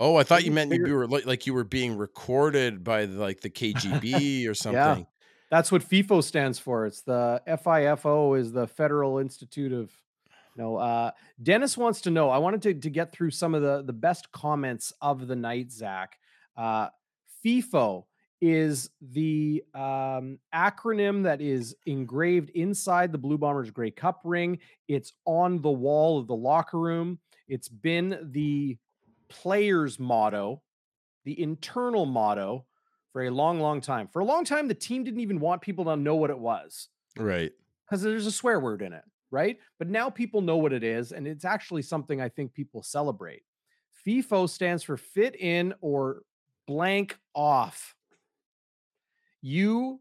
[0.00, 3.40] Oh, I thought you meant you were like, you were being recorded by the, like
[3.40, 4.78] the KGB or something.
[4.78, 5.02] Yeah.
[5.50, 6.86] That's what FIFO stands for.
[6.86, 9.90] It's the FIFO is the Federal Institute of
[10.56, 10.76] no.
[10.76, 11.10] Uh,
[11.42, 12.30] Dennis wants to know.
[12.30, 15.72] I wanted to, to get through some of the the best comments of the night.
[15.72, 16.18] Zach,
[16.56, 16.88] uh,
[17.44, 18.04] FIFO
[18.40, 24.58] is the um, acronym that is engraved inside the Blue Bombers Grey Cup ring.
[24.86, 27.18] It's on the wall of the locker room.
[27.48, 28.78] It's been the
[29.28, 30.62] players' motto,
[31.24, 32.66] the internal motto
[33.12, 34.08] for a long, long time.
[34.08, 36.88] For a long time, the team didn't even want people to know what it was
[37.16, 37.52] Right.
[37.84, 39.58] because there's a swear word in it, right?
[39.78, 43.42] But now people know what it is, and it's actually something I think people celebrate.
[44.06, 46.22] FIFO stands for fit in or
[46.66, 47.94] blank off.
[49.40, 50.00] You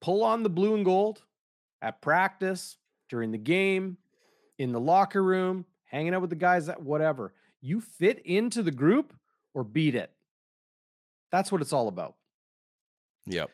[0.00, 1.24] pull on the blue and gold
[1.80, 2.76] at practice,
[3.08, 3.98] during the game,
[4.58, 7.32] in the locker room, hanging out with the guys, that whatever.
[7.60, 9.12] You fit into the group
[9.54, 10.10] or beat it.
[11.30, 12.16] That's what it's all about.
[13.26, 13.50] Yep.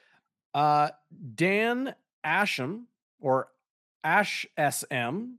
[0.54, 0.88] Uh,
[1.34, 1.94] Dan
[2.24, 2.84] Asham
[3.20, 3.48] or
[4.02, 5.32] Ash SM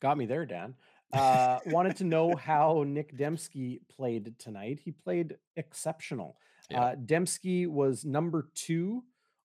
[0.00, 0.74] got me there, Dan.
[1.12, 4.80] Uh, wanted to know how Nick Demski played tonight.
[4.84, 6.36] He played exceptional.
[6.70, 6.80] Yeah.
[6.80, 9.02] Uh, Demski was number two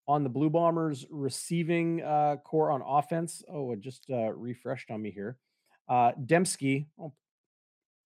[0.08, 3.44] on the Blue Bombers receiving uh, core on offense.
[3.52, 5.38] Oh, it just uh, refreshed on me here.
[5.88, 7.14] Uh, Demski, oh,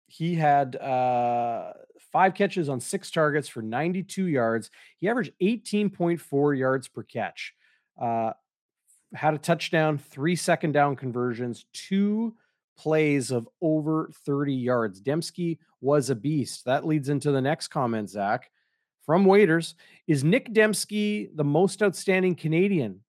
[0.07, 1.73] he had uh,
[2.11, 4.71] five catches on six targets for 92 yards.
[4.97, 7.53] He averaged 18.4 yards per catch.
[7.99, 8.31] Uh,
[9.13, 12.35] had a touchdown, three second down conversions, two
[12.77, 15.01] plays of over 30 yards.
[15.01, 16.65] Demski was a beast.
[16.65, 18.49] That leads into the next comment, Zach,
[19.05, 19.75] from Waiters.
[20.07, 23.01] Is Nick Demski the most outstanding Canadian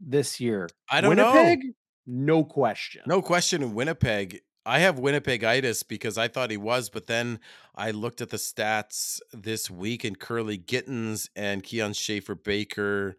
[0.00, 0.68] this year?
[0.90, 1.64] I don't Winnipeg?
[1.64, 1.72] know.
[2.06, 3.02] No question.
[3.06, 4.40] No question in Winnipeg.
[4.66, 7.38] I have Winnipegitis because I thought he was, but then
[7.74, 13.18] I looked at the stats this week and Kurleigh Gittens and Kian Schaffer-Baker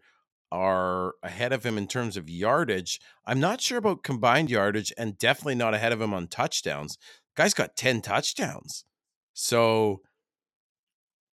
[0.50, 3.00] are ahead of him in terms of yardage.
[3.24, 6.98] I'm not sure about combined yardage and definitely not ahead of him on touchdowns.
[7.36, 8.84] Guy's got 10 touchdowns.
[9.32, 10.00] So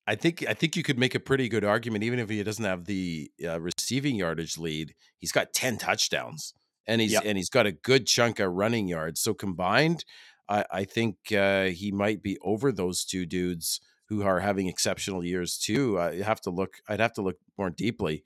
[0.06, 2.66] I think I think you could make a pretty good argument even if he doesn't
[2.66, 4.94] have the uh, receiving yardage lead.
[5.18, 6.54] He's got 10 touchdowns
[6.88, 7.24] and he's yep.
[7.26, 9.22] and he's got a good chunk of running yards.
[9.22, 10.06] So combined,
[10.50, 15.24] I, I think uh, he might be over those two dudes who are having exceptional
[15.24, 16.00] years too.
[16.00, 16.76] I have to look.
[16.88, 18.24] I'd have to look more deeply.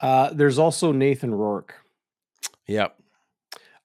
[0.00, 1.74] Uh, there's also Nathan Rourke.
[2.66, 2.96] Yep.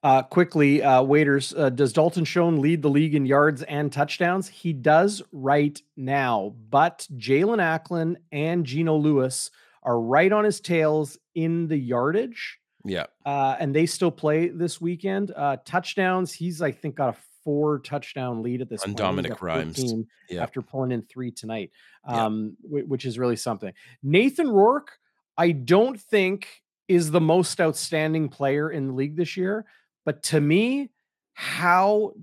[0.03, 4.49] Uh, quickly, uh, waiters, uh, does Dalton Schoen lead the league in yards and touchdowns?
[4.49, 9.49] He does right now, but Jalen Acklin and Geno Lewis
[9.81, 12.59] are right on his tails in the yardage.
[12.85, 13.05] Yeah.
[13.25, 15.31] Uh, and they still play this weekend.
[15.35, 18.97] Uh, touchdowns, he's, I think, got a four touchdown lead at this on point.
[18.97, 19.93] Dominic Rhymes
[20.29, 20.41] yeah.
[20.41, 21.71] after pulling in three tonight,
[22.05, 22.69] um, yeah.
[22.69, 23.73] w- which is really something.
[24.01, 24.91] Nathan Rourke,
[25.37, 26.47] I don't think
[26.87, 29.65] is the most outstanding player in the league this year,
[30.05, 30.91] but to me,
[31.33, 32.13] how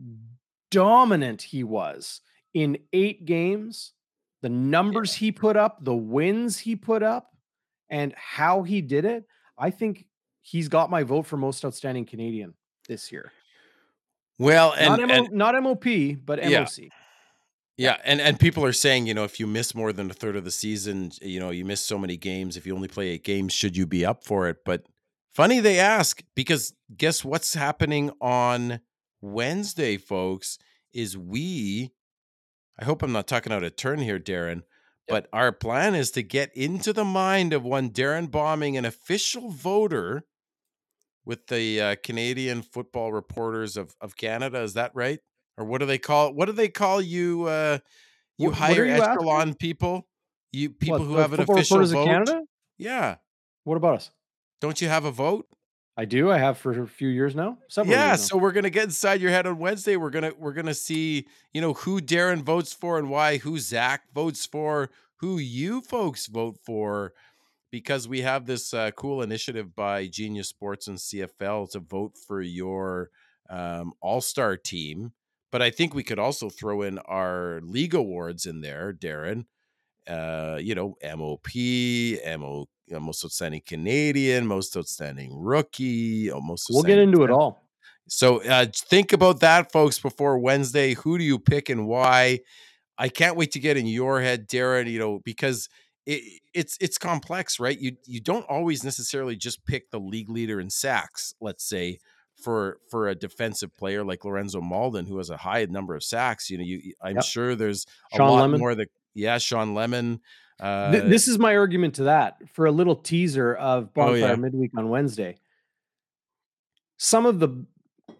[0.70, 2.20] dominant he was
[2.54, 3.92] in eight games,
[4.42, 5.26] the numbers yeah.
[5.26, 7.34] he put up, the wins he put up,
[7.88, 9.24] and how he did it,
[9.58, 10.06] I think
[10.42, 12.54] he's got my vote for most outstanding Canadian
[12.88, 13.32] this year.
[14.38, 15.84] Well, and not, and, not MOP,
[16.24, 16.78] but MOC.
[16.78, 16.88] Yeah.
[17.76, 20.36] Yeah, and and people are saying, you know, if you miss more than a third
[20.36, 22.58] of the season, you know, you miss so many games.
[22.58, 24.58] If you only play eight games, should you be up for it?
[24.66, 24.84] But
[25.32, 28.80] funny they ask because guess what's happening on
[29.22, 30.58] Wednesday, folks?
[30.92, 31.90] Is we,
[32.78, 34.60] I hope I'm not talking out of turn here, Darren,
[35.08, 39.48] but our plan is to get into the mind of one Darren Bombing, an official
[39.48, 40.24] voter
[41.24, 44.60] with the uh, Canadian Football Reporters of, of Canada.
[44.62, 45.20] Is that right?
[45.60, 47.78] or what do they call what do they call you uh
[48.38, 49.54] you what, higher what you echelon asking?
[49.54, 50.08] people
[50.52, 52.42] you people what, who have an official vote Canada?
[52.78, 53.16] yeah
[53.64, 54.10] what about us
[54.60, 55.46] don't you have a vote
[55.96, 56.30] I do.
[56.30, 57.58] I have for a few years now.
[57.76, 58.16] Yeah, now.
[58.16, 59.96] so we're gonna get inside your head on Wednesday.
[59.96, 64.04] We're gonna we're gonna see you know who Darren votes for and why, who Zach
[64.14, 67.12] votes for, who you folks vote for,
[67.70, 72.40] because we have this uh, cool initiative by Genius Sports and CFL to vote for
[72.40, 73.10] your
[73.48, 75.12] um, All Star team.
[75.52, 79.46] But I think we could also throw in our league awards in there, Darren.
[80.08, 86.68] Uh, you know, MOP, MO, most outstanding Canadian, most outstanding rookie, almost.
[86.70, 87.62] We'll get into it all.
[88.08, 90.94] So uh, think about that, folks, before Wednesday.
[90.94, 92.40] Who do you pick and why?
[92.98, 94.90] I can't wait to get in your head, Darren.
[94.90, 95.68] You know, because
[96.06, 97.78] it, it's it's complex, right?
[97.78, 101.34] You you don't always necessarily just pick the league leader in sacks.
[101.40, 101.98] Let's say
[102.42, 106.50] for for a defensive player like Lorenzo Mauldin, who has a high number of sacks.
[106.50, 107.24] You know, you, I'm yep.
[107.24, 108.60] sure there's a Shawn lot Lemon.
[108.60, 108.88] more that.
[109.14, 110.20] Yeah, Shawn Lemon.
[110.60, 114.28] Uh, Th- this is my argument to that for a little teaser of Bonfire oh,
[114.28, 114.36] yeah.
[114.36, 115.38] midweek on Wednesday.
[116.98, 117.64] Some of the,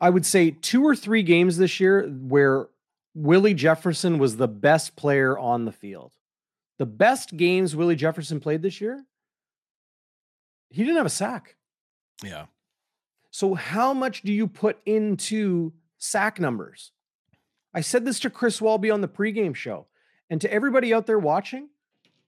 [0.00, 2.68] I would say, two or three games this year where
[3.14, 6.14] Willie Jefferson was the best player on the field.
[6.80, 9.04] The best games Willie Jefferson played this year,
[10.70, 11.56] he didn't have a sack.
[12.24, 12.46] Yeah.
[13.30, 16.92] So, how much do you put into sack numbers?
[17.74, 19.88] I said this to Chris Walby on the pregame show.
[20.30, 21.68] And to everybody out there watching,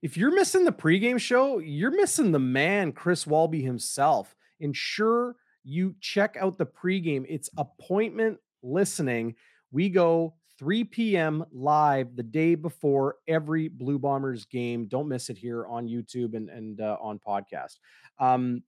[0.02, 4.34] if you're missing the pregame show, you're missing the man, Chris Walby himself.
[4.60, 5.34] Ensure
[5.64, 7.24] you check out the pregame.
[7.26, 9.34] It's appointment listening.
[9.70, 11.44] We go 3 p.m.
[11.50, 14.86] live the day before every Blue Bombers game.
[14.86, 17.78] Don't miss it here on YouTube and, and uh, on podcast.
[18.20, 18.62] Um,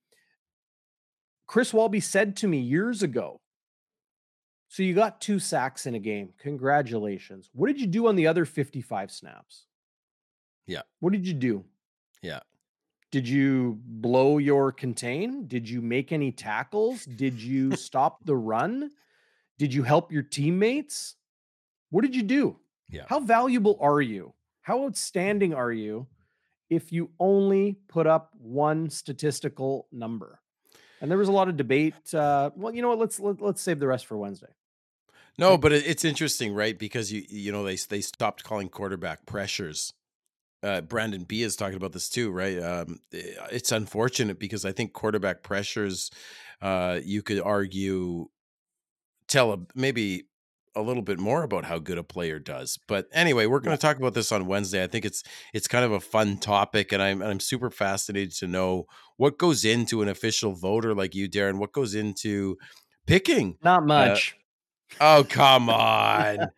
[1.47, 3.41] Chris Walby said to me years ago,
[4.67, 6.31] so you got two sacks in a game.
[6.41, 7.49] Congratulations.
[7.53, 9.67] What did you do on the other 55 snaps?
[10.67, 10.83] Yeah.
[10.99, 11.65] What did you do?
[12.23, 12.41] Yeah.
[13.13, 15.47] Did you blow your contain?
[15.47, 17.05] Did you make any tackles?
[17.05, 18.91] Did you stop the run?
[19.61, 21.15] Did you help your teammates?
[21.95, 22.57] What did you do?
[22.91, 23.05] Yeah.
[23.07, 24.35] How valuable are you?
[24.63, 26.09] How outstanding are you
[26.69, 30.41] if you only put up one statistical number?
[31.01, 31.95] And there was a lot of debate.
[32.13, 32.99] Uh, well, you know what?
[32.99, 34.49] Let's let, us let us save the rest for Wednesday.
[35.39, 36.77] No, but it's interesting, right?
[36.77, 39.93] Because you you know they they stopped calling quarterback pressures.
[40.65, 42.59] Uh, Brandon B is talking about this too, right?
[42.59, 46.11] Um, eh, it's unfortunate because I think quarterback pressures,
[46.61, 48.31] uh, you could argue,
[49.29, 50.25] tell a, maybe
[50.77, 52.79] a little bit more about how good a player does.
[52.89, 54.83] But anyway, we're going to talk about this on Wednesday.
[54.83, 55.23] I think it's
[55.53, 58.87] it's kind of a fun topic, and I'm I'm super fascinated to know
[59.17, 61.59] what goes into an official voter like you, Darren.
[61.59, 62.57] What goes into
[63.07, 63.57] picking?
[63.63, 64.37] Not uh, much.
[65.01, 66.49] Uh, oh come on,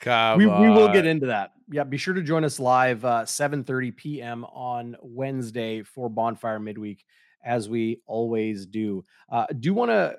[0.00, 0.62] come we, on.
[0.62, 1.52] We will get into that.
[1.70, 4.44] Yeah, be sure to join us live uh, 7:30 p.m.
[4.44, 7.04] on Wednesday for Bonfire Midweek
[7.44, 9.04] as we always do.
[9.30, 10.18] Uh, do want to,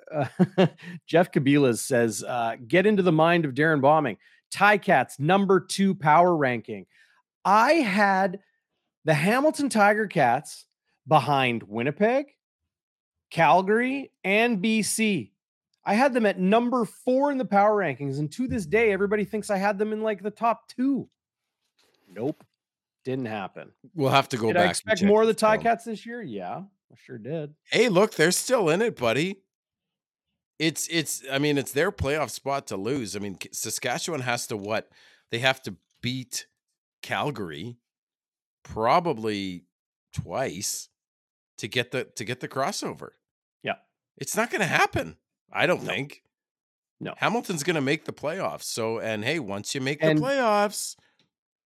[0.57, 0.67] uh,
[1.07, 4.17] Jeff Kabilas says, uh, get into the mind of Darren Bombing.
[4.51, 6.85] Tie Cats, number two power ranking.
[7.43, 8.39] I had
[9.05, 10.65] the Hamilton Tiger Cats
[11.07, 12.27] behind Winnipeg,
[13.29, 15.31] Calgary, and BC.
[15.85, 18.19] I had them at number four in the power rankings.
[18.19, 21.09] And to this day, everybody thinks I had them in like the top two.
[22.11, 22.43] Nope.
[23.05, 23.71] Didn't happen.
[23.95, 24.67] We'll have to go Did back.
[24.67, 26.21] I expect more of the Tie Cats this year?
[26.21, 26.63] Yeah.
[26.91, 27.53] I sure did.
[27.71, 29.41] Hey, look, they're still in it, buddy.
[30.59, 33.15] It's it's I mean, it's their playoff spot to lose.
[33.15, 34.89] I mean, Saskatchewan has to what?
[35.29, 36.47] They have to beat
[37.03, 37.77] Calgary
[38.63, 39.65] probably
[40.13, 40.89] twice
[41.57, 43.09] to get the to get the crossover.
[43.63, 43.75] Yeah.
[44.17, 45.17] It's not going to happen.
[45.51, 45.89] I don't No.
[45.89, 46.23] think.
[46.99, 47.13] No.
[47.17, 48.63] Hamilton's going to make the playoffs.
[48.63, 50.95] So and hey, once you make And- the playoffs,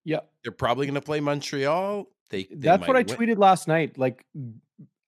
[0.05, 0.21] Yeah.
[0.43, 2.07] they're probably going to play Montreal.
[2.31, 3.17] They, they That's what I win.
[3.17, 3.99] tweeted last night.
[3.99, 4.25] Like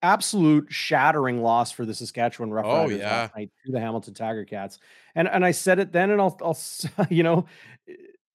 [0.03, 3.11] absolute shattering loss for the Saskatchewan Oh, Roughriders yeah.
[3.11, 4.79] last night to the Hamilton Tiger Cats.
[5.15, 6.59] And and I said it then, and I'll I'll
[7.11, 7.47] you know.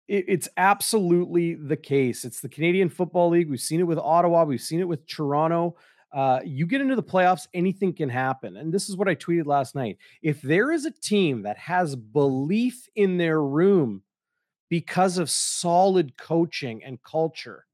[0.08, 2.26] It, it's absolutely the case.
[2.26, 3.50] It's the Canadian Football League.
[3.50, 4.44] We've seen it with Ottawa.
[4.44, 5.78] We've seen it with Toronto.
[6.14, 8.56] Uh, you get into the playoffs, anything can happen.
[8.56, 9.98] And this is what I tweeted last night.
[10.22, 14.04] If there is a team that has belief in their room
[14.70, 17.66] because of solid coaching and culture,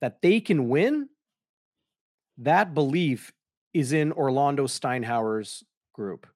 [0.00, 1.08] that they can win,
[2.38, 3.32] that belief
[3.72, 6.26] is in Orlando Steinauer's group.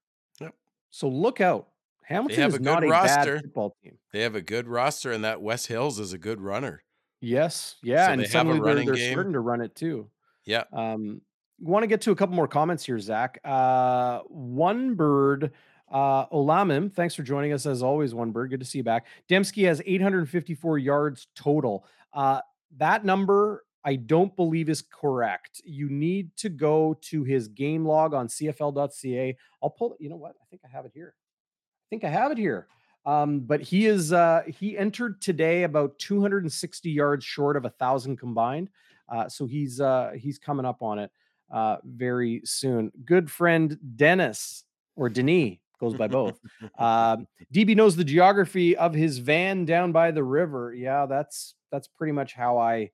[0.40, 0.54] Yep.
[0.90, 1.68] So look out.
[2.04, 3.34] Hamilton have is a good not a roster.
[3.34, 3.98] bad football team.
[4.12, 6.82] They have a good roster, and that Wes Hills is a good runner.
[7.20, 7.76] Yes.
[7.82, 8.06] Yeah.
[8.06, 9.12] So and they have a suddenly they're, running they're game.
[9.12, 10.08] starting to run it too.
[10.44, 10.64] Yeah.
[10.72, 11.20] Um,
[11.58, 13.40] want to get to a couple more comments here, Zach.
[13.44, 15.52] Uh, one bird,
[15.90, 18.14] uh, Olamim, thanks for joining us as always.
[18.14, 19.06] One bird, good to see you back.
[19.28, 21.86] Demski has 854 yards total.
[22.12, 22.40] Uh,
[22.76, 25.62] that number I don't believe is correct.
[25.64, 29.36] You need to go to his game log on CFL.ca.
[29.62, 29.96] I'll pull.
[30.00, 30.34] You know what?
[30.42, 31.14] I think I have it here.
[31.14, 32.66] I think I have it here.
[33.06, 38.16] Um, but he is uh, he entered today about 260 yards short of a thousand
[38.16, 38.70] combined.
[39.08, 41.12] Uh, so he's uh, he's coming up on it
[41.52, 42.90] uh, very soon.
[43.04, 44.64] Good friend Dennis
[44.96, 46.38] or Denis goes by both.
[46.78, 50.74] Um, DB knows the geography of his van down by the river.
[50.74, 52.90] Yeah, that's that's pretty much how I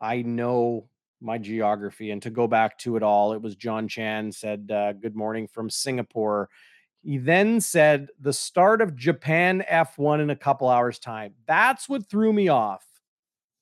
[0.00, 0.88] I know
[1.20, 2.10] my geography.
[2.12, 5.46] And to go back to it all, it was John Chan said, uh, "Good morning
[5.48, 6.48] from Singapore."
[7.02, 12.08] He then said, "The start of Japan F1 in a couple hours time." That's what
[12.08, 12.84] threw me off.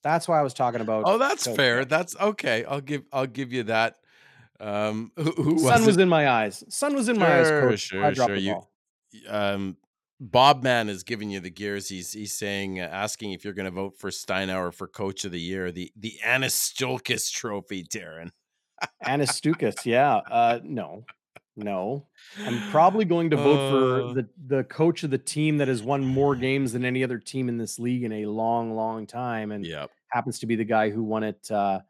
[0.02, 1.04] That's why I was talking about.
[1.06, 1.56] Oh, that's Tokyo.
[1.56, 1.84] fair.
[1.84, 2.64] That's okay.
[2.64, 3.96] I'll give I'll give you that.
[4.60, 6.02] Um, who, who Sun was it?
[6.02, 6.62] in my eyes.
[6.68, 7.46] Sun was in my eyes.
[7.48, 7.80] Sure, Coach.
[7.80, 8.36] sure, I dropped sure.
[8.36, 8.70] the You- ball.
[9.28, 9.76] um,
[10.18, 11.88] Bob Man is giving you the gears.
[11.88, 15.32] He's he's saying, uh, asking if you're going to vote for Steinauer for Coach of
[15.32, 18.30] the Year, the the Annis Stukus Trophy, Darren.
[19.02, 20.16] Annis Stukus, yeah.
[20.16, 21.04] Uh, no,
[21.56, 22.06] no.
[22.44, 23.70] I'm probably going to vote Uh.
[23.70, 27.18] for the the coach of the team that has won more games than any other
[27.18, 29.90] team in this league in a long, long time, and Yep.
[30.08, 31.80] happens to be the guy who won it uh,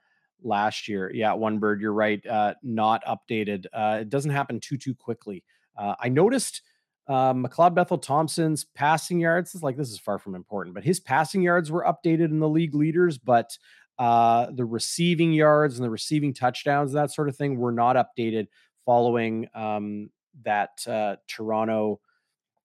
[0.42, 1.12] last year.
[1.14, 1.80] Yeah, one bird.
[1.80, 2.24] You're right.
[2.26, 3.66] Uh, not updated.
[3.72, 5.44] Uh, it doesn't happen too too quickly.
[5.76, 6.62] Uh, I noticed
[7.08, 9.54] uh, McLeod Bethel Thompson's passing yards.
[9.54, 12.48] is like this is far from important, but his passing yards were updated in the
[12.48, 13.56] league leaders, but
[13.98, 17.96] uh, the receiving yards and the receiving touchdowns, and that sort of thing, were not
[17.96, 18.48] updated
[18.84, 20.10] following um,
[20.44, 22.00] that uh, Toronto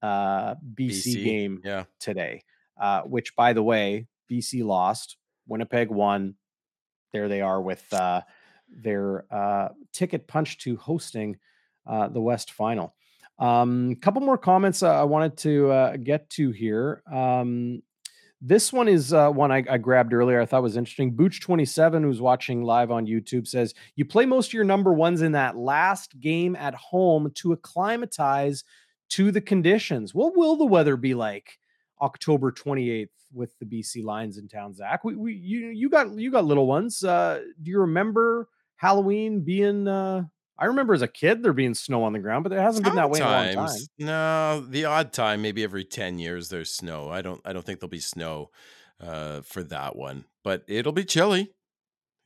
[0.01, 1.83] uh, BC, BC, game Yeah.
[1.99, 2.43] today,
[2.79, 6.35] uh, which, by the way, BC lost, Winnipeg won.
[7.13, 8.21] There they are with uh,
[8.69, 11.37] their uh, ticket punch to hosting
[11.85, 12.95] uh, the West Final.
[13.41, 17.01] Um, couple more comments uh, I wanted to uh, get to here.
[17.11, 17.81] Um,
[18.39, 20.39] this one is uh, one I, I grabbed earlier.
[20.39, 21.15] I thought was interesting.
[21.15, 25.31] Booch27, who's watching live on YouTube, says you play most of your number ones in
[25.31, 28.63] that last game at home to acclimatize
[29.09, 30.13] to the conditions.
[30.13, 31.57] What will the weather be like
[31.99, 35.03] October 28th with the BC Lions in town, Zach?
[35.03, 37.03] We, we you you got you got little ones.
[37.03, 39.87] Uh, do you remember Halloween being?
[39.87, 40.25] Uh,
[40.61, 42.95] I remember as a kid there being snow on the ground, but there hasn't been
[42.95, 43.79] that way in a long time.
[43.97, 47.09] No, the odd time, maybe every 10 years there's snow.
[47.09, 48.51] I don't I don't think there'll be snow
[48.99, 50.25] uh for that one.
[50.43, 51.51] But it'll be chilly.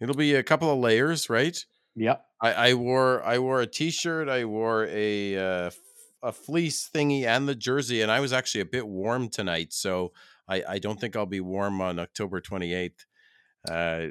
[0.02, 1.57] It'll be a couple of layers, right?
[1.95, 2.26] Yep.
[2.41, 5.72] I, I wore I wore a t-shirt, I wore a uh,
[6.22, 10.12] a fleece thingy and the jersey, and I was actually a bit warm tonight, so
[10.48, 13.06] I, I don't think I'll be warm on October 28th.
[13.70, 14.07] Uh,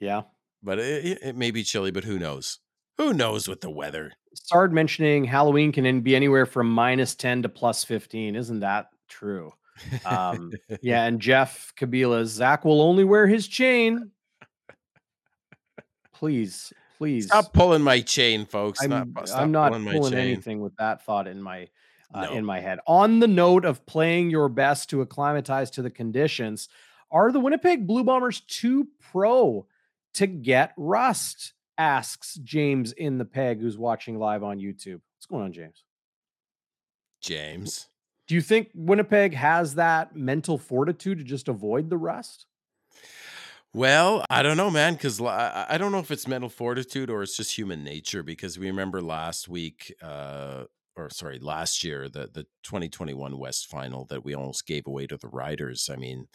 [0.00, 0.22] Yeah.
[0.62, 2.58] but it, it- it may be chilly, but who knows?
[2.98, 4.12] Who knows with the weather?
[4.34, 8.34] Started mentioning Halloween can be anywhere from minus 10 to plus 15.
[8.36, 9.52] Isn't that true?
[10.04, 10.52] Um,
[10.82, 14.10] Yeah, and Jeff Kabila, Zach will only wear his chain.
[16.12, 17.26] Please, please.
[17.26, 18.82] Stop pulling my chain, folks.
[18.82, 21.68] I'm, Not- stop I'm not pulling pulling anything with that thought in my
[22.12, 22.32] uh, No.
[22.32, 22.80] in my head.
[22.86, 26.68] On the note of playing your best to acclimatize to the conditions,
[27.10, 29.66] are the Winnipeg Blue Bombers too pro
[30.14, 31.52] to get rust?
[31.78, 35.00] Asks James in the peg, who's watching live on YouTube.
[35.16, 35.84] What's going on, James?
[37.20, 37.88] James.
[38.26, 42.46] Do you think Winnipeg has that mental fortitude to just avoid the rust?
[43.74, 47.22] Well, I don't know, man, because I I don't know if it's mental fortitude or
[47.22, 48.22] it's just human nature.
[48.22, 50.64] Because we remember last week, uh,
[50.96, 55.16] or sorry, last year, the the 2021 West Final that we almost gave away to
[55.16, 55.90] the Riders.
[55.92, 56.28] I mean,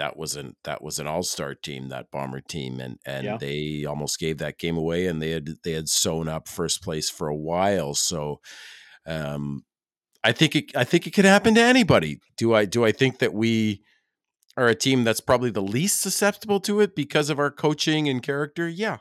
[0.00, 3.36] that wasn't that was an all star team, that Bomber team, and and Yeah.
[3.36, 7.10] they almost gave that game away, and they had they had sewn up first place
[7.10, 7.94] for a while.
[7.94, 8.40] So,
[9.06, 9.64] um,
[10.24, 12.18] I think it I think it could happen to anybody.
[12.38, 13.82] Do I do I think that we
[14.56, 18.22] are a team that's probably the least susceptible to it because of our coaching and
[18.22, 18.98] character, yeah.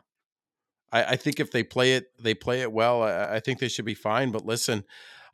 [0.92, 3.04] I, I think if they play it, they play it well.
[3.04, 4.32] I, I think they should be fine.
[4.32, 4.84] But listen,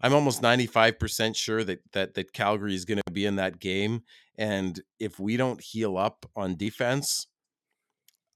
[0.01, 3.59] I'm almost 95 percent sure that that that Calgary is going to be in that
[3.59, 4.03] game,
[4.38, 7.27] and if we don't heal up on defense,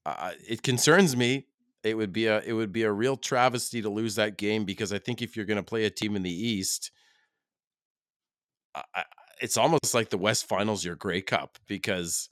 [0.06, 1.46] uh, it concerns me.
[1.82, 4.92] It would be a it would be a real travesty to lose that game because
[4.92, 6.90] I think if you're going to play a team in the East,
[8.74, 9.04] I,
[9.40, 12.28] it's almost like the West Finals your Grey Cup because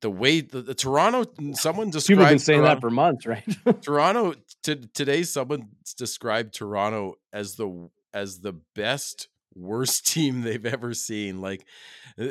[0.00, 1.24] the way the, the Toronto
[1.54, 3.44] someone People described have been saying Toronto, that for months, right?
[3.82, 4.34] Toronto
[4.64, 11.40] to, today someone described Toronto as the as the best worst team they've ever seen
[11.40, 11.66] like
[12.20, 12.26] uh,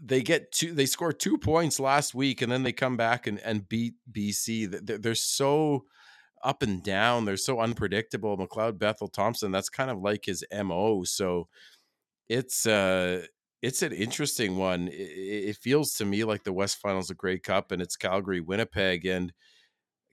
[0.00, 3.40] they get two they score two points last week and then they come back and,
[3.40, 5.84] and beat BC they're, they're so
[6.44, 11.02] up and down they're so unpredictable McLeod Bethel Thompson that's kind of like his MO
[11.04, 11.48] so
[12.28, 13.24] it's uh
[13.62, 14.88] it's an interesting one.
[14.88, 14.92] It,
[15.50, 19.04] it feels to me like the West Finals of Grey Cup, and it's Calgary, Winnipeg,
[19.04, 19.32] and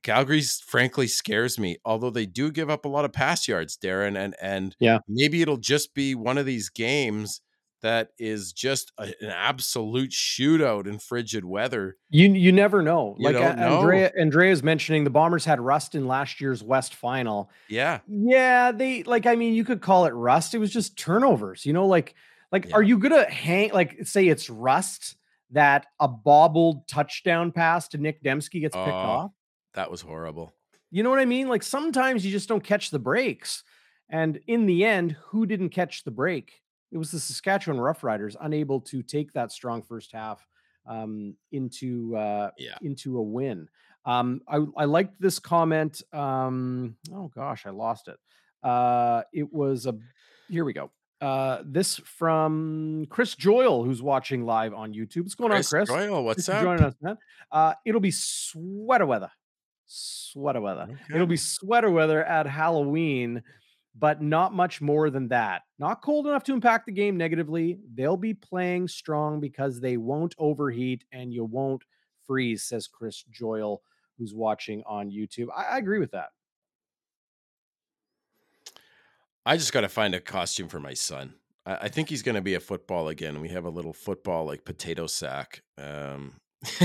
[0.06, 1.78] Calgary's frankly scares me.
[1.84, 5.00] Although they do give up a lot of pass yards, Darren, and and Yeah.
[5.08, 7.42] maybe it'll just be one of these games
[7.82, 11.98] that is just a, an absolute shootout in frigid weather.
[12.10, 13.16] You you never know.
[13.20, 13.80] You like don't A- know.
[13.82, 17.50] Andrea Andrea's mentioning the Bombers had rust in last year's West final.
[17.68, 20.54] Yeah, Yeah, they like I mean you could call it rust.
[20.56, 22.16] It was just turnovers, you know, like
[22.52, 22.76] like Yeah.
[22.76, 25.16] are you gonna hang like say it's rust
[25.52, 28.92] that a bobbled touchdown pass to Nick Demski gets picked Oh.
[28.92, 29.32] off?
[29.76, 30.54] That was horrible.
[30.92, 31.48] You know what I mean?
[31.48, 33.64] Like sometimes you just don't catch the breaks.
[34.10, 36.62] And in the end, who didn't catch the break?
[36.92, 40.46] It was the Saskatchewan Roughriders unable to take that strong first half
[40.86, 42.78] um, into uh, Yeah.
[42.82, 43.68] into a win.
[44.06, 46.02] Um, I, I liked this comment.
[46.14, 48.18] Um, oh gosh, I lost it.
[48.64, 49.96] Uh, it was a
[50.50, 50.92] here we go.
[51.22, 55.22] Uh, this from Chris Joyle, who's watching live on YouTube.
[55.24, 55.90] What's going Chris on, Chris?
[55.90, 56.64] Doyle, what's Thanks up?
[56.64, 57.18] joining us, man.
[57.52, 59.32] Uh, it'll be sweater weather.
[59.86, 61.00] Sweater weather.
[61.14, 63.44] It'll be sweater weather at Halloween,
[63.98, 65.62] but not much more than that.
[65.80, 67.80] Not cold enough to impact the game negatively.
[67.94, 71.84] They'll be playing strong because they won't overheat and you won't
[72.26, 73.82] freeze, says Chris Joyle,
[74.18, 75.48] who's watching on YouTube.
[75.56, 76.30] I, I agree with that.
[79.46, 81.36] I just got to find a costume for my son.
[81.66, 83.42] I, I think he's going to be a football again.
[83.42, 85.62] We have a little football like potato sack.
[85.78, 86.34] Um,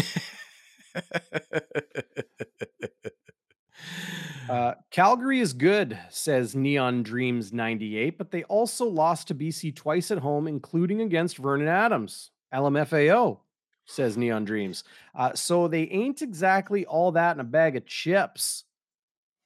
[4.49, 10.11] Uh, Calgary is good, says Neon Dreams 98, but they also lost to BC twice
[10.11, 12.33] at home, including against Vernon Adams.
[12.53, 13.39] LMFAO,
[13.87, 14.83] says Neon Dreams.
[15.15, 18.65] Uh, so they ain't exactly all that in a bag of chips.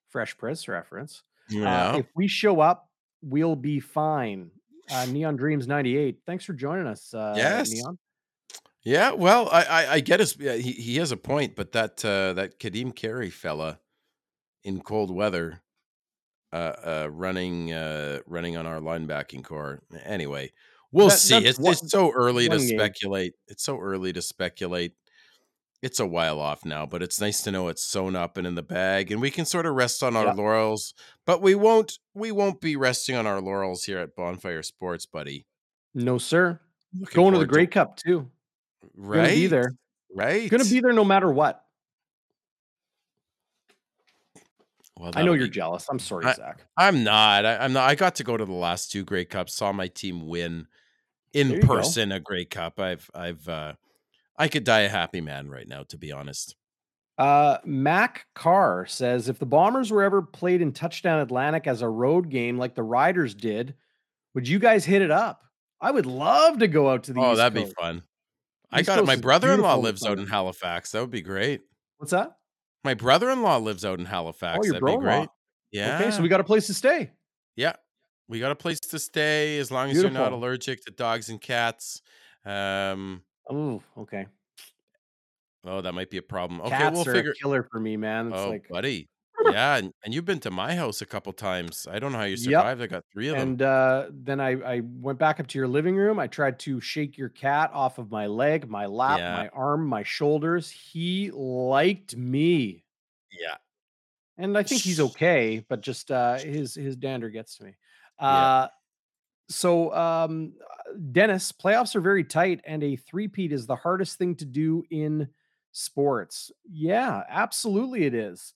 [0.08, 1.22] Fresh Prince reference.
[1.52, 1.96] Uh, yeah.
[1.96, 2.88] if we show up,
[3.20, 4.50] we'll be fine.
[4.90, 6.20] Uh, Neon Dreams 98.
[6.24, 7.70] Thanks for joining us, uh, Yes.
[7.70, 7.98] Neon.
[8.85, 10.36] Yeah, well, I, I, I get his.
[10.39, 13.78] yeah, He, he has a point, but that uh, that Ka'Deem Carey fella
[14.62, 15.62] in cold weather,
[16.52, 19.82] uh, uh, running uh, running on our linebacking corps.
[20.05, 20.52] Anyway,
[20.93, 21.36] we'll That- see.
[21.47, 22.69] It's, one- it's so early to game.
[22.69, 23.32] speculate.
[23.48, 24.93] It's so early to speculate.
[25.82, 28.55] it's a while off now, but it's nice to know it's sewn up and in
[28.55, 30.36] the bag, and we can sort of rest on our Yep.
[30.36, 30.93] laurels.
[31.27, 31.98] But we won't.
[32.15, 35.47] We won't be resting on our laurels here at Bonfire Sports, buddy.
[35.94, 36.61] No, sir.
[36.98, 38.31] Looking Going to the Grey Cup too.
[38.97, 39.74] Right, Gonna be there.
[40.15, 40.51] right.
[40.51, 41.61] Gonna be there no matter what.
[44.98, 45.86] Well, I know you're be- jealous.
[45.90, 46.65] I'm sorry, I- Zach.
[46.77, 47.44] I'm not.
[47.44, 47.89] I, I'm not.
[47.89, 49.55] I got to go to the last two Grey Cups.
[49.55, 50.66] Saw my team win
[51.32, 51.66] in you go.
[51.66, 52.78] person a Grey Cup.
[52.78, 53.11] I've.
[53.15, 53.48] I've.
[53.48, 53.73] uh
[54.36, 56.56] I could die a happy man right now, to be honest.
[57.19, 61.89] Uh, Mac Carr says if the Bombers were ever played in Touchdown Atlantic as a
[61.89, 63.74] road game like the Riders did,
[64.35, 65.43] would you guys hit it up?
[65.81, 67.77] I would love to go out to the Oh, East that'd Coast.
[67.77, 68.02] be fun.
[68.74, 69.06] I got it.
[69.06, 70.26] My brother-in-law beautiful in the lives out in.
[70.26, 70.90] Halifax.
[70.92, 71.62] That would be great.
[71.98, 72.36] What's that?
[72.82, 74.59] My brother-in-law lives out in Halifax.
[74.60, 75.28] Oh, your That'd be great.
[75.72, 75.98] Yeah.
[76.01, 77.10] Okay, so we got a place to stay.
[77.56, 77.74] yeah.
[78.28, 81.38] We got a place to stay as long as you're not allergic to dogs and
[81.40, 82.01] cats.
[82.46, 83.22] Um.
[83.51, 84.26] Oh, okay.
[85.66, 86.60] Oh, that might be a problem.
[86.62, 87.32] Okay, Cats we'll are figure.
[87.32, 88.28] a killer for me, man.
[88.28, 89.09] It's Oh, like buddy.
[89.43, 91.86] Yeah, and, and you've been to my house a couple times.
[91.90, 92.36] I don't know how you Yep.
[92.36, 92.82] survived.
[92.82, 93.51] I got three of them.
[93.51, 96.19] And uh, then I, I went back up to your living room.
[96.19, 99.35] I tried to shake your cat off of my leg, my lap, Yeah.
[99.35, 100.70] my arm, my shoulders.
[100.70, 102.85] He liked me,
[103.32, 103.56] yeah.
[104.39, 107.77] and I think he's okay, but just uh, his his dander gets to me.
[108.20, 108.27] Yeah.
[108.27, 108.69] Uh,
[109.48, 110.55] so, um,
[111.12, 115.28] Dennis, playoffs are very tight, and a three-peat is the hardest thing to do in
[115.73, 116.51] sports.
[116.70, 118.55] Yeah, absolutely, it is.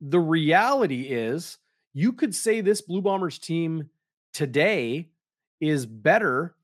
[0.00, 1.58] The reality is,
[1.92, 3.90] you could say this Blue Bombers team
[4.32, 5.08] today
[5.60, 6.54] is better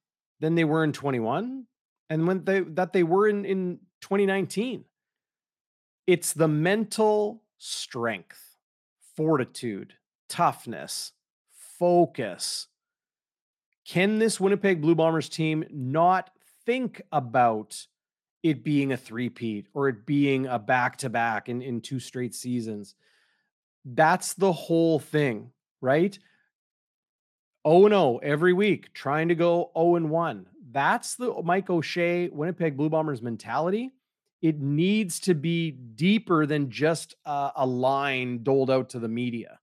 [0.41, 1.65] than they were in 21
[2.11, 4.85] and when they that they were in in 2019.
[6.07, 8.57] It's the mental strength,
[9.17, 9.95] fortitude,
[10.29, 11.13] toughness,
[11.79, 12.69] focus.
[13.87, 16.31] Can this Winnipeg Blue Bombers team not
[16.67, 17.87] think about
[18.43, 22.95] it being a three-peat or it being a back-to-back in, in two straight seasons?
[23.85, 25.51] That's the whole thing,
[25.81, 26.19] right?
[27.67, 30.47] 0 0 every week, trying to go 0 and 1.
[30.71, 33.93] That's the Mike O'Shea Winnipeg Blue Bombers mentality.
[34.43, 39.59] It needs to be deeper than just a, a line doled out to the media.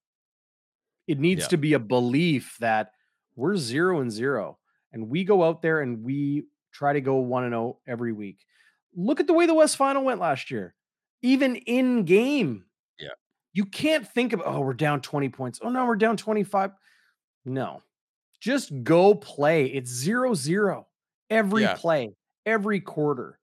[1.07, 1.48] It needs Yeah.
[1.49, 2.93] to be a belief that
[3.35, 4.57] we're zero and zero
[4.91, 8.39] and we go out there and we try to go 1 and 0 every week.
[8.95, 10.73] Look at the way the West Final went last year,
[11.22, 12.65] even in game.
[13.53, 15.60] You can't think of, oh, we're down 20 points.
[15.61, 16.72] Oh, no, we're down 25.
[17.45, 17.82] No,
[18.41, 19.68] just go play.
[19.68, 20.88] It's zero zero
[21.30, 21.69] every Yeah.
[21.69, 22.15] play,
[22.45, 23.40] every quarter.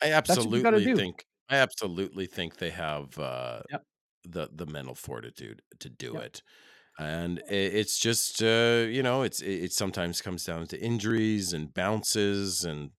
[0.00, 3.86] I what you gotta absolutely think I absolutely think they have uh Yep.
[4.24, 6.20] the the mental fortitude to do Yep.
[6.20, 6.42] it.
[6.98, 11.74] And it's just uh you know, it's it, it sometimes comes down to injuries and
[11.74, 12.92] bounces and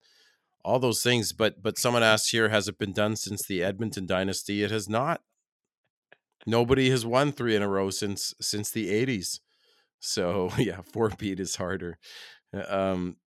[0.65, 4.05] all those things, but but someone asked here has it been done since the Edmonton
[4.07, 4.63] dynasty?
[4.63, 5.23] It has not.
[6.45, 9.39] Nobody has won 3 in a row since since the 80s.
[9.99, 11.97] So, yeah, four beat is harder.
[12.67, 13.17] Um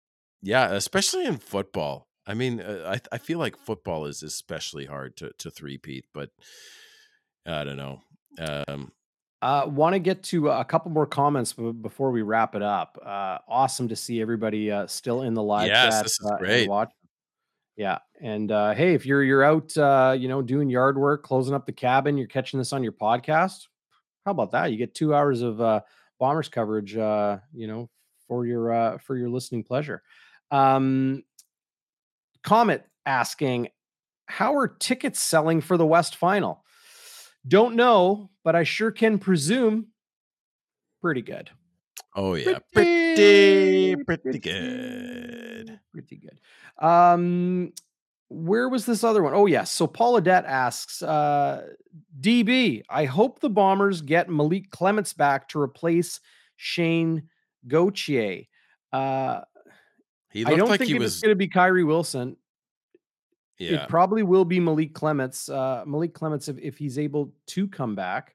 [0.43, 2.09] yeah, especially in football.
[2.27, 6.31] I mean, uh, I I feel like football is especially hard to to three-peat, but
[7.47, 8.01] I don't know.
[8.39, 8.93] Um,
[9.43, 12.99] Uh, Want to get to a couple more comments before we wrap it up.
[13.05, 16.03] Uh, awesome to see everybody uh, still in the live Yes, chat.
[16.05, 16.69] this is uh, great.
[16.69, 16.91] watch.
[17.77, 21.55] Yeah, and uh, hey, if you're you're out, uh, you know, doing yard work, closing
[21.55, 23.67] up the cabin, you're catching this on your podcast.
[24.25, 24.73] How about that?
[24.73, 25.81] You get two hours of uh,
[26.19, 27.91] bombers coverage, uh, you know,
[28.27, 30.03] for your uh, for your listening pleasure.
[30.51, 31.23] Um,
[32.43, 33.69] Comet asking,
[34.27, 36.65] how are tickets selling for the West Final?
[37.47, 39.89] Don't know, but I sure can presume
[41.03, 41.51] pretty good.
[42.17, 45.79] Oh yeah, Pretty, pretty pretty good.
[45.93, 46.41] Pretty good.
[46.85, 47.73] Um,
[48.29, 49.35] where was this other one?
[49.35, 49.71] Oh, yes.
[49.71, 51.69] So Paul Adet asks, uh,
[52.21, 56.21] DB, I hope the Bombers get Malik Clements back to replace
[56.57, 57.29] Shayne
[57.69, 58.43] Gauthier.
[58.93, 59.43] Uh,
[60.33, 61.21] He I looked don't like think he it's was.
[61.21, 62.37] going to be Kyrie Wilson.
[63.59, 65.49] Yeah, It probably will be Malik Clements.
[65.49, 68.35] Uh, Malik Clements, if, if he's able to come back,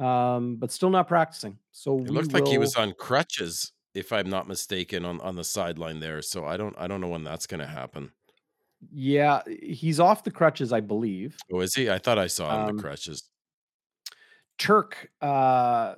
[0.00, 1.58] um, but still not practicing.
[1.72, 5.44] So it looked like he was on crutches, if I'm not mistaken, on on the
[5.44, 6.22] sideline there.
[6.22, 8.10] So I don't I don't know when that's going to happen.
[8.92, 11.36] Yeah, he's off the crutches, I believe.
[11.52, 11.90] Oh, is he?
[11.90, 13.28] I thought I saw him Um, the crutches.
[14.56, 15.96] Turk uh,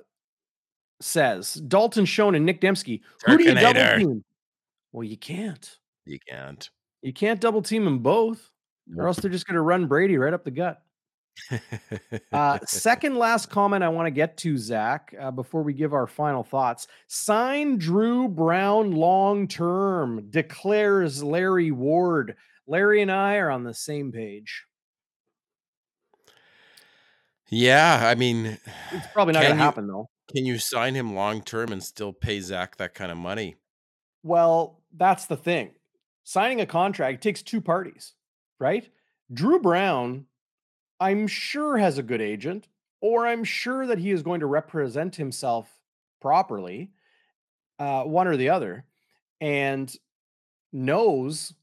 [0.99, 3.01] says Dalton Schoen and Nick Demski.
[3.25, 4.23] Who do you double team?
[4.91, 5.77] Well, you can't.
[6.05, 6.69] You can't.
[7.01, 8.51] You can't double team them both,
[8.97, 10.81] or else they're just going to run Brady right up the gut.
[12.31, 16.07] Uh, second last comment I want to get to, Zach, uh, before we give our
[16.07, 16.87] final thoughts.
[17.07, 22.35] Sign Dru Brown long term, declares Larry Ward.
[22.67, 24.65] Larry and I are on the same page.
[27.49, 28.57] Yeah, I mean,
[28.91, 30.09] It's probably not gonna happen though.
[30.33, 33.55] can you sign him long term and still pay Zach that kind of money?
[34.23, 35.71] Well, that's the thing.
[36.23, 38.13] Signing a contract takes two parties,
[38.59, 38.89] right?
[39.31, 40.25] Dru Brown,
[40.99, 42.67] I'm sure has a good agent,
[43.01, 45.69] or I'm sure that he is going to represent himself
[46.21, 46.91] properly,
[47.79, 48.85] uh, one or the other,
[49.41, 49.93] and
[50.71, 51.53] knows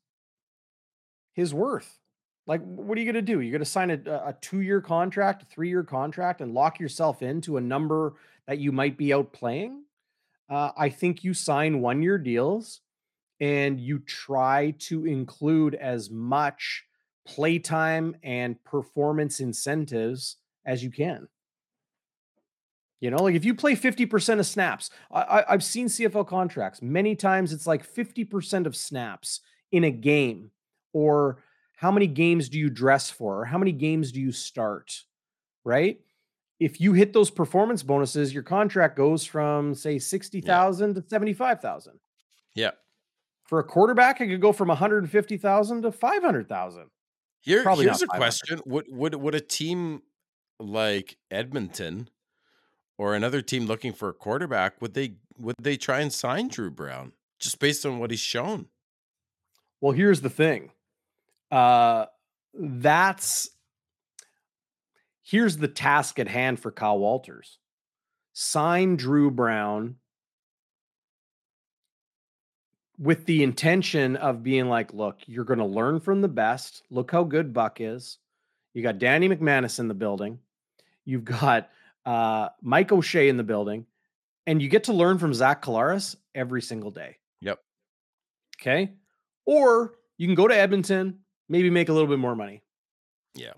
[1.32, 1.98] his worth.
[2.46, 3.40] Like, what are you going to do?
[3.40, 7.22] You're going to sign a, a two year contract, three year contract, and lock yourself
[7.22, 8.14] into a number
[8.46, 9.82] that you might be outplaying?
[10.48, 12.80] Uh, I think you sign one year deals
[13.40, 16.84] and you try to include as much
[17.30, 20.36] playtime and performance incentives
[20.66, 21.28] as you can.
[23.00, 27.14] You know, like if you play 50% of snaps, I, have seen CFL contracts many
[27.16, 29.40] times, it's like 50% of snaps
[29.72, 30.50] in a game,
[30.92, 31.42] or
[31.76, 35.04] how many games do you dress for, or how many games do you start,
[35.64, 36.00] right?
[36.58, 40.94] If you hit those performance bonuses, your contract goes from say 60,000 yeah.
[41.00, 42.00] to 75,000.
[42.54, 42.72] Yeah.
[43.44, 46.90] For a quarterback, it could go from 150,000 to 500,000.
[47.40, 50.02] Here, Probably here's a question: Would would would a team
[50.58, 52.10] like Edmonton
[52.98, 56.70] or another team looking for a quarterback would they would they try and sign Dru
[56.70, 58.66] Brown just based on what he's shown?
[59.80, 60.72] Well, here's the thing.
[61.50, 62.06] Uh,
[62.52, 63.48] that's
[65.22, 67.58] here's the task at hand for Kyle Walters.
[68.34, 69.96] Sign Dru Brown
[73.00, 76.82] with the intention of being like, look, you're going to learn from the best.
[76.90, 78.18] Look how good Buck is.
[78.74, 80.38] You got Danny McManus in the building.
[81.06, 81.70] You've got
[82.04, 83.86] uh, Mike O'Shea in the building,
[84.46, 87.16] and you get to learn from Zach Collaros every single day.
[87.40, 87.58] Yep.
[88.60, 88.92] Okay.
[89.46, 92.62] Or you can go to Edmonton, maybe make a little bit more money.
[93.34, 93.54] Yeah.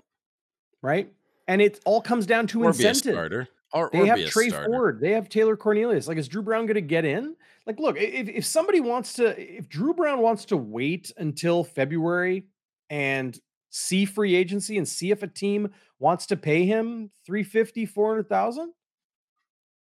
[0.83, 1.13] Right.
[1.49, 3.49] And it all comes down to or incentive.
[3.75, 5.01] Or, they have Tre Ford.
[5.01, 6.07] They have Taylor Cornelius.
[6.07, 7.37] Like, is Dru Brown going to get in?
[7.67, 12.45] Like, look, if, if somebody wants to, if Dru Brown wants to wait until February
[12.91, 13.39] and
[13.71, 18.73] see free agency and see if a team wants to pay him 350, 400,000,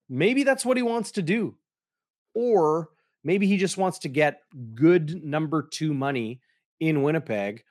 [0.09, 1.55] maybe that's what he wants to do.
[2.33, 2.89] Or
[3.23, 4.41] maybe he just wants to get
[4.75, 6.41] good number two money
[6.79, 7.63] in Winnipeg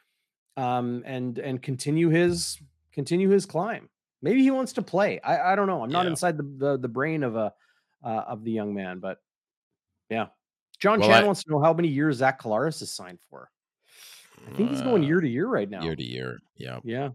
[0.57, 2.59] um, and and continue his
[2.93, 3.89] continue his climb.
[4.23, 5.21] Maybe he wants to play.
[5.21, 5.83] I, I don't know.
[5.83, 6.11] I'm not yeah.
[6.11, 7.53] inside the, the, the brain of a
[8.05, 9.19] uh, of the young man, but
[10.11, 10.27] yeah.
[10.79, 13.51] John well, Chan I, wants to know how many years Zach Collaros is signed for.
[14.47, 15.83] I think he's going year to year right now.
[15.83, 17.09] Year to year, yeah, yeah.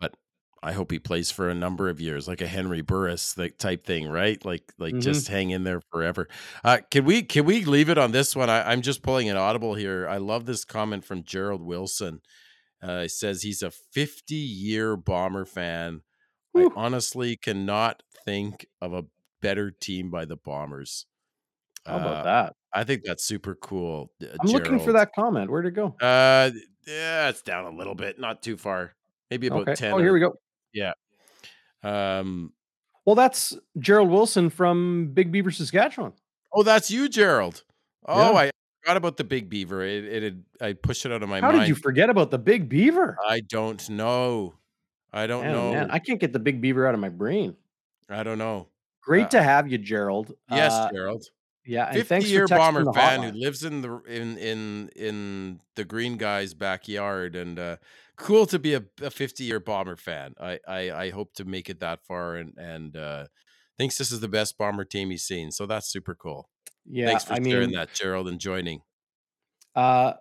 [0.00, 0.14] But
[0.62, 4.08] I hope he plays for a number of years, like a Henry Burris type thing,
[4.08, 4.42] right?
[4.44, 5.00] Like like mm-hmm.
[5.00, 6.28] just hang in there forever.
[6.64, 8.50] Uh, can we can we leave it on this one?
[8.50, 10.08] I, I'm just pulling an audible here.
[10.08, 12.20] I love this comment from Gerald Wilson.
[12.82, 16.02] Uh, he says he's a 50 year bomber fan
[16.56, 19.04] I honestly cannot think of a
[19.40, 21.06] better team by the Bombers.
[21.86, 22.52] How about uh, that?
[22.72, 24.10] I think that's super cool.
[24.22, 24.64] Uh, I'm Gerald.
[24.64, 25.50] looking for that comment.
[25.50, 25.94] Where'd it go?
[26.00, 26.50] Uh,
[26.86, 28.94] yeah, it's down a little bit, not too far.
[29.30, 29.74] Maybe about okay.
[29.74, 29.92] 10.
[29.92, 30.34] Oh, here we go.
[30.72, 30.92] Yeah.
[31.82, 32.52] Um,
[33.04, 36.12] well, that's Gerald Wilson from Big Beaver, Saskatchewan.
[36.52, 37.62] Oh, that's you, Gerald.
[38.04, 38.38] Oh, yeah.
[38.38, 38.50] I
[38.82, 39.82] forgot about the Big Beaver.
[39.84, 41.56] It, it had, I pushed it out of my How mind.
[41.56, 43.16] How did you forget about the Big Beaver?
[43.24, 44.54] I don't know.
[45.16, 45.72] I don't man, know.
[45.72, 47.56] Man, I can't get the big beaver out of my brain.
[48.10, 48.68] I don't know.
[49.02, 50.34] Great uh, to have you, Gerald.
[50.50, 51.24] Yes, uh, Gerald.
[51.64, 53.32] Yeah, and thanks year bomber fan hotline.
[53.32, 57.76] who lives in the in in in the green guy's backyard, and uh,
[58.16, 60.34] cool to be a, a fifty year bomber fan.
[60.38, 63.24] I, I I hope to make it that far, and and uh,
[63.78, 65.50] thinks this is the best bomber team he's seen.
[65.50, 66.50] So that's super cool.
[66.84, 68.82] Yeah, thanks for I sharing mean, that, Gerald, and joining.
[69.74, 70.12] Uh,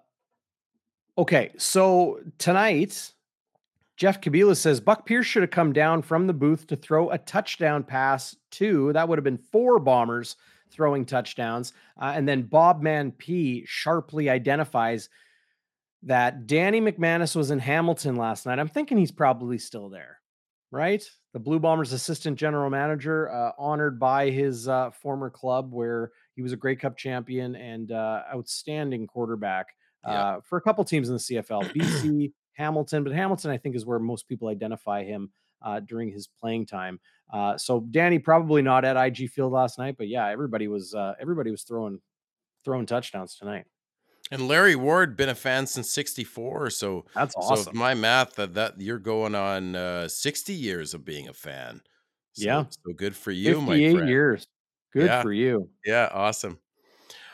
[1.17, 3.13] okay, so tonight
[3.97, 7.17] Jeff Kabila says Buck Pierce should have come down from the booth to throw a
[7.17, 10.35] touchdown pass to that would have been four bombers
[10.69, 11.73] throwing touchdowns.
[11.99, 15.09] Uh, and then Bob Man P sharply identifies
[16.03, 18.59] that Danny McManus was in Hamilton last night.
[18.59, 20.19] I'm thinking he's probably still there,
[20.72, 21.03] right?
[21.34, 26.41] The Blue Bombers assistant general manager, uh, honored by his uh, former club where he
[26.41, 29.67] was a Grey Cup champion and uh, outstanding quarterback
[30.03, 30.11] yeah.
[30.11, 33.86] Uh, for a couple teams in the CFL, BC, Hamilton, but Hamilton, I think, is
[33.86, 35.30] where most people identify him
[35.61, 36.99] uh, during his playing time.
[37.32, 41.14] Uh, so Danny probably not at IG Field last night, but yeah, everybody was uh,
[41.19, 41.99] everybody was throwing
[42.64, 43.65] throwing touchdowns tonight.
[44.32, 47.73] And Larry Ward been a fan since '64, so that's awesome.
[47.73, 51.82] So my math that that you're going on uh, 60 years of being a fan.
[52.34, 54.48] So, yeah, so good for you, 58 years.
[54.94, 55.22] Good yeah.
[55.22, 55.69] for you.
[55.86, 56.60] Yeah, awesome.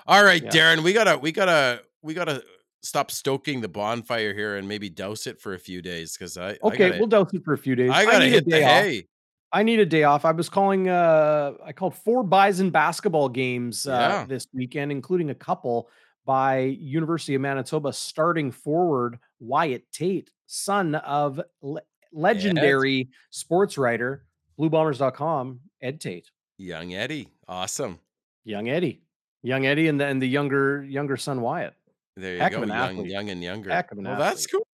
[0.06, 0.50] All right, yeah.
[0.50, 2.44] Darren, we gotta we gotta we gotta
[2.84, 6.58] stop stoking the bonfire here and maybe douse it for a few days because I
[6.64, 7.92] okay, I gotta, we'll douse it for a few days.
[7.92, 9.08] I gotta hit the hay.
[9.54, 10.24] I need a day off.
[10.24, 10.88] I was calling.
[10.88, 14.26] Uh, I called four Bison basketball games uh, Yeah.
[14.26, 15.90] this weekend, including a couple
[16.26, 21.82] by University of Manitoba starting forward Wyatt Tait, son of le-
[22.14, 24.24] legendary sports writer,
[24.58, 27.28] BlueBombers.com, Ed Tait, Young Eddie.
[27.48, 28.00] Awesome.
[28.46, 29.02] young Eddie,
[29.44, 31.74] young Eddie, and the and the younger younger son Wyatt.
[32.18, 32.64] There you Heck go.
[32.64, 33.70] Young, young and younger.
[33.72, 34.66] Heck well, that's cool.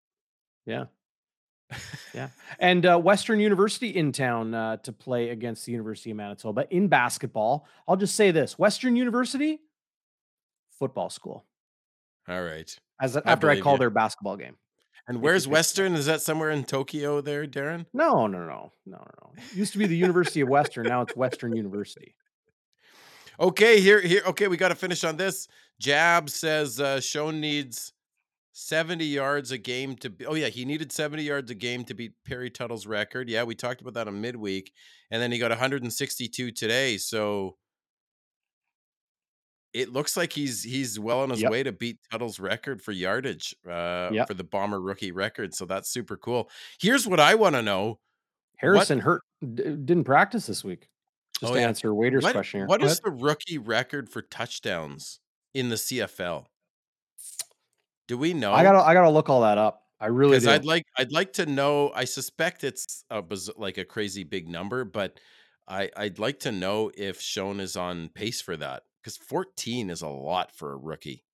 [0.64, 0.86] Yeah.
[2.14, 2.28] Yeah.
[2.58, 6.88] And uh, Western University in town uh, to play against the University of Manitoba in
[6.88, 7.66] basketball.
[7.88, 9.60] I'll just say this Western University,
[10.78, 11.44] football school,
[12.28, 12.74] All right.
[13.00, 13.78] as a- I after I call you.
[13.80, 14.56] their basketball game.
[15.08, 15.46] And where's.
[15.46, 15.94] Western?
[15.94, 17.86] Is that somewhere in Tokyo there, Darren?
[17.92, 19.32] No, no, no, no, no, no.
[19.36, 20.86] It used to be the University of Western.
[20.86, 22.14] Now it's Western University.
[23.38, 24.22] Okay, here, here.
[24.28, 25.46] Okay, we got to finish on this.
[25.80, 27.92] Jab says uh, Schoen needs
[28.52, 30.24] 70 yards a game to be.
[30.26, 33.28] Oh, yeah, he needed 70 yards a game to beat Perry Tuttle's record.
[33.28, 34.72] Yeah, we talked about that on midweek.
[35.10, 36.96] And then he got 162 today.
[36.96, 37.56] So
[39.72, 41.50] it looks like he's he's well on his Yep.
[41.50, 44.28] way to beat Tuttle's record for yardage uh, Yep.
[44.28, 45.54] for the Bomber rookie record.
[45.54, 46.50] So that's super cool.
[46.80, 48.00] Here's what I want to know.
[48.56, 50.88] Harrison hurt d- didn't practice this week.
[51.40, 51.68] Just Oh, to yeah.
[51.68, 52.66] answer Waiter's What, question here.
[52.66, 55.20] what is the rookie record for touchdowns
[55.56, 56.44] in the CFL?
[58.08, 58.52] Do we know?
[58.52, 59.82] I gotta I gotta look all that up.
[59.98, 60.50] I really do.
[60.50, 61.90] I'd like I'd like to know.
[61.94, 63.24] I suspect it's a
[63.56, 65.18] like a crazy big number, but
[65.66, 70.02] I I'd like to know if Schoen is on pace for that because 14 is
[70.02, 71.24] a lot for a rookie.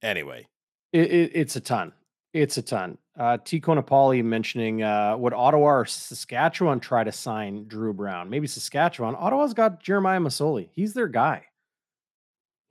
[0.00, 0.46] Anyway,
[0.92, 1.92] It, it, it's a ton.
[2.32, 2.98] It's a ton.
[3.18, 3.60] Uh, T.
[3.60, 8.30] Conapoli mentioning uh, would Ottawa or Saskatchewan try to sign Dru Brown?
[8.30, 9.14] Maybe Saskatchewan.
[9.16, 10.70] Ottawa's got Jeremiah Masoli.
[10.72, 11.44] He's their guy.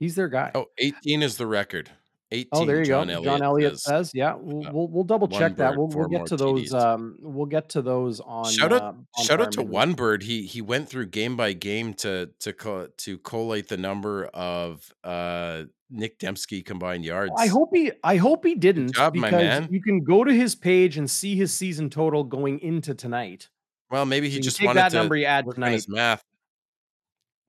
[0.02, 0.52] He's their guy.
[0.56, 1.92] oh 18 is the record.
[2.34, 2.48] 18.
[2.54, 3.14] Oh, there you John go.
[3.14, 4.12] Elliott John Elliott says.
[4.16, 4.72] "Yeah, we'll Yeah.
[4.72, 5.78] we'll, we'll double check that.
[5.78, 6.74] We'll, we'll get to those.
[6.74, 8.46] Um, we'll get to those on.
[8.50, 10.24] Shout out, uh, shout out to one bird.
[10.24, 14.92] He he went through game by game to to co- to collate the number of
[15.04, 17.34] uh Nick Demski combined yards.
[17.38, 17.92] I hope he.
[18.04, 19.68] I hope he didn't job, my because man.
[19.70, 23.50] you can go to his page and see his season total going into tonight.
[23.92, 25.72] Well, maybe he just wanted that to number you add tonight.
[25.72, 26.24] his math.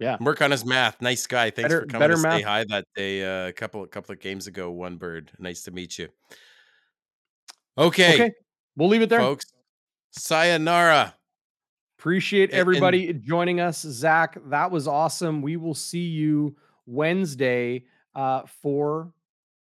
[0.02, 0.16] Yeah.
[0.20, 1.00] work on his math.
[1.00, 1.50] Nice guy.
[1.50, 2.42] Thanks Better- for coming better to math.
[2.44, 3.24] hi that day.
[3.24, 4.70] uh, A couple a couple of games ago.
[4.70, 5.30] One bird.
[5.38, 6.08] Nice to meet you.
[7.78, 8.32] Okay, Okay,
[8.76, 9.20] we'll leave it there.
[9.20, 9.46] folks.
[10.10, 11.14] Sayonara.
[11.98, 13.80] Appreciate A- and- everybody joining us.
[13.80, 15.40] Zach, that was awesome.
[15.40, 17.84] We will see you Wednesday
[18.14, 19.12] uh, for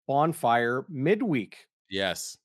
[0.08, 1.68] Bonfire midweek.
[1.88, 2.36] Yes,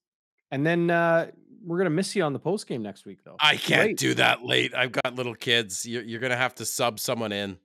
[0.51, 1.31] And then uh,
[1.63, 3.35] we're going to miss you on the post game next week, though.
[3.39, 3.97] I can't Great.
[3.97, 4.73] do that late.
[4.75, 5.85] I've got little kids.
[5.85, 7.57] You're, you're gonna have to sub someone in.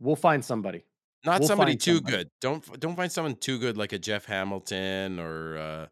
[0.00, 0.84] We'll find somebody.
[1.24, 2.16] Not We'll somebody too somebody.
[2.16, 2.30] good.
[2.40, 5.86] Don't don't find someone too good like a Jeff Hamilton or uh,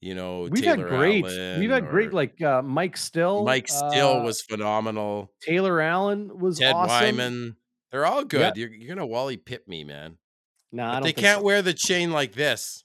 [0.00, 3.44] you know We've Taylor had great, Allen we've had great, like uh, Mike Still.
[3.44, 5.32] Mike Still uh, was phenomenal.
[5.42, 6.88] Taylor Allen was Ted awesome.
[7.16, 7.56] Wyman.
[7.90, 8.40] They're all good.
[8.56, 8.66] Yeah.
[8.66, 10.18] You're, you're gonna Wally Pipp me, man.
[10.70, 11.44] Nah, But don't they can't so.
[11.44, 12.84] wear the chain like this.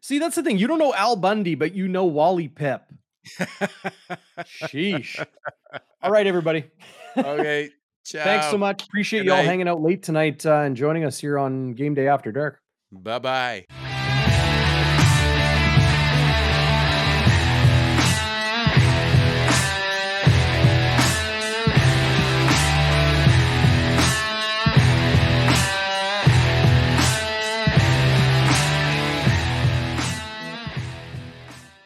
[0.00, 0.58] See, that's the thing.
[0.58, 2.80] You don't know Al Bundy, but you know Wally Pipp.
[4.64, 5.24] Sheesh.
[6.02, 6.64] All right, everybody.
[7.16, 7.70] okay.
[8.04, 8.24] Ciao.
[8.24, 8.84] Thanks so much.
[8.84, 9.44] Appreciate Good y'all night.
[9.46, 12.60] hanging out late tonight uh, and joining us here on Game Day After Dark.
[12.90, 13.91] Bye bye.